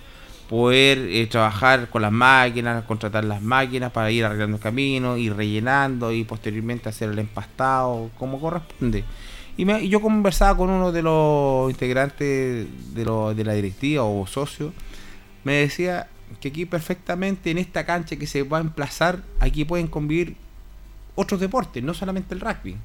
poder 0.52 0.98
eh, 1.00 1.28
trabajar 1.28 1.88
con 1.90 2.02
las 2.02 2.12
máquinas, 2.12 2.84
contratar 2.84 3.24
las 3.24 3.42
máquinas 3.42 3.90
para 3.94 4.12
ir 4.12 4.26
arreglando 4.26 4.58
el 4.58 4.62
camino, 4.62 5.16
ir 5.16 5.34
rellenando 5.34 6.12
y 6.12 6.26
posteriormente 6.26 6.90
hacer 6.90 7.10
el 7.10 7.20
empastado 7.20 8.12
como 8.20 8.38
corresponde. 8.40 9.06
Y 9.56 9.64
me- 9.64 9.82
y 9.82 9.88
yo 9.88 10.02
conversaba 10.02 10.58
con 10.58 10.70
uno 10.70 10.92
de 10.92 11.02
los 11.04 11.72
integrantes 11.72 12.68
de, 12.94 13.06
lo- 13.06 13.34
de 13.34 13.44
la 13.46 13.54
directiva 13.54 14.04
o 14.04 14.28
socio, 14.28 14.74
me 15.46 15.54
decía 15.54 16.08
que 16.42 16.50
aquí 16.50 16.66
perfectamente 16.66 17.50
en 17.50 17.58
esta 17.58 17.86
cancha 17.86 18.18
que 18.18 18.28
se 18.28 18.44
va 18.44 18.58
a 18.58 18.62
emplazar, 18.62 19.24
aquí 19.40 19.64
pueden 19.64 19.88
convivir 19.88 20.36
otros 21.16 21.40
deportes, 21.40 21.82
no 21.82 21.94
solamente 21.94 22.34
el 22.36 22.42
rugby. 22.42 22.76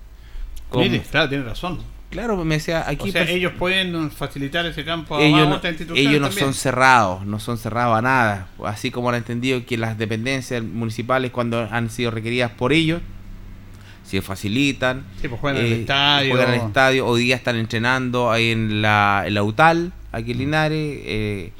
Como- 0.70 0.84
Mire, 0.84 1.00
claro, 1.00 1.28
tiene 1.28 1.42
razón. 1.44 1.80
Claro, 2.16 2.42
me 2.46 2.54
decía 2.54 2.82
aquí 2.88 3.10
o 3.10 3.12
sea, 3.12 3.28
ellos 3.28 3.52
pueden 3.58 4.10
facilitar 4.10 4.64
ese 4.64 4.86
campo 4.86 5.18
a 5.18 5.22
ellos, 5.22 5.46
no, 5.50 5.60
ellos 5.94 6.18
no 6.18 6.28
también. 6.28 6.30
son 6.30 6.54
cerrados, 6.54 7.26
no 7.26 7.38
son 7.38 7.58
cerrados 7.58 7.98
a 7.98 8.00
nada. 8.00 8.48
Así 8.64 8.90
como 8.90 9.10
han 9.10 9.16
entendido 9.16 9.66
que 9.66 9.76
las 9.76 9.98
dependencias 9.98 10.62
municipales 10.62 11.30
cuando 11.30 11.68
han 11.70 11.90
sido 11.90 12.10
requeridas 12.10 12.52
por 12.52 12.72
ellos, 12.72 13.02
se 14.02 14.22
facilitan. 14.22 15.04
Sí, 15.20 15.28
pues 15.28 15.38
juegan 15.38 15.60
en 15.60 15.66
el 15.66 15.80
estadio. 15.80 16.30
Juegan 16.30 16.54
en 16.54 16.60
el 16.60 16.66
estadio. 16.68 17.06
Hoy 17.06 17.24
día 17.24 17.36
están 17.36 17.56
entrenando 17.56 18.30
ahí 18.30 18.50
en 18.50 18.80
la, 18.80 19.24
en 19.26 19.34
la 19.34 19.42
UTAL, 19.42 19.92
aquí 20.10 20.32
en 20.32 20.38
Linares. 20.38 20.98
Eh, 21.04 21.52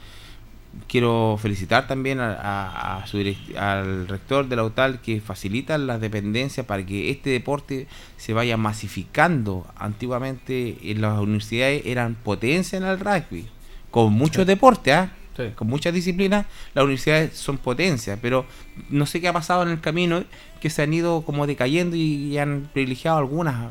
quiero 0.89 1.39
felicitar 1.41 1.87
también 1.87 2.21
a, 2.21 2.33
a- 2.35 3.03
a 3.03 3.07
su 3.07 3.19
al 3.59 4.09
rector 4.09 4.49
de 4.49 4.57
la 4.57 4.65
UTAL 4.65 5.01
que 5.01 5.21
facilita 5.21 5.79
las 5.79 6.01
dependencias 6.01 6.67
para 6.67 6.85
que 6.85 7.11
este 7.11 7.31
deporte 7.31 7.87
se 8.17 8.33
vaya 8.33 8.57
masificando. 8.57 9.67
Antiguamente 9.77 10.79
en 10.83 11.01
las 11.01 11.19
universidades 11.19 11.83
eran 11.87 12.15
potencia 12.15 12.77
en 12.79 12.85
el 12.85 12.99
rugby, 13.01 13.47
con 13.91 14.13
muchos 14.13 14.47
deportes, 14.47 14.95
¿ah? 14.95 15.13
Sí. 15.37 15.51
con 15.55 15.69
muchas 15.69 15.93
disciplinas, 15.93 16.47
las 16.73 16.85
universidades 16.85 17.35
son 17.37 17.59
potencia, 17.59 18.19
pero 18.23 18.47
no 18.89 19.05
sé 19.05 19.21
qué 19.21 19.29
ha 19.29 19.35
pasado 19.35 19.63
en 19.65 19.69
el 19.69 19.81
camino, 19.83 20.25
que 20.63 20.71
se 20.71 20.83
han 20.83 20.95
ido 20.95 21.23
como 21.27 21.47
decayendo 21.47 21.95
y, 21.95 22.01
y 22.33 22.39
han 22.39 22.71
privilegiado 22.73 23.19
algunas 23.19 23.71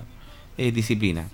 eh, 0.60 0.72
disciplinas. 0.72 1.26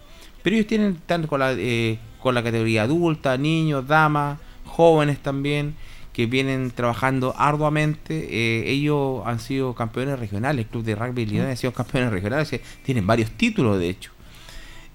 Pero 0.42 0.56
ellos 0.56 0.68
tienen 0.68 0.94
están 0.94 1.28
con 1.28 1.42
la, 1.42 1.52
eh, 1.52 2.00
con 2.22 2.34
la 2.34 2.42
categoría 2.44 2.84
adulta, 2.84 3.38
niños, 3.38 3.86
damas, 3.88 4.40
jóvenes 4.72 5.20
también, 5.20 5.76
que 6.14 6.26
vienen 6.26 6.72
trabajando 6.72 7.34
arduamente. 7.38 8.28
Eh, 8.32 8.72
ellos 8.72 9.22
han 9.26 9.40
sido 9.40 9.76
campeones 9.76 10.20
regionales, 10.20 10.66
el 10.66 10.72
Club 10.72 10.84
de 10.84 10.96
Rugby 10.96 11.26
Linares 11.26 11.54
ha 11.54 11.62
sido 11.62 11.74
campeones 11.74 12.12
regionales, 12.12 12.60
tienen 12.84 13.06
varios 13.06 13.32
títulos 13.32 13.80
de 13.80 13.90
hecho. 13.90 14.12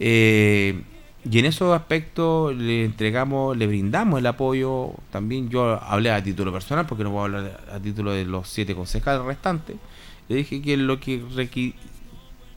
Eh, 0.01 0.83
y 1.29 1.39
en 1.39 1.45
esos 1.47 1.74
aspectos 1.74 2.55
le 2.55 2.85
entregamos, 2.85 3.57
le 3.57 3.66
brindamos 3.66 4.20
el 4.20 4.27
apoyo. 4.27 4.93
También 5.11 5.49
yo 5.49 5.83
hablé 5.83 6.11
a 6.11 6.22
título 6.22 6.53
personal, 6.53 6.87
porque 6.87 7.03
no 7.03 7.11
voy 7.11 7.20
a 7.20 7.24
hablar 7.24 7.64
a 7.72 7.81
título 7.81 8.12
de 8.12 8.24
los 8.24 8.49
siete 8.49 8.74
concejales 8.74 9.24
restantes. 9.24 9.77
Le 10.29 10.37
dije 10.37 10.62
que 10.62 10.77
lo 10.77 11.01
que 11.01 11.22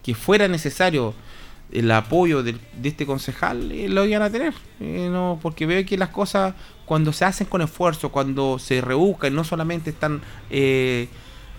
que 0.03 0.15
fuera 0.15 0.47
necesario 0.47 1.13
el 1.71 1.91
apoyo 1.91 2.41
de, 2.43 2.55
de 2.81 2.89
este 2.89 3.05
concejal 3.05 3.71
eh, 3.71 3.87
lo 3.89 4.05
iban 4.05 4.21
a 4.23 4.29
tener. 4.29 4.53
Eh, 4.79 5.07
no, 5.11 5.39
porque 5.41 5.65
veo 5.65 5.85
que 5.85 5.97
las 5.97 6.09
cosas 6.09 6.53
cuando 6.85 7.13
se 7.13 7.25
hacen 7.25 7.45
con 7.47 7.61
esfuerzo, 7.61 8.09
cuando 8.11 8.57
se 8.59 8.81
rebuscan, 8.81 9.35
no 9.35 9.43
solamente 9.43 9.91
están 9.91 10.21
eh, 10.49 11.07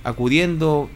acudiendo 0.05 0.91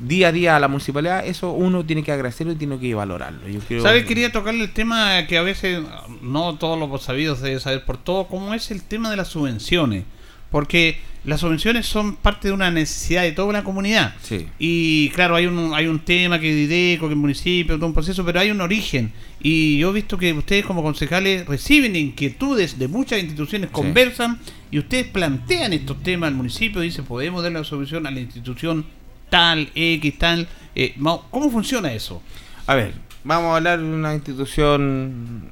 día 0.00 0.28
a 0.28 0.32
día 0.32 0.56
a 0.56 0.60
la 0.60 0.68
municipalidad, 0.68 1.26
eso 1.26 1.50
uno 1.52 1.84
tiene 1.84 2.04
que 2.04 2.12
agradecerlo 2.12 2.52
y 2.52 2.56
tiene 2.56 2.78
que 2.78 2.94
valorarlo. 2.94 3.48
Yo 3.48 3.58
creo- 3.60 3.82
¿Sabes? 3.82 4.04
Quería 4.04 4.30
tocarle 4.30 4.62
el 4.64 4.72
tema 4.72 5.26
que 5.26 5.36
a 5.38 5.42
veces 5.42 5.82
no 6.22 6.54
todos 6.56 6.78
los 6.78 7.02
sabidos 7.02 7.40
deben 7.40 7.58
saber 7.60 7.84
por 7.84 7.98
todo, 7.98 8.28
cómo 8.28 8.54
es 8.54 8.70
el 8.70 8.82
tema 8.84 9.10
de 9.10 9.16
las 9.16 9.28
subvenciones. 9.28 10.04
Porque 10.50 10.98
las 11.24 11.40
subvenciones 11.40 11.86
son 11.86 12.16
parte 12.16 12.48
de 12.48 12.54
una 12.54 12.70
necesidad 12.70 13.22
de 13.22 13.32
toda 13.32 13.48
una 13.48 13.64
comunidad. 13.64 14.14
Sí. 14.22 14.46
Y 14.58 15.10
claro, 15.10 15.36
hay 15.36 15.46
un, 15.46 15.74
hay 15.74 15.86
un 15.86 15.98
tema 15.98 16.38
que 16.38 16.54
Dideco, 16.54 17.06
que 17.06 17.12
el 17.12 17.18
municipio, 17.18 17.76
todo 17.76 17.86
un 17.86 17.92
proceso, 17.92 18.24
pero 18.24 18.40
hay 18.40 18.50
un 18.50 18.60
origen. 18.60 19.12
Y 19.40 19.78
yo 19.78 19.90
he 19.90 19.92
visto 19.92 20.16
que 20.16 20.32
ustedes 20.32 20.64
como 20.64 20.82
concejales 20.82 21.46
reciben 21.46 21.96
inquietudes 21.96 22.78
de 22.78 22.88
muchas 22.88 23.20
instituciones, 23.20 23.70
conversan 23.70 24.38
y 24.70 24.78
ustedes 24.78 25.06
plantean 25.08 25.72
estos 25.72 26.02
temas 26.02 26.28
al 26.28 26.34
municipio, 26.34 26.80
dicen, 26.80 27.04
podemos 27.04 27.42
dar 27.42 27.52
la 27.52 27.64
solución 27.64 28.06
a 28.06 28.10
la 28.10 28.20
institución 28.20 28.86
tal, 29.28 29.70
X, 29.74 30.18
tal. 30.18 30.48
Eh, 30.74 30.94
¿Cómo 31.30 31.50
funciona 31.50 31.92
eso? 31.92 32.22
A 32.66 32.74
ver, 32.74 32.94
vamos 33.24 33.52
a 33.52 33.56
hablar 33.56 33.80
de 33.80 33.84
una 33.84 34.14
institución 34.14 35.50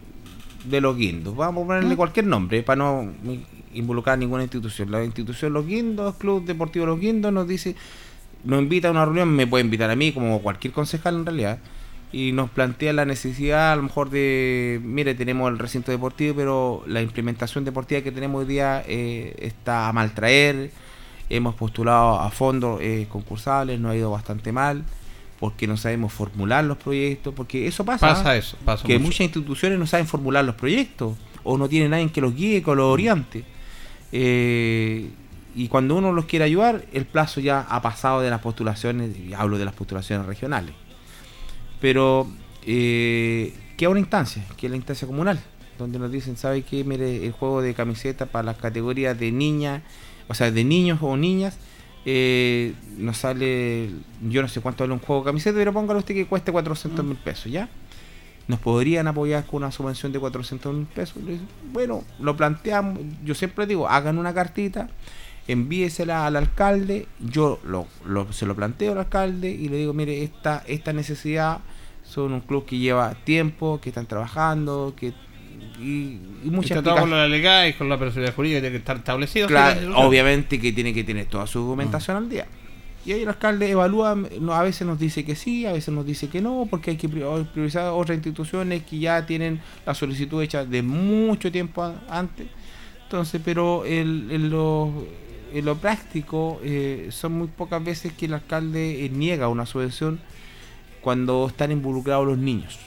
de 0.64 0.80
los 0.80 0.96
guindos. 0.96 1.36
Vamos 1.36 1.64
a 1.64 1.66
ponerle 1.66 1.96
cualquier 1.96 2.26
nombre 2.26 2.62
para 2.62 2.78
no 2.78 3.12
involucrar 3.76 4.14
a 4.14 4.16
ninguna 4.16 4.42
institución. 4.42 4.90
La 4.90 5.04
institución 5.04 5.52
Los 5.52 5.66
Guindos, 5.66 6.16
Club 6.16 6.44
Deportivo 6.44 6.86
Los 6.86 7.00
Guindos, 7.00 7.32
nos 7.32 7.46
dice, 7.46 7.76
nos 8.44 8.60
invita 8.60 8.88
a 8.88 8.90
una 8.90 9.04
reunión, 9.04 9.28
me 9.34 9.46
puede 9.46 9.64
invitar 9.64 9.90
a 9.90 9.96
mí 9.96 10.12
como 10.12 10.40
cualquier 10.40 10.72
concejal 10.72 11.16
en 11.16 11.26
realidad, 11.26 11.58
y 12.12 12.32
nos 12.32 12.50
plantea 12.50 12.92
la 12.92 13.04
necesidad 13.04 13.72
a 13.72 13.76
lo 13.76 13.82
mejor 13.82 14.10
de, 14.10 14.80
mire, 14.82 15.14
tenemos 15.14 15.50
el 15.50 15.58
recinto 15.58 15.92
deportivo, 15.92 16.34
pero 16.36 16.84
la 16.86 17.02
implementación 17.02 17.64
deportiva 17.64 18.00
que 18.00 18.12
tenemos 18.12 18.40
hoy 18.40 18.46
día 18.46 18.82
eh, 18.86 19.34
está 19.38 19.88
a 19.88 19.92
mal 19.92 20.12
traer. 20.14 20.70
Hemos 21.28 21.56
postulado 21.56 22.20
a 22.20 22.30
fondos 22.30 22.80
eh, 22.80 23.06
concursables, 23.10 23.80
nos 23.80 23.92
ha 23.92 23.96
ido 23.96 24.10
bastante 24.10 24.52
mal 24.52 24.84
porque 25.38 25.66
no 25.66 25.76
sabemos 25.76 26.12
formular 26.12 26.64
los 26.64 26.78
proyectos, 26.78 27.34
porque 27.34 27.66
eso 27.66 27.84
pasa. 27.84 28.06
Pasa 28.08 28.36
eso, 28.36 28.56
pasa 28.64 28.86
que 28.86 28.94
mucho. 28.94 29.06
muchas 29.06 29.20
instituciones 29.20 29.78
no 29.78 29.86
saben 29.86 30.06
formular 30.06 30.44
los 30.44 30.54
proyectos 30.54 31.16
o 31.44 31.58
no 31.58 31.68
tienen 31.68 31.90
nadie 31.90 32.10
que 32.10 32.20
los 32.20 32.34
guíe, 32.34 32.62
que 32.62 32.74
los 32.74 32.86
oriente. 32.86 33.44
Eh, 34.12 35.10
y 35.54 35.68
cuando 35.68 35.96
uno 35.96 36.12
los 36.12 36.26
quiere 36.26 36.44
ayudar, 36.44 36.84
el 36.92 37.06
plazo 37.06 37.40
ya 37.40 37.60
ha 37.60 37.80
pasado 37.80 38.20
de 38.20 38.30
las 38.30 38.40
postulaciones, 38.40 39.16
y 39.18 39.32
hablo 39.32 39.56
de 39.58 39.64
las 39.64 39.74
postulaciones 39.74 40.26
regionales. 40.26 40.74
Pero 41.80 42.28
eh, 42.66 43.54
queda 43.76 43.90
una 43.90 44.00
instancia, 44.00 44.44
que 44.56 44.66
es 44.66 44.70
la 44.70 44.76
instancia 44.76 45.06
comunal, 45.06 45.40
donde 45.78 45.98
nos 45.98 46.12
dicen, 46.12 46.36
¿sabe 46.36 46.62
qué? 46.62 46.84
Mire, 46.84 47.24
el 47.24 47.32
juego 47.32 47.62
de 47.62 47.72
camiseta 47.74 48.26
para 48.26 48.42
las 48.42 48.56
categorías 48.58 49.18
de 49.18 49.32
niñas, 49.32 49.82
o 50.28 50.34
sea, 50.34 50.50
de 50.50 50.62
niños 50.62 50.98
o 51.00 51.16
niñas, 51.16 51.58
eh, 52.04 52.74
nos 52.98 53.16
sale, 53.16 53.90
yo 54.28 54.42
no 54.42 54.48
sé 54.48 54.60
cuánto 54.60 54.84
vale 54.84 54.92
un 54.92 55.00
juego 55.00 55.22
de 55.22 55.26
camiseta, 55.26 55.56
pero 55.56 55.72
póngale 55.72 55.98
usted 55.98 56.14
que 56.14 56.26
cueste 56.26 56.52
400 56.52 57.04
mil 57.04 57.16
pesos, 57.16 57.50
¿ya? 57.50 57.68
¿Nos 58.48 58.60
podrían 58.60 59.08
apoyar 59.08 59.44
con 59.44 59.58
una 59.62 59.72
subvención 59.72 60.12
de 60.12 60.18
400 60.20 60.74
mil 60.74 60.86
pesos? 60.86 61.16
Bueno, 61.72 62.04
lo 62.20 62.36
planteamos, 62.36 62.98
yo 63.24 63.34
siempre 63.34 63.66
digo, 63.66 63.88
hagan 63.88 64.18
una 64.18 64.32
cartita, 64.32 64.88
envíesela 65.48 66.26
al 66.26 66.36
alcalde, 66.36 67.06
yo 67.20 67.58
lo, 67.64 67.86
lo- 68.04 68.32
se 68.32 68.46
lo 68.46 68.54
planteo 68.54 68.92
al 68.92 68.98
alcalde 68.98 69.50
y 69.50 69.68
le 69.68 69.76
digo, 69.78 69.92
mire, 69.94 70.22
esta, 70.22 70.62
esta 70.66 70.92
necesidad 70.92 71.58
son 72.04 72.32
un 72.32 72.40
club 72.40 72.64
que 72.66 72.78
lleva 72.78 73.14
tiempo, 73.24 73.80
que 73.80 73.88
están 73.90 74.06
trabajando, 74.06 74.94
que 74.96 75.12
y, 75.80 76.18
y 76.44 76.50
muchas 76.50 76.78
Está 76.78 77.00
con 77.00 77.10
la 77.10 77.26
legal 77.28 77.68
y 77.68 77.72
con 77.74 77.88
la 77.88 77.98
personalidad 77.98 78.34
jurídica 78.34 78.56
que 78.58 78.60
tiene 78.62 78.72
que 78.72 78.78
estar 78.78 78.96
establecido. 78.96 79.46
Claro, 79.48 79.80
obviamente 80.06 80.60
que 80.60 80.72
tiene 80.72 80.94
que 80.94 81.04
tener 81.04 81.26
toda 81.26 81.46
su 81.46 81.60
documentación 81.60 82.16
al 82.16 82.28
día. 82.28 82.46
Y 83.06 83.12
ahí 83.12 83.22
el 83.22 83.28
alcalde 83.28 83.70
evalúa, 83.70 84.10
a 84.52 84.62
veces 84.62 84.84
nos 84.86 84.98
dice 84.98 85.24
que 85.24 85.36
sí, 85.36 85.64
a 85.64 85.72
veces 85.72 85.94
nos 85.94 86.04
dice 86.04 86.28
que 86.28 86.40
no, 86.42 86.66
porque 86.68 86.90
hay 86.90 86.96
que 86.96 87.08
pri- 87.08 87.22
priorizar 87.52 87.90
otras 87.92 88.16
instituciones 88.16 88.82
que 88.82 88.98
ya 88.98 89.24
tienen 89.24 89.60
la 89.86 89.94
solicitud 89.94 90.42
hecha 90.42 90.64
de 90.64 90.82
mucho 90.82 91.52
tiempo 91.52 91.94
antes. 92.08 92.48
Entonces, 93.04 93.40
pero 93.44 93.84
el- 93.84 94.28
en, 94.32 94.50
lo, 94.50 94.90
en 95.54 95.64
lo 95.64 95.76
práctico, 95.76 96.60
eh, 96.64 97.06
son 97.12 97.32
muy 97.34 97.46
pocas 97.46 97.82
veces 97.84 98.12
que 98.12 98.26
el 98.26 98.34
alcalde 98.34 99.04
eh, 99.04 99.08
niega 99.10 99.48
una 99.48 99.66
subvención 99.66 100.18
cuando 101.00 101.46
están 101.46 101.70
involucrados 101.70 102.26
los 102.26 102.38
niños. 102.38 102.78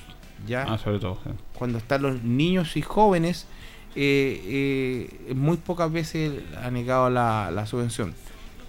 ¿ya? 0.45 0.63
Ah, 0.67 0.77
sobre 0.77 0.99
todo. 0.99 1.17
sí. 1.23 1.29
cuando 1.57 1.77
están 1.77 2.01
los 2.01 2.23
niños 2.23 2.75
y 2.75 2.81
jóvenes, 2.81 3.45
eh, 3.95 5.33
muy 5.35 5.57
pocas 5.57 5.91
veces 5.91 6.33
ha 6.61 6.69
negado 6.71 7.09
la, 7.09 7.51
la 7.51 7.65
subvención. 7.65 8.13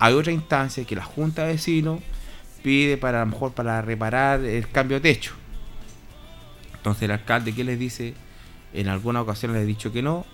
Hay 0.01 0.15
otra 0.15 0.33
instancia 0.33 0.85
que 0.85 0.97
la 0.97 1.05
Junta 1.05 1.45
de 1.47 1.53
Vecinos 1.53 2.01
pide 2.63 2.97
para 2.97 3.23
a 3.23 3.25
lo 3.25 3.31
mejor 3.31 3.53
para 3.53 3.81
reparar 3.83 4.41
el 4.41 4.69
cambio 4.69 4.99
de 5.01 5.13
techo. 5.15 5.35
Entonces 6.75 7.03
el 7.05 7.11
alcalde 7.13 7.53
que 7.55 7.65
les 7.65 7.79
dice, 7.79 8.15
en 8.73 8.89
alguna 8.89 9.21
ocasión 9.23 9.53
les 9.53 9.63
ha 9.63 9.67
dicho 9.67 9.93
que 9.93 10.03
no, 10.03 10.25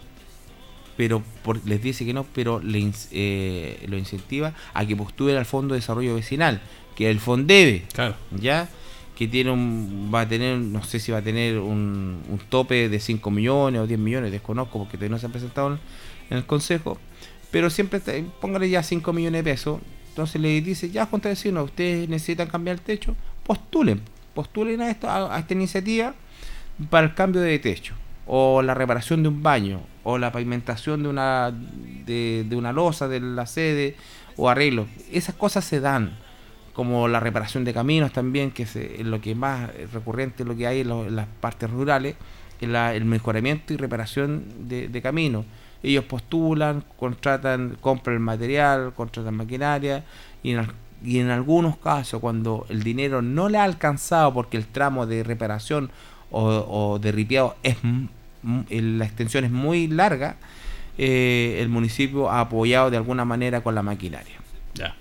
pero 0.97 1.23
por- 1.43 1.65
les 1.67 1.83
dice 1.83 2.05
que 2.05 2.13
no, 2.15 2.25
pero 2.25 2.61
le, 2.61 2.91
eh, 3.11 3.85
lo 3.89 3.99
incentiva 3.99 4.55
a 4.73 4.87
que 4.87 4.97
postule 4.97 5.37
al 5.37 5.45
Fondo 5.45 5.75
de 5.75 5.81
Desarrollo 5.81 6.15
Vecinal, 6.15 6.61
que 6.95 7.07
es 7.07 7.11
el 7.11 7.21
FONDEVE, 7.21 7.85
Claro. 7.93 8.15
¿ya? 8.39 8.69
Que 9.17 9.27
tiene 9.29 9.51
un, 9.51 10.11
va 10.15 10.23
a 10.23 10.29
tener, 10.29 10.59
no 10.59 10.83
sé 10.85 11.01
si 11.01 11.11
va 11.13 11.19
a 11.19 11.23
tener 11.23 11.59
un, 11.59 12.23
un 12.29 12.39
tope 12.49 12.89
de 12.89 13.01
5 13.01 13.31
millones 13.31 13.81
o 13.81 13.87
10 13.87 13.99
millones, 13.99 14.31
desconozco 14.31 14.79
porque 14.79 14.97
todavía 14.97 15.15
no 15.15 15.19
se 15.19 15.27
han 15.27 15.33
presentado 15.33 15.73
en, 15.73 15.79
en 16.31 16.37
el 16.39 16.47
Consejo, 16.47 16.99
pero 17.51 17.71
siempre 17.71 17.99
está- 17.99 18.13
póngale 18.41 18.69
ya 18.69 18.83
5 18.83 19.13
millones 19.13 19.45
de 19.45 19.51
pesos, 19.53 19.81
entonces 20.11 20.41
le 20.41 20.61
dice, 20.61 20.91
ya 20.91 21.07
Junta 21.07 21.29
Vecinos, 21.29 21.65
ustedes 21.67 22.09
necesitan 22.09 22.49
cambiar 22.49 22.77
el 22.77 22.83
techo, 22.83 23.15
postulen, 23.45 24.01
postulen 24.35 24.81
a, 24.81 24.91
esto, 24.91 25.09
a, 25.09 25.35
a 25.35 25.39
esta 25.39 25.55
iniciativa 25.55 26.15
para 26.91 27.07
el 27.07 27.15
cambio 27.15 27.41
de 27.41 27.59
techo, 27.59 27.95
o 28.27 28.63
la 28.63 28.75
reparación 28.75 29.23
de 29.23 29.29
un 29.29 29.43
baño, 29.43 29.81
o 30.05 30.19
la 30.19 30.33
pavimentación 30.33 31.03
de 31.03 31.09
una, 31.09 31.53
de, 32.07 32.47
una 32.53 32.73
losa 32.73 33.09
de 33.09 33.21
la 33.21 33.47
sede, 33.47 33.97
o 34.37 34.49
arreglo. 34.49 34.87
Esas 35.13 35.35
cosas 35.35 35.65
se 35.65 35.81
dan, 35.81 36.17
como 36.73 37.09
la 37.09 37.21
reparación 37.21 37.65
de 37.65 37.73
caminos 37.73 38.13
también, 38.13 38.51
que 38.51 38.65
es 38.65 38.77
lo 39.01 39.21
que 39.21 39.35
más 39.35 39.71
recurrente 39.93 40.45
lo 40.45 40.55
que 40.57 40.67
hay 40.67 40.81
en, 40.81 40.89
lo- 40.89 41.07
en 41.07 41.17
las 41.17 41.27
partes 41.41 41.71
rurales, 41.71 42.17
es 42.61 42.69
la- 42.69 42.95
el 42.95 43.05
mejoramiento 43.05 43.73
y 43.73 43.77
reparación 43.77 44.45
de, 44.69 44.89
de 44.89 45.03
caminos. 45.03 45.45
Ellos 45.83 46.05
postulan, 46.05 46.85
contratan, 46.99 47.77
compran 47.81 48.15
el 48.15 48.21
material, 48.21 48.93
contratan 48.95 49.35
maquinaria, 49.35 50.05
y 50.43 50.53
en, 50.53 50.67
y 51.05 51.19
en 51.19 51.31
algunos 51.31 51.77
casos, 51.77 52.21
cuando 52.21 52.67
el 52.69 52.83
dinero 52.83 53.23
no 53.23 53.49
le 53.49 53.59
ha 53.59 53.65
alcanzado 53.65 54.33
porque 54.35 54.57
el 54.57 54.67
tramo 54.67 55.07
de 55.07 55.23
reparación 55.23 55.91
o, 56.31 56.43
o 56.45 56.99
de 56.99 57.13
ripiado 57.13 57.57
es 57.63 57.77
la 58.71 59.05
extensión 59.05 59.45
es 59.45 59.51
muy 59.51 59.87
larga, 59.89 60.37
eh, 60.99 61.59
el 61.61 61.69
municipio 61.69 62.31
ha 62.31 62.41
apoyado 62.41 62.91
de 62.91 62.97
alguna 62.97 63.25
manera 63.25 63.61
con 63.63 63.75
la 63.75 63.83
maquinaria. 63.83 64.37
Ya. 64.75 64.95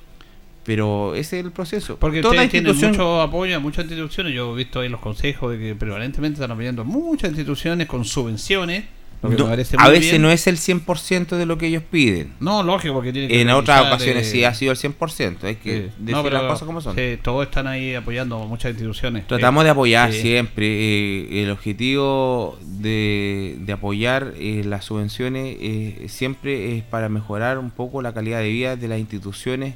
Pero 0.63 1.13
ese 1.15 1.39
es 1.39 1.45
el 1.45 1.51
proceso. 1.51 1.97
Porque 1.97 2.21
Toda 2.21 2.33
ustedes 2.33 2.51
tienen 2.51 2.71
institución- 2.71 2.91
mucho 2.93 3.21
apoyo 3.21 3.55
a 3.55 3.59
muchas 3.59 3.85
instituciones. 3.85 4.33
Yo 4.33 4.51
he 4.53 4.57
visto 4.57 4.79
ahí 4.79 4.89
los 4.89 4.99
consejos 4.99 5.51
de 5.51 5.59
que 5.59 5.75
prevalentemente 5.75 6.35
están 6.41 6.51
apoyando 6.51 6.83
muchas 6.83 7.29
instituciones 7.29 7.87
con 7.87 8.03
subvenciones. 8.03 8.85
No, 9.29 9.47
a 9.47 9.55
veces 9.89 10.09
bien. 10.11 10.21
no 10.21 10.29
es 10.31 10.47
el 10.47 10.57
100% 10.57 11.37
de 11.37 11.45
lo 11.45 11.57
que 11.57 11.67
ellos 11.67 11.83
piden. 11.89 12.33
No, 12.39 12.63
lógico, 12.63 12.93
porque 12.93 13.11
tiene 13.13 13.27
que 13.27 13.41
En 13.41 13.49
otras 13.49 13.81
ocasiones 13.87 14.27
eh, 14.27 14.31
sí 14.31 14.43
ha 14.43 14.53
sido 14.53 14.71
el 14.71 14.77
100%. 14.77 15.43
Hay 15.43 15.55
que 15.55 15.71
decir 15.73 15.91
No, 15.99 16.23
pero 16.23 16.37
las 16.41 16.51
cosas 16.51 16.65
como 16.65 16.81
son. 16.81 16.95
sí, 16.95 17.17
todos 17.21 17.45
están 17.45 17.67
ahí 17.67 17.95
apoyando 17.95 18.37
muchas 18.39 18.71
instituciones. 18.71 19.27
Tratamos 19.27 19.61
Eh, 19.61 19.65
de 19.65 19.69
apoyar 19.71 20.11
siempre. 20.13 20.65
eh, 20.67 21.43
el 21.43 21.51
objetivo 21.51 22.57
de, 22.61 23.55
de 23.59 23.73
apoyar 23.73 24.33
eh, 24.37 24.63
las 24.65 24.85
subvenciones 24.85 25.57
eh, 25.59 26.05
siempre 26.09 26.77
es 26.77 26.83
para 26.83 27.09
mejorar 27.09 27.57
un 27.57 27.71
poco 27.71 28.01
la 28.01 28.13
calidad 28.13 28.39
de 28.39 28.49
vida 28.49 28.75
de 28.75 28.87
las 28.87 28.99
instituciones 28.99 29.75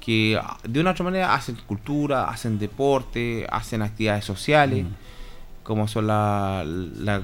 que 0.00 0.38
de 0.68 0.80
una 0.80 0.90
u 0.90 0.92
otra 0.92 1.04
manera 1.04 1.34
hacen 1.34 1.56
cultura, 1.66 2.28
hacen 2.28 2.58
deporte, 2.58 3.46
hacen 3.50 3.80
actividades 3.82 4.24
sociales. 4.24 4.84
como 5.62 5.88
son 5.88 6.06
la, 6.08 6.62
la, 6.66 7.22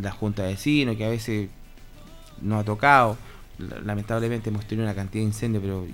la 0.00 0.10
junta 0.12 0.42
de 0.44 0.50
vecinos, 0.50 0.96
que 0.96 1.04
a 1.04 1.08
veces 1.10 1.48
no 2.40 2.58
ha 2.58 2.64
tocado. 2.64 3.16
La- 3.58 3.80
Lamentablemente 3.80 4.50
hemos 4.50 4.64
tenido 4.66 4.84
una 4.86 4.94
cantidad 4.94 5.22
de 5.22 5.28
incendios, 5.28 5.62
pero 5.62 5.86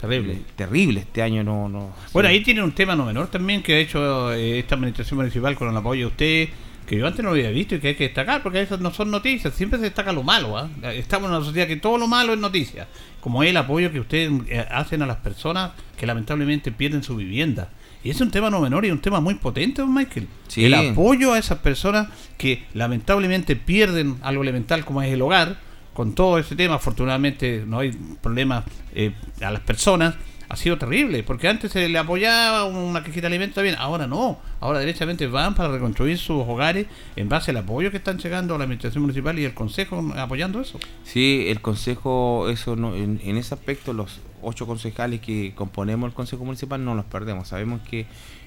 Terrible. 0.00 0.40
terrible. 0.56 1.00
Este 1.00 1.22
año 1.22 1.44
no... 1.44 1.68
no 1.68 1.90
Bueno, 2.12 2.28
ahí 2.30 2.42
tiene 2.42 2.62
un 2.62 2.72
tema 2.72 2.96
no 2.96 3.04
menor 3.04 3.28
también 3.28 3.62
que 3.62 3.74
ha 3.74 3.78
hecho 3.78 4.32
eh, 4.32 4.58
esta 4.58 4.74
administración 4.74 5.18
municipal 5.18 5.54
con 5.56 5.68
el 5.68 5.76
apoyo 5.76 6.06
de 6.06 6.06
usted, 6.06 6.48
que 6.86 6.96
yo 6.96 7.06
antes 7.06 7.22
no 7.22 7.30
lo 7.30 7.36
había 7.36 7.50
visto 7.50 7.74
y 7.74 7.80
que 7.80 7.88
hay 7.88 7.94
que 7.94 8.04
destacar, 8.04 8.42
porque 8.42 8.62
esas 8.62 8.80
no 8.80 8.92
son 8.92 9.10
noticias, 9.10 9.54
siempre 9.54 9.78
se 9.78 9.84
destaca 9.84 10.12
lo 10.12 10.22
malo. 10.22 10.56
¿ah? 10.56 10.68
Estamos 10.92 11.28
en 11.28 11.36
una 11.36 11.44
sociedad 11.44 11.68
que 11.68 11.76
todo 11.76 11.98
lo 11.98 12.06
malo 12.08 12.32
es 12.32 12.38
noticia, 12.38 12.88
como 13.20 13.42
el 13.42 13.56
apoyo 13.58 13.92
que 13.92 14.00
ustedes 14.00 14.32
eh, 14.48 14.66
hacen 14.70 15.02
a 15.02 15.06
las 15.06 15.18
personas 15.18 15.72
que 15.98 16.06
lamentablemente 16.06 16.72
pierden 16.72 17.02
su 17.02 17.16
vivienda. 17.16 17.68
Y 18.02 18.10
es 18.10 18.20
un 18.20 18.30
tema 18.30 18.50
no 18.50 18.60
menor 18.60 18.84
y 18.84 18.90
un 18.90 19.00
tema 19.00 19.20
muy 19.20 19.34
potente, 19.34 19.82
don 19.82 19.92
Michael. 19.92 20.26
Sí. 20.48 20.64
El 20.64 20.74
apoyo 20.74 21.34
a 21.34 21.38
esas 21.38 21.58
personas 21.58 22.08
que 22.38 22.64
lamentablemente 22.72 23.56
pierden 23.56 24.16
algo 24.22 24.42
elemental 24.42 24.84
como 24.84 25.02
es 25.02 25.12
el 25.12 25.20
hogar, 25.22 25.58
con 25.92 26.14
todo 26.14 26.38
ese 26.38 26.56
tema, 26.56 26.76
afortunadamente 26.76 27.64
no 27.66 27.80
hay 27.80 27.92
problemas 28.22 28.64
eh, 28.94 29.12
a 29.42 29.50
las 29.50 29.60
personas, 29.60 30.14
ha 30.52 30.56
sido 30.56 30.76
terrible, 30.78 31.22
porque 31.22 31.46
antes 31.48 31.70
se 31.70 31.88
le 31.88 31.96
apoyaba 31.96 32.64
una 32.64 33.02
cajita 33.04 33.22
de 33.22 33.26
alimentos, 33.28 33.62
bien, 33.62 33.76
ahora 33.78 34.06
no, 34.08 34.38
ahora 34.60 34.80
derechamente 34.80 35.26
van 35.28 35.54
para 35.54 35.70
reconstruir 35.72 36.18
sus 36.18 36.42
hogares 36.46 36.86
en 37.14 37.28
base 37.28 37.52
al 37.52 37.58
apoyo 37.58 37.90
que 37.92 37.98
están 37.98 38.18
llegando 38.18 38.56
a 38.56 38.58
la 38.58 38.64
administración 38.64 39.02
municipal 39.02 39.38
y 39.38 39.44
el 39.44 39.54
consejo 39.54 40.04
apoyando 40.16 40.60
eso. 40.60 40.78
Sí, 41.04 41.44
el 41.48 41.60
consejo, 41.60 42.48
eso 42.50 42.74
no, 42.76 42.96
en, 42.96 43.20
en 43.24 43.36
ese 43.36 43.54
aspecto, 43.54 43.92
los 43.92 44.18
ocho 44.42 44.66
concejales 44.66 45.20
que 45.20 45.52
componemos 45.54 46.08
el 46.08 46.14
consejo 46.14 46.44
municipal 46.44 46.84
no 46.84 46.94
los 46.96 47.04
perdemos. 47.04 47.46
Sabemos 47.48 47.80
que 47.88 48.06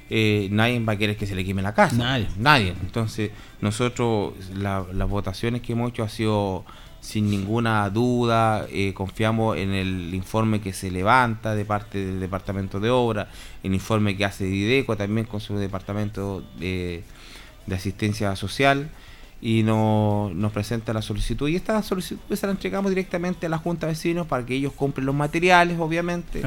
eh, 0.09 0.49
nadie 0.51 0.79
va 0.81 0.93
a 0.93 0.97
querer 0.97 1.15
que 1.15 1.25
se 1.25 1.35
le 1.35 1.45
queme 1.45 1.61
la 1.61 1.73
casa. 1.73 1.95
Nadie. 1.95 2.27
Nadie. 2.37 2.73
Entonces, 2.81 3.31
nosotros, 3.61 4.33
la- 4.55 4.85
las 4.93 5.07
votaciones 5.09 5.61
que 5.61 5.71
hemos 5.71 5.89
hecho 5.91 6.03
ha 6.03 6.09
sido 6.09 6.65
sin 7.03 7.29
ninguna 7.29 7.89
duda, 7.89 8.65
eh, 8.71 8.93
confiamos 8.93 9.57
en 9.57 9.71
el 9.73 10.13
informe 10.13 10.61
que 10.61 10.71
se 10.71 10.89
levanta 10.89 11.53
de 11.53 11.65
parte 11.65 11.97
del 12.05 12.21
Departamento 12.21 12.79
de 12.79 12.89
Obra, 12.89 13.27
el 13.61 13.73
informe 13.73 14.15
que 14.15 14.23
hace 14.23 14.45
Dideco 14.45 14.95
también 14.95 15.27
con 15.27 15.41
su 15.41 15.57
Departamento 15.57 16.41
de, 16.57 17.03
de 17.67 17.75
Asistencia 17.75 18.33
Social 18.37 18.89
y 19.41 19.63
no- 19.63 20.31
nos 20.33 20.53
presenta 20.53 20.93
la 20.93 21.01
solicitud. 21.01 21.49
Y 21.49 21.57
esta 21.57 21.83
solicitud 21.83 22.33
se 22.33 22.45
la 22.47 22.53
entregamos 22.53 22.89
directamente 22.89 23.47
a 23.47 23.49
la 23.49 23.57
Junta 23.57 23.85
de 23.87 23.91
Vecinos 23.91 24.25
para 24.25 24.45
que 24.45 24.55
ellos 24.55 24.71
compren 24.71 25.05
los 25.05 25.13
materiales, 25.15 25.77
obviamente, 25.79 26.39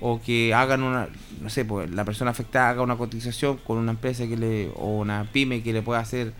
o 0.00 0.22
que 0.22 0.54
hagan 0.54 0.82
una, 0.84 1.08
no 1.42 1.50
sé, 1.50 1.66
pues 1.66 1.90
la 1.90 2.06
persona 2.06 2.30
afectada 2.30 2.70
haga 2.70 2.80
una 2.82 2.96
cotización 2.96 3.58
con 3.58 3.76
una 3.76 3.90
empresa 3.92 4.26
que 4.26 4.38
le 4.38 4.70
o 4.76 4.96
una 5.00 5.28
pyme 5.30 5.62
que 5.62 5.74
le 5.74 5.82
pueda 5.82 6.00
hacer 6.00 6.32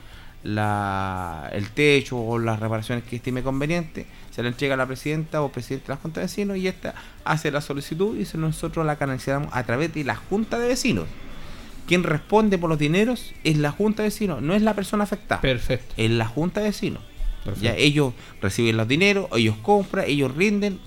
la, 0.45 1.49
el 1.53 1.71
techo 1.71 2.19
o 2.19 2.39
las 2.39 2.59
reparaciones 2.61 3.05
que 3.05 3.17
estime 3.17 3.43
conveniente, 3.43 4.07
se 4.31 4.43
la 4.43 4.49
entrega 4.49 4.75
a 4.75 4.77
la 4.77 4.87
presidenta 4.87 5.43
o 5.43 5.51
presidente 5.51 5.89
de 5.89 5.95
la 5.95 6.01
Junta 6.01 6.21
de 6.21 6.27
Vecinos 6.27 6.57
y 6.57 6.67
esta 6.67 6.95
hace 7.25 7.51
la 7.51 7.61
solicitud 7.61 8.19
y 8.19 8.37
nosotros 8.37 8.85
la 8.85 8.97
canalizamos 8.97 9.49
a 9.53 9.63
través 9.65 9.95
de 9.95 10.05
la 10.05 10.17
Junta 10.17 10.59
de 10.59 10.69
Vecinos. 10.69 11.07
Quien 11.87 12.05
responde 12.05 12.59
por 12.59 12.71
los 12.71 12.79
dineros 12.79 13.35
es 13.45 13.59
la 13.59 13.71
Junta 13.71 14.03
de 14.03 14.09
Vecinos, 14.09 14.43
no 14.43 14.55
es 14.55 14.63
la 14.63 14.75
persona 14.75 15.05
afectada. 15.05 15.41
Perfecto. 15.41 15.95
Es 15.97 16.11
la 16.11 16.27
Junta 16.27 16.61
de 16.61 16.67
Vecinos. 16.67 17.03
Perfecto. 17.45 17.65
Ya 17.65 17.75
ellos 17.75 18.15
reciben 18.41 18.77
los 18.77 18.89
dineros, 18.89 19.27
ellos 19.37 19.57
compran, 19.63 20.05
ellos 20.09 20.35
rinden 20.35 20.79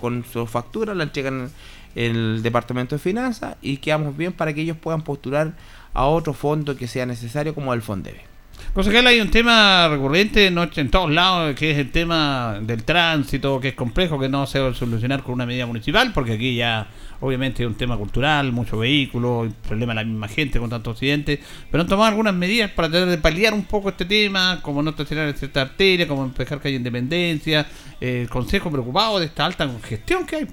con 0.00 0.24
su 0.24 0.46
factura, 0.46 0.94
la 0.94 1.04
entregan 1.04 1.50
en 1.94 2.16
el 2.16 2.42
Departamento 2.42 2.94
de 2.94 2.98
Finanzas 2.98 3.56
y 3.62 3.78
quedamos 3.78 4.16
bien 4.16 4.32
para 4.32 4.52
que 4.52 4.62
ellos 4.62 4.76
puedan 4.76 5.02
postular 5.02 5.54
a 5.94 6.06
otro 6.06 6.32
fondo 6.32 6.76
que 6.76 6.86
sea 6.86 7.06
necesario 7.06 7.54
como 7.54 7.74
el 7.74 7.82
Fondebe. 7.82 8.31
Concejal, 8.74 9.06
hay 9.06 9.20
un 9.20 9.30
tema 9.30 9.88
recurrente 9.88 10.50
no, 10.50 10.66
en 10.74 10.90
todos 10.90 11.10
lados, 11.10 11.54
que 11.54 11.72
es 11.72 11.78
el 11.78 11.90
tema 11.90 12.58
del 12.62 12.84
tránsito, 12.84 13.60
que 13.60 13.68
es 13.68 13.74
complejo, 13.74 14.18
que 14.18 14.28
no 14.28 14.46
se 14.46 14.60
va 14.60 14.70
a 14.70 14.74
solucionar 14.74 15.22
con 15.22 15.34
una 15.34 15.44
medida 15.44 15.66
municipal, 15.66 16.12
porque 16.14 16.32
aquí 16.32 16.56
ya 16.56 16.86
obviamente 17.20 17.62
es 17.62 17.68
un 17.68 17.74
tema 17.74 17.98
cultural, 17.98 18.50
mucho 18.50 18.78
vehículo, 18.78 19.44
el 19.44 19.50
problema 19.52 19.92
de 19.92 19.96
la 19.96 20.04
misma 20.04 20.26
gente 20.28 20.58
con 20.58 20.70
tantos 20.70 20.94
accidentes, 20.94 21.38
pero 21.70 21.82
han 21.82 21.88
tomado 21.88 22.08
algunas 22.08 22.34
medidas 22.34 22.70
para 22.70 22.88
tratar 22.88 23.10
de 23.10 23.18
paliar 23.18 23.52
un 23.52 23.64
poco 23.64 23.90
este 23.90 24.06
tema, 24.06 24.60
como 24.62 24.82
no 24.82 24.90
estacionar 24.90 25.28
en 25.28 25.36
cierta 25.36 25.60
arteria, 25.60 26.08
como 26.08 26.24
empejar 26.24 26.58
calle 26.58 26.76
Independencia, 26.76 27.66
eh, 28.00 28.22
el 28.22 28.30
Consejo 28.30 28.70
preocupado 28.70 29.18
de 29.18 29.26
esta 29.26 29.44
alta 29.44 29.66
congestión 29.66 30.24
que 30.24 30.36
hay. 30.36 30.46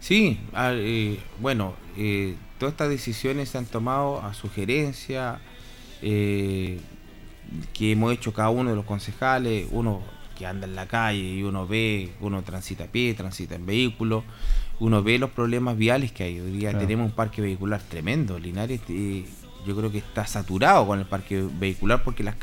Sí, 0.00 0.38
ah, 0.54 0.70
eh, 0.74 1.18
bueno, 1.40 1.74
eh, 1.96 2.36
todas 2.58 2.72
estas 2.72 2.88
decisiones 2.88 3.48
se 3.48 3.58
han 3.58 3.66
tomado 3.66 4.22
a 4.22 4.32
sugerencia 4.32 5.40
eh, 6.02 6.78
que 7.72 7.92
hemos 7.92 8.12
hecho 8.12 8.32
cada 8.32 8.50
uno 8.50 8.70
de 8.70 8.76
los 8.76 8.84
concejales, 8.84 9.66
uno 9.70 10.00
que 10.36 10.46
anda 10.46 10.66
en 10.66 10.76
la 10.76 10.86
calle 10.86 11.18
y 11.34 11.42
uno 11.42 11.66
ve, 11.66 12.12
uno 12.20 12.42
transita 12.42 12.84
a 12.84 12.86
pie, 12.86 13.14
transita 13.14 13.54
en 13.56 13.66
vehículo, 13.66 14.22
uno 14.80 15.02
ve 15.02 15.18
los 15.18 15.30
problemas 15.30 15.76
viales 15.76 16.12
que 16.12 16.24
hay. 16.24 16.40
Hoy 16.40 16.52
día 16.52 16.70
Claro. 16.70 16.86
tenemos 16.86 17.06
un 17.06 17.12
parque 17.16 17.42
vehicular 17.42 17.80
tremendo. 17.82 18.38
Linares 18.38 18.80
eh, 18.88 19.24
yo 19.66 19.76
creo 19.76 19.90
que 19.90 19.98
está 19.98 20.26
saturado 20.26 20.86
con 20.86 21.00
el 21.00 21.06
parque 21.06 21.44
vehicular 21.58 22.04
porque 22.04 22.22
las, 22.22 22.36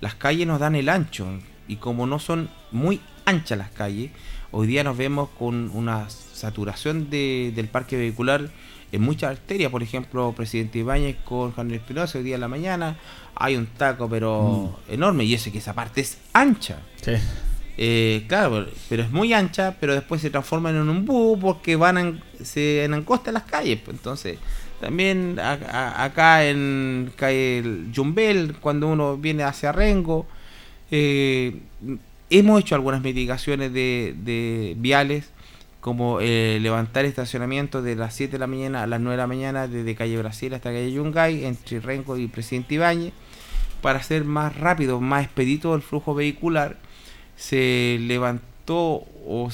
las 0.00 0.14
calles 0.14 0.46
nos 0.46 0.58
dan 0.60 0.74
el 0.76 0.88
ancho 0.88 1.26
y 1.68 1.76
como 1.76 2.06
no 2.06 2.18
son 2.18 2.48
muy 2.72 3.00
anchas 3.26 3.58
las 3.58 3.70
calles, 3.70 4.10
hoy 4.52 4.66
día 4.66 4.82
nos 4.84 4.96
vemos 4.96 5.28
con 5.38 5.70
una 5.74 6.08
saturación 6.08 7.10
de- 7.10 7.52
del 7.54 7.68
parque 7.68 7.96
vehicular 7.96 8.48
en 8.96 9.02
muchas 9.02 9.30
arterias, 9.30 9.70
por 9.70 9.82
ejemplo, 9.82 10.32
Presidente 10.36 10.78
Ibáñez 10.80 11.16
con 11.24 11.52
Juan 11.52 11.70
Espinosa 11.70 12.18
hoy 12.18 12.24
día 12.24 12.34
en 12.36 12.40
la 12.40 12.48
mañana, 12.48 12.96
hay 13.34 13.56
un 13.56 13.66
taco 13.66 14.08
pero 14.08 14.78
enorme 14.88 15.24
y 15.24 15.34
ese 15.34 15.52
que 15.52 15.58
esa 15.58 15.74
parte 15.74 16.00
es 16.00 16.18
ancha. 16.32 16.78
Eh, 17.78 18.24
claro, 18.26 18.66
pero 18.88 19.02
es 19.02 19.10
muy 19.10 19.32
ancha, 19.34 19.76
pero 19.78 19.92
después 19.94 20.20
se 20.22 20.30
transforman 20.30 20.74
en 20.76 20.88
un 20.88 21.04
bus 21.04 21.38
porque 21.38 21.76
van 21.76 21.98
en, 21.98 22.22
se 22.42 22.84
en 22.84 22.94
ancosta 22.94 23.30
las 23.32 23.42
calles. 23.44 23.78
pues, 23.84 23.96
Entonces, 23.96 24.38
también 24.80 25.38
a- 25.38 25.52
a- 25.70 26.04
acá 26.04 26.46
en 26.46 27.12
calle 27.16 27.58
El 27.58 27.92
Yumbel, 27.92 28.56
cuando 28.60 28.88
uno 28.88 29.16
viene 29.18 29.42
hacia 29.42 29.72
Rengo, 29.72 30.26
eh, 30.90 31.60
hemos 32.30 32.60
hecho 32.60 32.74
algunas 32.74 33.02
mitigaciones 33.02 33.72
de, 33.72 34.14
de 34.24 34.74
viales, 34.78 35.30
como 35.86 36.18
eh, 36.20 36.58
levantar 36.60 37.04
estacionamiento 37.04 37.80
de 37.80 37.94
las 37.94 38.12
7 38.12 38.32
de 38.32 38.38
la 38.40 38.48
mañana 38.48 38.82
a 38.82 38.88
las 38.88 38.98
9 38.98 39.12
de 39.12 39.22
la 39.22 39.28
mañana, 39.28 39.68
desde 39.68 39.94
calle 39.94 40.18
Brasil 40.18 40.52
hasta 40.52 40.70
calle 40.70 40.90
Yungay, 40.90 41.44
entre 41.44 41.78
Rengo 41.78 42.16
y 42.18 42.26
Presidente 42.26 42.74
Ibáñez, 42.74 43.12
para 43.82 44.00
hacer 44.00 44.24
más 44.24 44.56
rápido, 44.56 45.00
más 45.00 45.22
expedito 45.24 45.76
el 45.76 45.82
flujo 45.82 46.12
vehicular 46.12 46.76
se 47.36 47.98
levantó, 48.00 49.04
o 49.28 49.48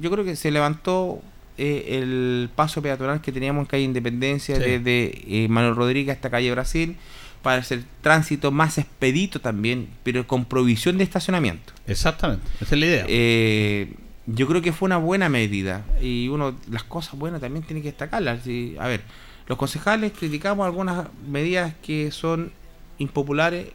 yo 0.00 0.10
creo 0.12 0.24
que 0.24 0.36
se 0.36 0.52
levantó 0.52 1.20
eh, 1.58 1.98
el 2.00 2.50
paso 2.54 2.80
peatonal 2.80 3.20
que 3.20 3.32
teníamos 3.32 3.62
en 3.62 3.66
calle 3.66 3.82
Independencia 3.82 4.54
Sí. 4.54 4.62
desde 4.62 5.22
eh, 5.26 5.48
Manuel 5.48 5.74
Rodríguez 5.74 6.14
hasta 6.14 6.30
calle 6.30 6.52
Brasil 6.52 6.94
para 7.42 7.62
hacer 7.62 7.82
tránsito 8.00 8.52
más 8.52 8.78
expedito 8.78 9.40
también, 9.40 9.88
pero 10.04 10.24
con 10.24 10.44
provisión 10.44 10.98
de 10.98 11.02
estacionamiento. 11.02 11.72
Exactamente, 11.88 12.44
esa 12.60 12.76
es 12.76 12.80
la 12.80 12.86
idea. 12.86 13.04
Eh, 13.08 13.92
yo 14.26 14.46
creo 14.46 14.62
que 14.62 14.72
fue 14.72 14.86
una 14.86 14.96
buena 14.96 15.28
medida 15.28 15.84
y 16.00 16.28
uno 16.28 16.54
las 16.70 16.84
cosas 16.84 17.18
buenas 17.18 17.40
también 17.40 17.64
tiene 17.64 17.82
que 17.82 17.88
destacarlas. 17.88 18.42
sí. 18.44 18.76
A 18.80 18.88
ver, 18.88 19.02
los 19.46 19.58
concejales 19.58 20.12
criticamos 20.18 20.64
algunas 20.64 21.08
medidas 21.28 21.74
que 21.82 22.10
son 22.10 22.50
impopulares 22.98 23.68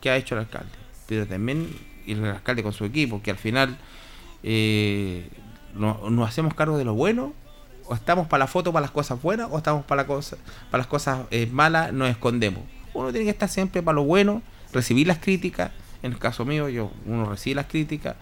que 0.00 0.10
ha 0.10 0.16
hecho 0.16 0.34
el 0.34 0.40
alcalde, 0.40 0.70
pero 1.06 1.26
también 1.26 1.68
el 2.06 2.24
alcalde 2.26 2.62
con 2.62 2.72
su 2.72 2.84
equipo, 2.84 3.22
que 3.22 3.30
al 3.30 3.38
final 3.38 3.78
eh, 4.42 5.28
no- 5.74 6.10
nos 6.10 6.28
hacemos 6.28 6.54
cargo 6.54 6.76
de 6.78 6.84
lo 6.84 6.94
bueno, 6.94 7.32
o 7.86 7.94
estamos 7.94 8.26
para 8.26 8.40
la 8.40 8.46
foto 8.46 8.72
para 8.72 8.82
las 8.82 8.90
cosas 8.90 9.20
buenas, 9.22 9.48
o 9.50 9.56
estamos 9.58 9.84
para, 9.84 10.02
la 10.02 10.06
cosa, 10.06 10.36
para 10.70 10.78
las 10.82 10.86
cosas 10.86 11.20
eh, 11.30 11.48
malas, 11.50 11.92
nos 11.92 12.10
escondemos. 12.10 12.62
Uno 12.94 13.10
tiene 13.10 13.24
que 13.24 13.30
estar 13.30 13.48
siempre 13.48 13.82
para 13.82 13.94
lo 13.96 14.04
bueno, 14.04 14.42
recibir 14.72 15.06
las 15.06 15.18
críticas. 15.18 15.70
En 16.02 16.12
el 16.12 16.18
caso 16.18 16.44
mío, 16.44 16.68
yo 16.68 16.90
uno 17.06 17.30
recibe 17.30 17.56
las 17.56 17.66
críticas. 17.66 18.16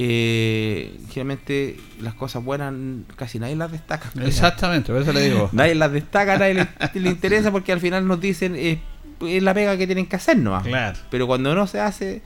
Eh, 0.00 0.96
generalmente 1.08 1.76
las 2.00 2.14
cosas 2.14 2.44
buenas 2.44 2.72
casi 3.16 3.40
nadie 3.40 3.56
las 3.56 3.72
destaca. 3.72 4.12
Exactamente, 4.24 4.92
por 4.92 5.02
eso 5.02 5.12
le 5.12 5.22
digo. 5.22 5.48
Nadie 5.50 5.74
las 5.74 5.90
destaca, 5.90 6.38
nadie 6.38 6.54
le, 6.54 6.68
le 7.00 7.08
interesa 7.10 7.50
porque 7.50 7.72
al 7.72 7.80
final 7.80 8.06
nos 8.06 8.20
dicen 8.20 8.54
eh, 8.54 8.80
es 9.20 9.42
la 9.42 9.52
pega 9.54 9.76
que 9.76 9.86
tienen 9.86 10.06
que 10.06 10.14
hacer 10.14 10.36
nomás. 10.36 10.62
Claro. 10.62 10.96
Pero 11.10 11.26
cuando 11.26 11.52
no 11.52 11.66
se 11.66 11.80
hace, 11.80 12.22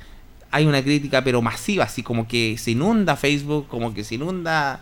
hay 0.50 0.66
una 0.66 0.82
crítica 0.82 1.24
pero 1.24 1.40
masiva, 1.40 1.84
así 1.84 2.02
como 2.02 2.28
que 2.28 2.58
se 2.58 2.72
inunda 2.72 3.16
Facebook, 3.16 3.68
como 3.68 3.94
que 3.94 4.04
se 4.04 4.16
inunda 4.16 4.80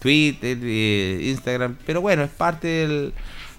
Twitter, 0.00 0.58
eh, 0.60 1.20
Instagram. 1.22 1.76
Pero 1.86 2.00
bueno, 2.00 2.24
es 2.24 2.30
parte 2.30 2.66
del, 2.66 3.12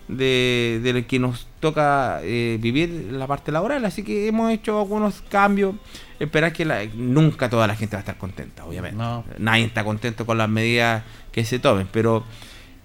de, 0.07 0.79
de 0.83 0.93
lo 0.93 1.07
que 1.07 1.17
nos 1.19 1.47
toca 1.59 2.19
eh, 2.23 2.57
vivir 2.61 3.09
la 3.11 3.25
parte 3.27 3.51
laboral, 3.51 3.85
así 3.85 4.03
que 4.03 4.27
hemos 4.27 4.51
hecho 4.51 4.79
algunos 4.79 5.21
cambios. 5.29 5.75
Esperar 6.19 6.53
que 6.53 6.65
la- 6.65 6.85
nunca 6.95 7.49
toda 7.49 7.67
la 7.67 7.75
gente 7.75 7.95
va 7.95 7.99
a 7.99 8.01
estar 8.01 8.17
contenta, 8.17 8.65
obviamente. 8.65 8.97
No. 8.97 9.23
Nadie 9.39 9.65
está 9.65 9.83
contento 9.83 10.25
con 10.25 10.37
las 10.37 10.49
medidas 10.49 11.03
que 11.31 11.43
se 11.45 11.59
tomen, 11.59 11.87
pero 11.91 12.23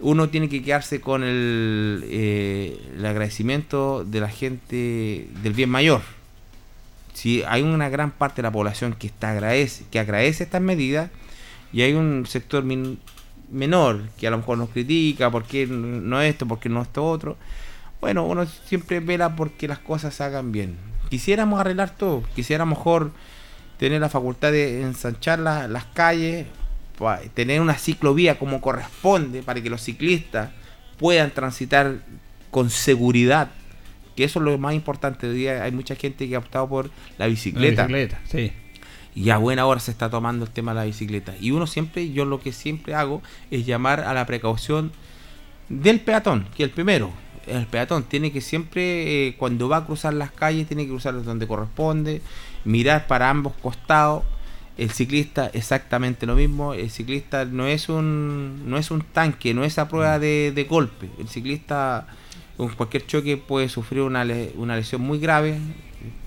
uno 0.01 0.29
tiene 0.29 0.49
que 0.49 0.63
quedarse 0.63 1.01
con 1.01 1.23
el, 1.25 2.05
eh, 2.09 2.81
el 2.97 3.05
agradecimiento 3.05 4.05
de 4.05 4.21
la 4.21 4.29
gente 4.29 5.29
del 5.43 5.53
bien 5.55 5.71
mayor. 5.71 6.03
si 7.15 7.43
hay 7.49 7.63
una 7.63 7.89
gran 7.89 8.13
parte 8.13 8.37
de 8.37 8.43
la 8.45 8.53
población 8.53 8.93
que 8.95 9.09
está 9.09 9.31
agradece, 9.33 9.85
que 9.91 9.99
agradece 9.99 10.45
estas 10.45 10.63
medidas, 10.63 11.11
y 11.73 11.83
hay 11.83 11.93
un 11.95 12.27
sector 12.27 12.63
min- 12.65 13.01
menor 13.51 14.03
que 14.19 14.27
a 14.27 14.31
lo 14.31 14.39
mejor 14.39 14.59
nos 14.59 14.71
critica, 14.71 15.31
por 15.31 15.45
qué 15.45 15.67
no 15.67 16.21
esto, 16.21 16.47
por 16.47 16.59
qué 16.59 16.69
no 16.69 16.83
esto 16.83 17.05
otro. 17.05 17.37
Bueno, 18.01 18.25
uno 18.27 18.47
siempre 18.47 19.01
vela 19.01 19.35
porque 19.37 19.67
las 19.69 19.79
cosas 19.79 20.15
se 20.15 20.23
hagan 20.25 20.53
bien. 20.53 20.77
Quisiéramos 21.11 21.59
arreglar 21.61 21.91
todo, 21.97 22.23
quisiéramos 22.37 22.79
mejor 22.79 23.11
tener 23.79 24.01
la 24.01 24.09
facultad 24.09 24.53
de 24.53 24.83
ensanchar 24.83 25.39
la- 25.39 25.67
las 25.69 25.85
calles, 25.87 26.47
tener 27.35 27.61
una 27.61 27.75
ciclovía 27.75 28.39
como 28.39 28.61
corresponde 28.61 29.43
para 29.43 29.61
que 29.63 29.71
los 29.71 29.81
ciclistas 29.83 30.51
puedan 30.99 31.31
transitar 31.31 31.99
con 32.51 32.71
seguridad, 32.71 33.51
que 34.17 34.25
eso 34.25 34.41
es 34.41 34.45
lo 34.45 34.59
más 34.59 34.75
importante. 34.75 35.29
Hoy 35.29 35.37
día 35.37 35.63
hay 35.63 35.71
mucha 35.71 35.95
gente 35.95 36.29
que 36.29 36.35
ha 36.35 36.41
optado 36.41 36.69
por 36.69 36.91
la 37.19 37.27
bicicleta. 37.29 37.87
Y 39.19 39.31
a 39.31 39.37
buena 39.37 39.67
hora 39.67 39.81
se 39.81 39.91
está 39.91 40.09
tomando 40.09 40.45
el 40.45 40.53
tema 40.53 40.73
de 40.73 40.77
la 40.77 40.85
bicicleta. 40.85 41.35
Y 41.41 41.51
uno 41.51 41.67
siempre, 41.67 42.13
yo 42.13 42.25
lo 42.25 42.39
que 42.39 42.53
siempre 42.53 42.95
hago 42.95 43.21
es 43.51 43.67
llamar 43.67 43.99
a 44.03 44.15
la 44.15 44.25
precaución 44.27 44.93
del 45.69 45.99
peatón, 45.99 46.47
que 46.57 46.63
el 46.63 46.71
primero, 46.71 47.11
el 47.49 47.67
peatón 47.67 48.05
tiene 48.05 48.31
que 48.31 48.41
siempre, 48.41 49.27
eh, 49.27 49.37
cuando 49.37 49.69
va 49.69 49.79
a 49.79 49.87
cruzar 49.87 50.15
las 50.15 50.31
calles, 50.31 50.69
tiene 50.69 50.85
que 50.85 50.91
cruzar 50.91 51.21
donde 51.25 51.49
corresponde, 51.49 52.23
mirar 52.65 53.09
para 53.09 53.29
ambos 53.29 53.55
costados. 53.61 54.23
El 54.77 54.91
ciclista 54.91 55.51
exactamente 55.53 56.25
lo 56.25 56.37
mismo. 56.37 56.73
El 56.73 56.89
ciclista 56.89 57.45
no 57.45 57.67
es 57.67 57.89
un, 57.89 58.71
no 58.71 58.79
es 58.79 58.93
un 58.93 59.01
tanque, 59.01 59.53
no 59.53 59.65
es 59.65 59.81
a 59.81 59.89
prueba 59.89 60.21
de, 60.21 60.53
de 60.55 60.63
golpe. 60.63 61.11
El 61.19 61.27
ciclista 61.27 62.07
con 62.57 62.69
cualquier 62.69 63.05
choque 63.05 63.37
puede 63.37 63.69
sufrir 63.69 64.03
una, 64.03 64.25
una 64.55 64.77
lesión 64.77 65.01
muy 65.01 65.19
grave 65.19 65.59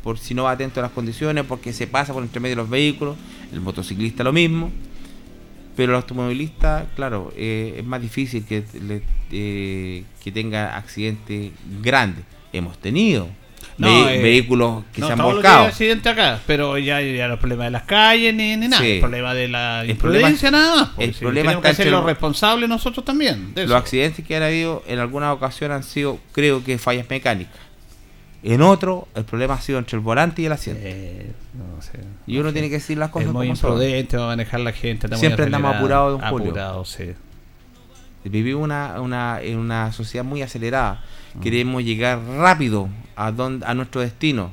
por 0.03 0.17
si 0.19 0.33
no 0.33 0.43
va 0.43 0.51
atento 0.51 0.79
a 0.79 0.83
las 0.83 0.91
condiciones, 0.91 1.43
porque 1.47 1.73
se 1.73 1.87
pasa 1.87 2.13
por 2.13 2.23
entre 2.23 2.39
medio 2.39 2.55
de 2.55 2.61
los 2.61 2.69
vehículos. 2.69 3.15
El 3.53 3.61
motociclista 3.61 4.23
lo 4.23 4.33
mismo. 4.33 4.71
Pero 5.75 5.93
el 5.93 5.95
automovilista, 5.97 6.85
claro, 6.95 7.31
eh, 7.37 7.75
es 7.77 7.85
más 7.85 8.01
difícil 8.01 8.45
que, 8.45 8.63
le- 8.85 9.03
eh, 9.31 10.03
que 10.23 10.31
tenga 10.31 10.75
accidentes 10.75 11.51
grandes. 11.81 12.25
Hemos 12.51 12.77
tenido 12.77 13.29
ve- 13.77 14.17
eh, 14.19 14.21
vehículos 14.21 14.83
que 14.93 14.99
no, 14.99 15.07
se 15.07 15.13
han 15.13 15.19
volcado. 15.19 15.61
hay 15.61 15.67
accidentes 15.67 16.11
acá, 16.11 16.41
pero 16.45 16.77
ya, 16.77 16.99
ya 17.01 17.27
los 17.29 17.39
problemas 17.39 17.67
de 17.67 17.71
las 17.71 17.83
calles 17.83 18.33
ni, 18.35 18.57
ni 18.57 18.67
nada. 18.67 18.83
Sí. 18.83 18.91
El 18.91 18.99
problema 18.99 19.33
de 19.33 19.47
la 19.47 19.81
El 19.85 19.95
problema- 19.95 20.27
imprudencia 20.29 20.51
nada 20.51 20.75
más. 20.75 20.89
el 20.97 21.13
problema 21.13 21.51
tenemos 21.51 21.65
que 21.65 21.73
ser 21.75 21.87
los 21.91 22.03
responsables 22.03 22.67
nosotros 22.69 23.05
también. 23.05 23.53
de 23.55 23.65
Los 23.65 23.77
accidentes 23.77 24.25
que 24.25 24.35
han 24.35 24.43
habido 24.43 24.83
en 24.87 24.99
algunas 24.99 25.33
ocasiones 25.33 25.75
han 25.77 25.83
sido, 25.83 26.19
creo 26.33 26.63
que, 26.65 26.77
fallas 26.79 27.09
mecánicas. 27.09 27.55
En 28.43 28.61
otro, 28.63 29.07
el 29.13 29.23
problema 29.23 29.53
ha 29.53 29.61
sido 29.61 29.77
entre 29.77 29.97
el 29.97 30.01
volante 30.03 30.41
y 30.41 30.45
el 30.45 30.51
asiento. 30.51 30.81
no 31.53 31.81
sé, 31.81 31.99
y 32.25 32.37
uno 32.39 32.51
tiene 32.51 32.69
que 32.69 32.75
decir 32.75 32.97
las 32.97 33.09
cosas 33.11 33.27
es 33.27 33.33
muy 33.33 33.47
como 33.47 33.53
imprudente 33.55 34.17
va 34.17 34.23
a 34.23 34.27
manejar 34.27 34.61
la 34.61 34.71
gente. 34.71 35.07
Siempre 35.15 35.45
andamos 35.45 35.75
apurados, 35.75 36.19
don 36.19 36.29
Julio. 36.29 36.47
apurados, 36.47 36.89
sí. 36.89 37.11
Vivimos 38.23 38.63
una, 38.63 38.99
una, 39.01 39.41
en 39.41 39.57
una 39.57 39.91
sociedad 39.93 40.23
muy 40.23 40.41
acelerada. 40.41 41.03
Queremos 41.41 41.83
llegar 41.83 42.19
rápido 42.37 42.89
a, 43.15 43.31
don- 43.31 43.63
a 43.65 43.73
nuestro 43.73 44.01
destino. 44.01 44.51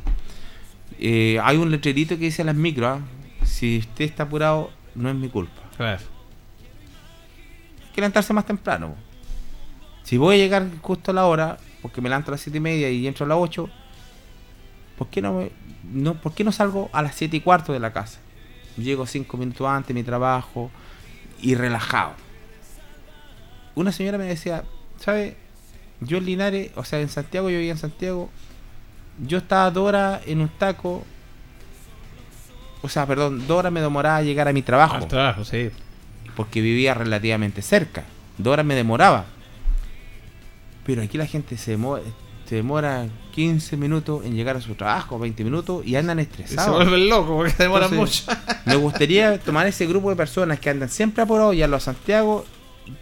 Eh, 0.99 1.39
hay 1.43 1.57
un 1.57 1.71
letrerito 1.71 2.17
que 2.19 2.25
dice 2.27 2.43
a 2.43 2.45
las 2.47 2.55
micros, 2.57 2.99
¿ah? 3.01 3.45
si 3.45 3.79
usted 3.79 4.05
está 4.05 4.25
apurado, 4.25 4.71
no 4.95 5.09
es 5.11 5.15
mi 5.15 5.29
culpa. 5.29 5.61
Hay 7.87 7.93
que 7.95 8.01
levantarse 8.01 8.33
más 8.33 8.47
temprano. 8.47 8.95
Si 10.03 10.17
voy 10.17 10.37
a 10.37 10.39
llegar 10.39 10.67
justo 10.81 11.11
a 11.11 11.15
la 11.15 11.27
hora, 11.27 11.59
porque 11.89 12.01
me 12.03 12.09
levanto 12.09 12.31
a 12.31 12.33
las 12.33 12.41
7 12.43 12.59
y 12.59 12.61
media 12.61 12.91
y 12.91 13.07
entro 13.07 13.25
a 13.25 13.29
las 13.29 13.39
8, 13.39 13.69
¿por 14.99 15.09
qué 15.09 15.23
no, 15.23 15.33
me- 15.35 15.51
no, 15.91 16.15
¿por 16.15 16.35
qué 16.35 16.45
no 16.45 16.53
salgo 16.53 16.91
a 16.93 17.01
las 17.03 17.15
7 17.15 17.37
y 17.37 17.41
cuarto 17.41 17.73
de 17.73 17.81
la 17.81 17.93
casa? 17.93 18.19
Llego 18.77 19.07
5 19.07 19.37
minutos 19.37 19.67
antes 19.67 19.89
de 19.89 19.95
mi 19.95 20.03
trabajo 20.05 20.71
y 21.41 21.55
relajado. 21.55 22.13
Una 23.75 23.91
señora 23.93 24.19
me 24.19 24.25
decía, 24.25 24.65
¿sabe? 24.99 25.37
Yo 26.01 26.19
en 26.19 26.27
Linares, 26.27 26.71
o 26.77 26.85
sea, 26.85 27.01
en 27.01 27.09
Santiago, 27.09 27.49
yo 27.51 27.57
vivía 27.57 27.73
en 27.73 27.79
Santiago, 27.79 28.29
yo 29.27 29.39
estaba 29.39 29.71
dos 29.71 29.89
horas 29.89 30.21
en 30.27 30.41
un 30.41 30.49
taco, 30.49 31.05
o 32.83 32.89
sea, 32.89 33.07
perdón, 33.07 33.47
dos 33.47 33.59
horas 33.59 33.73
me 33.73 33.81
demoraba 33.81 34.17
a 34.19 34.23
llegar 34.23 34.47
a 34.49 34.53
mi 34.53 34.63
trabajo. 34.63 34.97
Al 34.97 35.09
trabajo, 35.09 35.45
sí. 35.45 35.71
Porque 36.37 36.61
vivía 36.61 36.95
relativamente 36.95 37.63
cerca. 37.63 38.05
Dos 38.37 38.53
horas 38.53 38.65
me 38.67 38.75
demoraba. 38.77 39.27
Pero 40.89 41.03
aquí 41.03 41.19
la 41.19 41.27
gente 41.27 41.59
se 41.59 41.73
demora, 41.73 42.03
se 42.47 42.55
demora 42.55 43.07
15 43.33 43.77
minutos 43.77 44.25
en 44.25 44.35
llegar 44.35 44.57
a 44.57 44.63
su 44.63 44.75
trabajo, 44.75 45.19
20 45.19 45.45
minutos, 45.45 45.87
y 45.87 45.97
andan 45.97 46.19
estresados. 46.19 46.65
se 46.65 46.71
vuelven 46.71 47.11
locos 47.11 47.37
porque 47.37 47.53
se 47.53 47.65
demoran 47.65 47.93
Entonces, 47.93 48.27
mucho. 48.27 48.41
Me 48.65 48.75
gustaría 48.77 49.39
tomar 49.39 49.67
ese 49.67 49.85
grupo 49.87 50.09
de 50.09 50.17
personas 50.17 50.59
que 50.59 50.71
andan 50.71 50.89
siempre 50.89 51.23
apurados 51.23 51.55
y 51.55 51.63
a 51.63 51.69
los 51.69 51.83
Santiago 51.83 52.47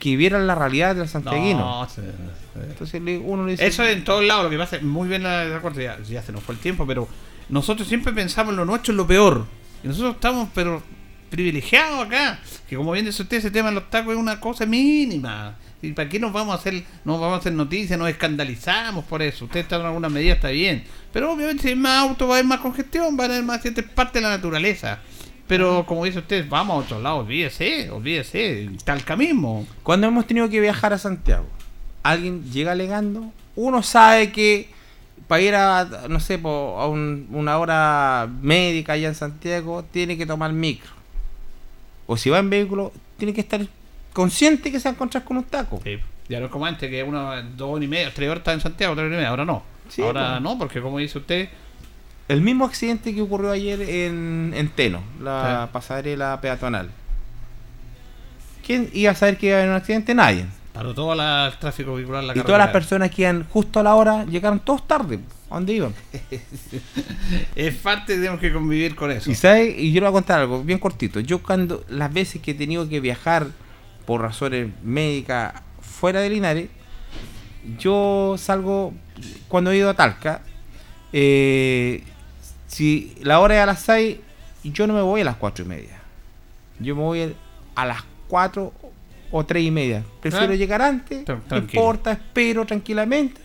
que 0.00 0.16
vieran 0.16 0.48
la 0.48 0.56
realidad 0.56 0.96
del 0.96 1.08
santiaguino. 1.08 1.60
No, 1.60 1.88
sí, 1.88 2.00
sí. 2.00 2.60
Entonces 2.60 3.00
uno 3.24 3.44
le 3.44 3.52
dice... 3.52 3.64
Eso 3.68 3.84
en 3.84 4.02
todos 4.02 4.24
lados, 4.24 4.42
lo 4.42 4.50
que 4.50 4.58
pasa, 4.58 4.80
muy 4.82 5.08
bien 5.08 5.22
la, 5.22 5.44
la 5.44 5.62
corte, 5.62 5.84
ya, 5.84 5.96
ya 6.02 6.24
se 6.24 6.32
nos 6.32 6.42
fue 6.42 6.56
el 6.56 6.60
tiempo, 6.60 6.88
pero 6.88 7.06
nosotros 7.50 7.86
siempre 7.86 8.12
pensamos 8.12 8.50
en 8.50 8.56
lo 8.56 8.64
nuestro 8.64 8.94
es 8.94 8.96
lo 8.96 9.06
peor. 9.06 9.46
Y 9.84 9.86
nosotros 9.86 10.16
estamos, 10.16 10.48
pero 10.52 10.82
privilegiados 11.30 12.04
acá. 12.04 12.40
Que 12.68 12.74
como 12.74 12.90
bien 12.90 13.06
dice 13.06 13.22
usted, 13.22 13.36
ese 13.36 13.52
tema 13.52 13.68
de 13.68 13.76
los 13.76 13.88
tacos 13.90 14.12
es 14.12 14.18
una 14.18 14.40
cosa 14.40 14.66
mínima. 14.66 15.54
¿Y 15.82 15.92
para 15.92 16.08
qué 16.08 16.18
nos 16.18 16.32
vamos 16.32 16.54
a 16.54 16.58
hacer, 16.58 16.82
nos 17.04 17.20
vamos 17.20 17.36
a 17.36 17.40
hacer 17.40 17.52
noticias, 17.52 17.98
nos 17.98 18.08
escandalizamos 18.08 19.04
por 19.04 19.22
eso? 19.22 19.44
Usted 19.44 19.60
está 19.60 19.76
en 19.76 19.82
alguna 19.86 20.08
medida, 20.08 20.34
está 20.34 20.48
bien. 20.48 20.84
Pero 21.12 21.32
obviamente 21.32 21.62
si 21.64 21.68
hay 21.68 21.74
más 21.76 21.98
autos 22.08 22.28
va 22.28 22.32
a 22.32 22.36
haber 22.38 22.46
más 22.46 22.60
congestión, 22.60 23.16
va 23.18 23.24
a 23.24 23.26
haber 23.26 23.42
más 23.42 23.62
gente, 23.62 23.82
es 23.82 23.86
parte 23.88 24.18
de 24.18 24.22
la 24.22 24.30
naturaleza. 24.30 25.00
Pero 25.46 25.84
como 25.86 26.04
dice 26.04 26.18
usted, 26.18 26.46
vamos 26.48 26.74
a 26.74 26.84
otro 26.86 27.00
lado, 27.00 27.18
olvídese, 27.18 27.90
olvídese, 27.90 28.70
Talca 28.84 29.14
mismo. 29.16 29.66
Cuando 29.82 30.06
hemos 30.08 30.26
tenido 30.26 30.48
que 30.48 30.60
viajar 30.60 30.92
a 30.92 30.98
Santiago, 30.98 31.46
alguien 32.02 32.50
llega 32.50 32.72
alegando, 32.72 33.30
uno 33.54 33.82
sabe 33.82 34.32
que 34.32 34.70
para 35.28 35.42
ir 35.42 35.54
a, 35.54 35.84
no 36.08 36.20
sé, 36.20 36.38
po, 36.38 36.78
a 36.80 36.88
un- 36.88 37.28
una 37.32 37.58
hora 37.58 38.28
médica 38.42 38.94
allá 38.94 39.08
en 39.08 39.14
Santiago, 39.14 39.84
tiene 39.84 40.16
que 40.16 40.26
tomar 40.26 40.52
micro. 40.52 40.90
O 42.06 42.16
si 42.16 42.30
va 42.30 42.38
en 42.38 42.50
vehículo, 42.50 42.92
tiene 43.18 43.32
que 43.34 43.40
estar 43.40 43.66
consciente 44.16 44.72
que 44.72 44.80
se 44.80 44.88
va 44.88 44.92
a 44.92 44.94
encontrar 44.94 45.22
con 45.24 45.36
un 45.36 45.44
taco. 45.44 45.80
Ya 46.28 46.40
no 46.40 46.46
es 46.46 46.50
como 46.50 46.64
antes, 46.66 46.88
que 46.90 47.02
uno, 47.02 47.30
dos 47.54 47.68
horas 47.70 47.84
y 47.84 47.88
media, 47.88 48.10
tres 48.14 48.28
horas 48.28 48.38
está 48.40 48.52
en 48.54 48.60
Santiago, 48.62 48.94
tres 48.94 49.04
horas 49.04 49.12
y 49.12 49.16
media, 49.16 49.28
ahora 49.28 49.44
no. 49.44 49.62
Sí, 49.90 50.02
ahora 50.02 50.30
pues. 50.32 50.42
no, 50.42 50.58
porque 50.58 50.80
como 50.80 50.98
dice 50.98 51.18
usted, 51.18 51.48
El 52.28 52.40
mismo 52.40 52.64
accidente 52.64 53.14
que 53.14 53.20
ocurrió 53.22 53.50
ayer 53.52 53.80
en, 53.82 54.52
en 54.56 54.68
Teno, 54.70 55.02
la 55.22 55.66
Sí. 55.66 55.70
pasarela 55.72 56.40
peatonal. 56.40 56.90
¿Quién 58.66 58.90
iba 58.94 59.12
a 59.12 59.14
saber 59.14 59.36
que 59.36 59.46
iba 59.48 59.56
a 59.56 59.58
haber 59.60 59.70
un 59.70 59.76
accidente? 59.76 60.14
Nadie. 60.14 60.46
paró 60.72 60.92
todo 60.94 61.14
la- 61.14 61.46
el 61.46 61.56
tráfico 61.58 61.94
vehicular 61.94 62.22
en 62.22 62.26
la 62.28 62.36
Y 62.36 62.40
todas 62.40 62.58
las 62.58 62.68
personas 62.70 63.10
que 63.10 63.22
iban 63.22 63.44
justo 63.48 63.80
a 63.80 63.82
la 63.82 63.94
hora 63.94 64.24
llegaron 64.24 64.58
todos 64.60 64.86
tarde. 64.88 65.20
¿A 65.48 65.54
dónde 65.54 65.72
iban? 65.74 65.94
Es 67.54 67.74
parte, 67.76 68.14
tenemos 68.16 68.40
que 68.40 68.52
convivir 68.52 68.94
con 68.96 69.10
eso. 69.12 69.30
Y 69.30 69.34
sabe, 69.36 69.68
y 69.78 69.92
yo 69.92 70.00
le 70.00 70.08
voy 70.08 70.10
a 70.10 70.12
contar 70.12 70.40
algo 70.40 70.62
bien 70.64 70.78
cortito. 70.80 71.20
Yo 71.20 71.40
cuando 71.42 71.84
las 71.88 72.12
veces 72.12 72.42
que 72.42 72.50
he 72.50 72.54
tenido 72.54 72.88
que 72.88 72.98
viajar 73.00 73.46
por 74.06 74.20
razones 74.22 74.68
médicas 74.82 75.54
fuera 75.80 76.20
de 76.20 76.30
Linares, 76.30 76.68
yo 77.78 78.36
salgo 78.38 78.92
cuando 79.48 79.70
he 79.70 79.76
ido 79.78 79.90
a 79.90 79.94
Talca. 79.94 80.42
eh, 81.12 82.02
si 82.66 83.14
la 83.22 83.40
hora 83.40 83.56
es 83.56 83.60
a 83.62 83.66
las 83.66 83.80
6, 83.82 84.18
yo 84.64 84.86
no 84.86 84.94
me 84.94 85.00
voy 85.02 85.20
a 85.20 85.24
las 85.24 85.36
4 85.36 85.64
y 85.64 85.68
media. 85.68 85.98
Yo 86.80 86.94
me 86.96 87.02
voy 87.02 87.34
a 87.74 87.84
las 87.86 88.02
4 88.28 88.72
o 89.30 89.44
3 89.46 89.64
y 89.64 89.70
media. 89.70 90.04
Prefiero 90.20 90.52
Ah. 90.52 90.56
llegar 90.56 90.82
antes, 90.82 91.24
Tran- 91.24 91.40
no 91.48 91.56
importa, 91.58 92.12
espero 92.12 92.66
tranquilamente. 92.66 93.40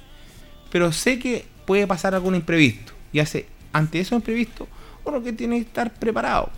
Pero 0.71 0.91
sé 0.91 1.19
que 1.19 1.45
puede 1.65 1.85
pasar 1.87 2.13
algún 2.15 2.35
imprevisto. 2.35 2.93
Y 3.13 3.19
hace, 3.19 3.45
ante 3.73 3.99
esos 3.99 4.13
imprevistos, 4.17 4.67
uno 5.05 5.21
que 5.23 5.31
tiene 5.33 5.55
que 5.57 5.61
estar 5.67 5.93
preparado. 5.93 6.49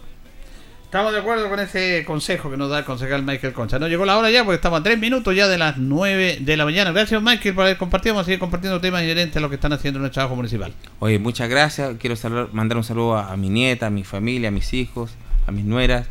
Estamos 0.93 1.11
de 1.11 1.21
acuerdo 1.21 1.49
con 1.49 1.59
ese 1.59 2.03
consejo 2.05 2.51
que 2.51 2.55
nos 2.55 2.69
da 2.69 2.77
el 2.77 2.85
concejal 2.85 3.23
Michael 3.23 3.51
Concha. 3.51 3.79
No 3.79 3.87
llegó 3.87 4.05
la 4.05 4.15
hora 4.15 4.29
ya 4.29 4.43
porque 4.43 4.57
estamos 4.57 4.79
a 4.79 4.83
tres 4.83 4.99
minutos 4.99 5.35
ya 5.35 5.47
de 5.47 5.57
las 5.57 5.79
9 5.79 6.37
de 6.41 6.55
la 6.55 6.65
mañana. 6.65 6.91
Gracias 6.91 7.19
Michael 7.19 7.55
por 7.55 7.63
haber 7.63 7.77
compartido. 7.77 8.13
Vamos 8.13 8.25
a 8.25 8.27
seguir 8.27 8.39
compartiendo 8.39 8.79
temas 8.79 9.01
inherentes 9.01 9.37
a 9.37 9.39
lo 9.39 9.49
que 9.49 9.55
están 9.55 9.73
haciendo 9.73 9.99
en 9.99 10.05
el 10.05 10.11
trabajo 10.11 10.35
municipal. 10.35 10.71
Oye, 10.99 11.17
muchas 11.17 11.49
gracias. 11.49 11.95
Quiero 11.97 12.15
mandar 12.51 12.77
un 12.77 12.83
saludo 12.83 13.17
a, 13.17 13.35
mi 13.37 13.49
nieta, 13.49 13.87
a 13.87 13.89
mi 13.89 14.03
familia, 14.03 14.49
a 14.49 14.51
mis 14.51 14.71
hijos, 14.75 15.15
a 15.47 15.51
mis 15.51 15.65
nueras, 15.65 16.05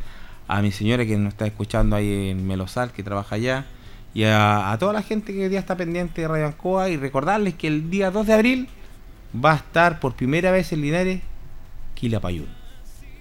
a 0.48 0.60
mi 0.62 0.72
señora 0.72 1.06
que 1.06 1.16
nos 1.16 1.34
está 1.34 1.46
escuchando 1.46 1.94
ahí 1.94 2.30
en 2.30 2.44
Melosal, 2.44 2.90
que 2.90 3.04
trabaja 3.04 3.36
allá, 3.36 3.66
y 4.14 4.24
a, 4.24 4.72
a 4.72 4.78
toda 4.78 4.92
la 4.92 5.02
gente 5.02 5.32
que 5.32 5.44
hoy 5.44 5.48
día 5.48 5.60
está 5.60 5.76
pendiente 5.76 6.22
de 6.22 6.26
Radio 6.26 6.46
Ancoa 6.48 6.88
y 6.88 6.96
recordarles 6.96 7.54
que 7.54 7.68
el 7.68 7.88
día 7.88 8.10
2 8.10 8.26
de 8.26 8.32
abril 8.32 8.68
va 9.32 9.52
a 9.52 9.56
estar 9.58 10.00
por 10.00 10.14
primera 10.14 10.50
vez 10.50 10.72
en 10.72 10.82
Linares 10.82 11.20
Quilapayún, 11.94 12.48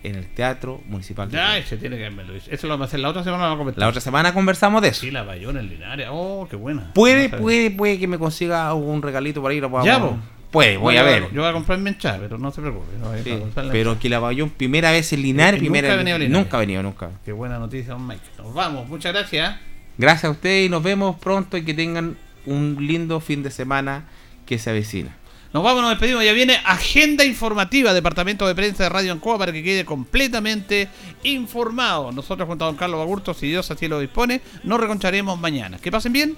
en 0.04 0.16
el 0.16 0.26
Teatro 0.28 0.82
Municipal. 0.88 1.30
de 1.30 1.38
Ya, 1.38 1.58
ese 1.58 1.78
tiene 1.78 1.96
que 1.98 2.04
verme, 2.04 2.24
Luis. 2.26 2.44
Eso 2.50 2.68
lo 2.68 2.74
vamos 2.74 2.86
a 2.86 2.88
hacer 2.88 3.00
la 3.00 3.10
otra 3.10 3.24
semana. 3.24 3.44
Lo 3.44 3.50
vamos 3.50 3.56
a 3.56 3.62
comentar. 3.62 3.80
La 3.82 3.88
otra 3.90 4.02
semana 4.02 4.34
conversamos 4.34 4.82
de 4.82 4.88
eso. 4.90 5.02
Sí, 5.02 5.12
la 5.12 5.24
Bayona 5.24 5.60
en 5.60 5.70
Linares. 5.70 6.08
Oh, 6.12 6.48
qué 6.50 6.56
buena. 6.56 6.92
Puede, 6.94 7.26
a 7.26 7.28
ver. 7.30 7.40
puede, 7.40 7.72
puede 7.72 8.00
que 8.00 8.08
me 8.08 8.18
consiga 8.18 8.74
un 8.74 9.02
regalito 9.02 9.46
ahí. 9.48 9.60
Lo 9.60 9.70
podamos- 9.70 9.86
Ya, 9.88 10.00
po. 10.00 10.18
Puede, 10.52 10.76
voy 10.76 10.98
a 10.98 11.04
ver. 11.04 11.32
Yo 11.32 11.42
voy 11.42 11.50
a 11.50 11.54
comprar 11.54 11.80
mi 11.80 11.90
enchada, 11.92 12.18
pero 12.20 12.38
no 12.38 12.52
se 12.52 12.60
preocupe. 12.60 12.88
no, 13.00 13.14
Sí, 13.24 13.32
a 13.56 13.72
pero 13.72 13.98
que 13.98 14.10
la 14.10 14.20
Bayón 14.20 14.50
primera 14.50 14.92
vez 14.92 15.14
en 15.14 15.22
Linares, 15.22 15.62
Eh, 15.62 15.64
nunca 15.64 15.72
primera 15.72 15.94
ha 15.94 15.96
venido 15.98 16.16
a 16.16 16.20
Linares. 16.20 16.44
Nunca 16.44 16.58
ha 16.58 16.60
venido, 16.60 16.84
nunca. 16.84 17.10
Qué 17.24 17.32
buena 17.32 17.58
noticia, 17.58 17.94
don 17.94 18.06
Mike. 18.06 18.22
Nos 18.38 18.54
vamos, 18.54 18.86
muchas 18.90 19.14
gracias. 19.14 19.56
Gracias 19.98 20.26
a 20.26 20.30
ustedes 20.32 20.66
y 20.66 20.70
nos 20.70 20.84
vemos 20.84 21.16
pronto 21.20 21.56
y 21.56 21.64
que 21.64 21.74
tengan 21.74 22.18
un 22.46 22.76
lindo 22.80 23.22
fin 23.22 23.44
de 23.44 23.52
semana 23.52 24.06
que 24.46 24.58
se 24.58 24.70
avecina. 24.72 25.16
Nos 25.54 25.64
vamos, 25.64 25.82
nos 25.82 25.92
despedimos. 25.92 26.24
Ya 26.24 26.32
viene 26.32 26.60
agenda 26.66 27.26
informativa, 27.26 27.94
Departamento 27.94 28.48
de 28.48 28.56
Prensa 28.56 28.84
de 28.84 28.90
Radio 28.90 29.12
Ancoa, 29.12 29.38
para 29.38 29.52
que 29.52 29.62
quede 29.62 29.84
completamente 29.84 30.88
informado. 31.24 32.12
Nosotros, 32.12 32.48
junto 32.48 32.64
a 32.64 32.68
don 32.68 32.78
Carlos 32.78 33.00
Bagurto, 33.00 33.34
si 33.34 33.48
Dios 33.48 33.70
así 33.70 33.88
lo 33.88 34.00
dispone, 34.00 34.42
nos 34.64 34.80
reconcharemos 34.80 35.38
mañana. 35.40 35.78
Que 35.78 35.92
pasen 35.92 36.14
bien. 36.14 36.38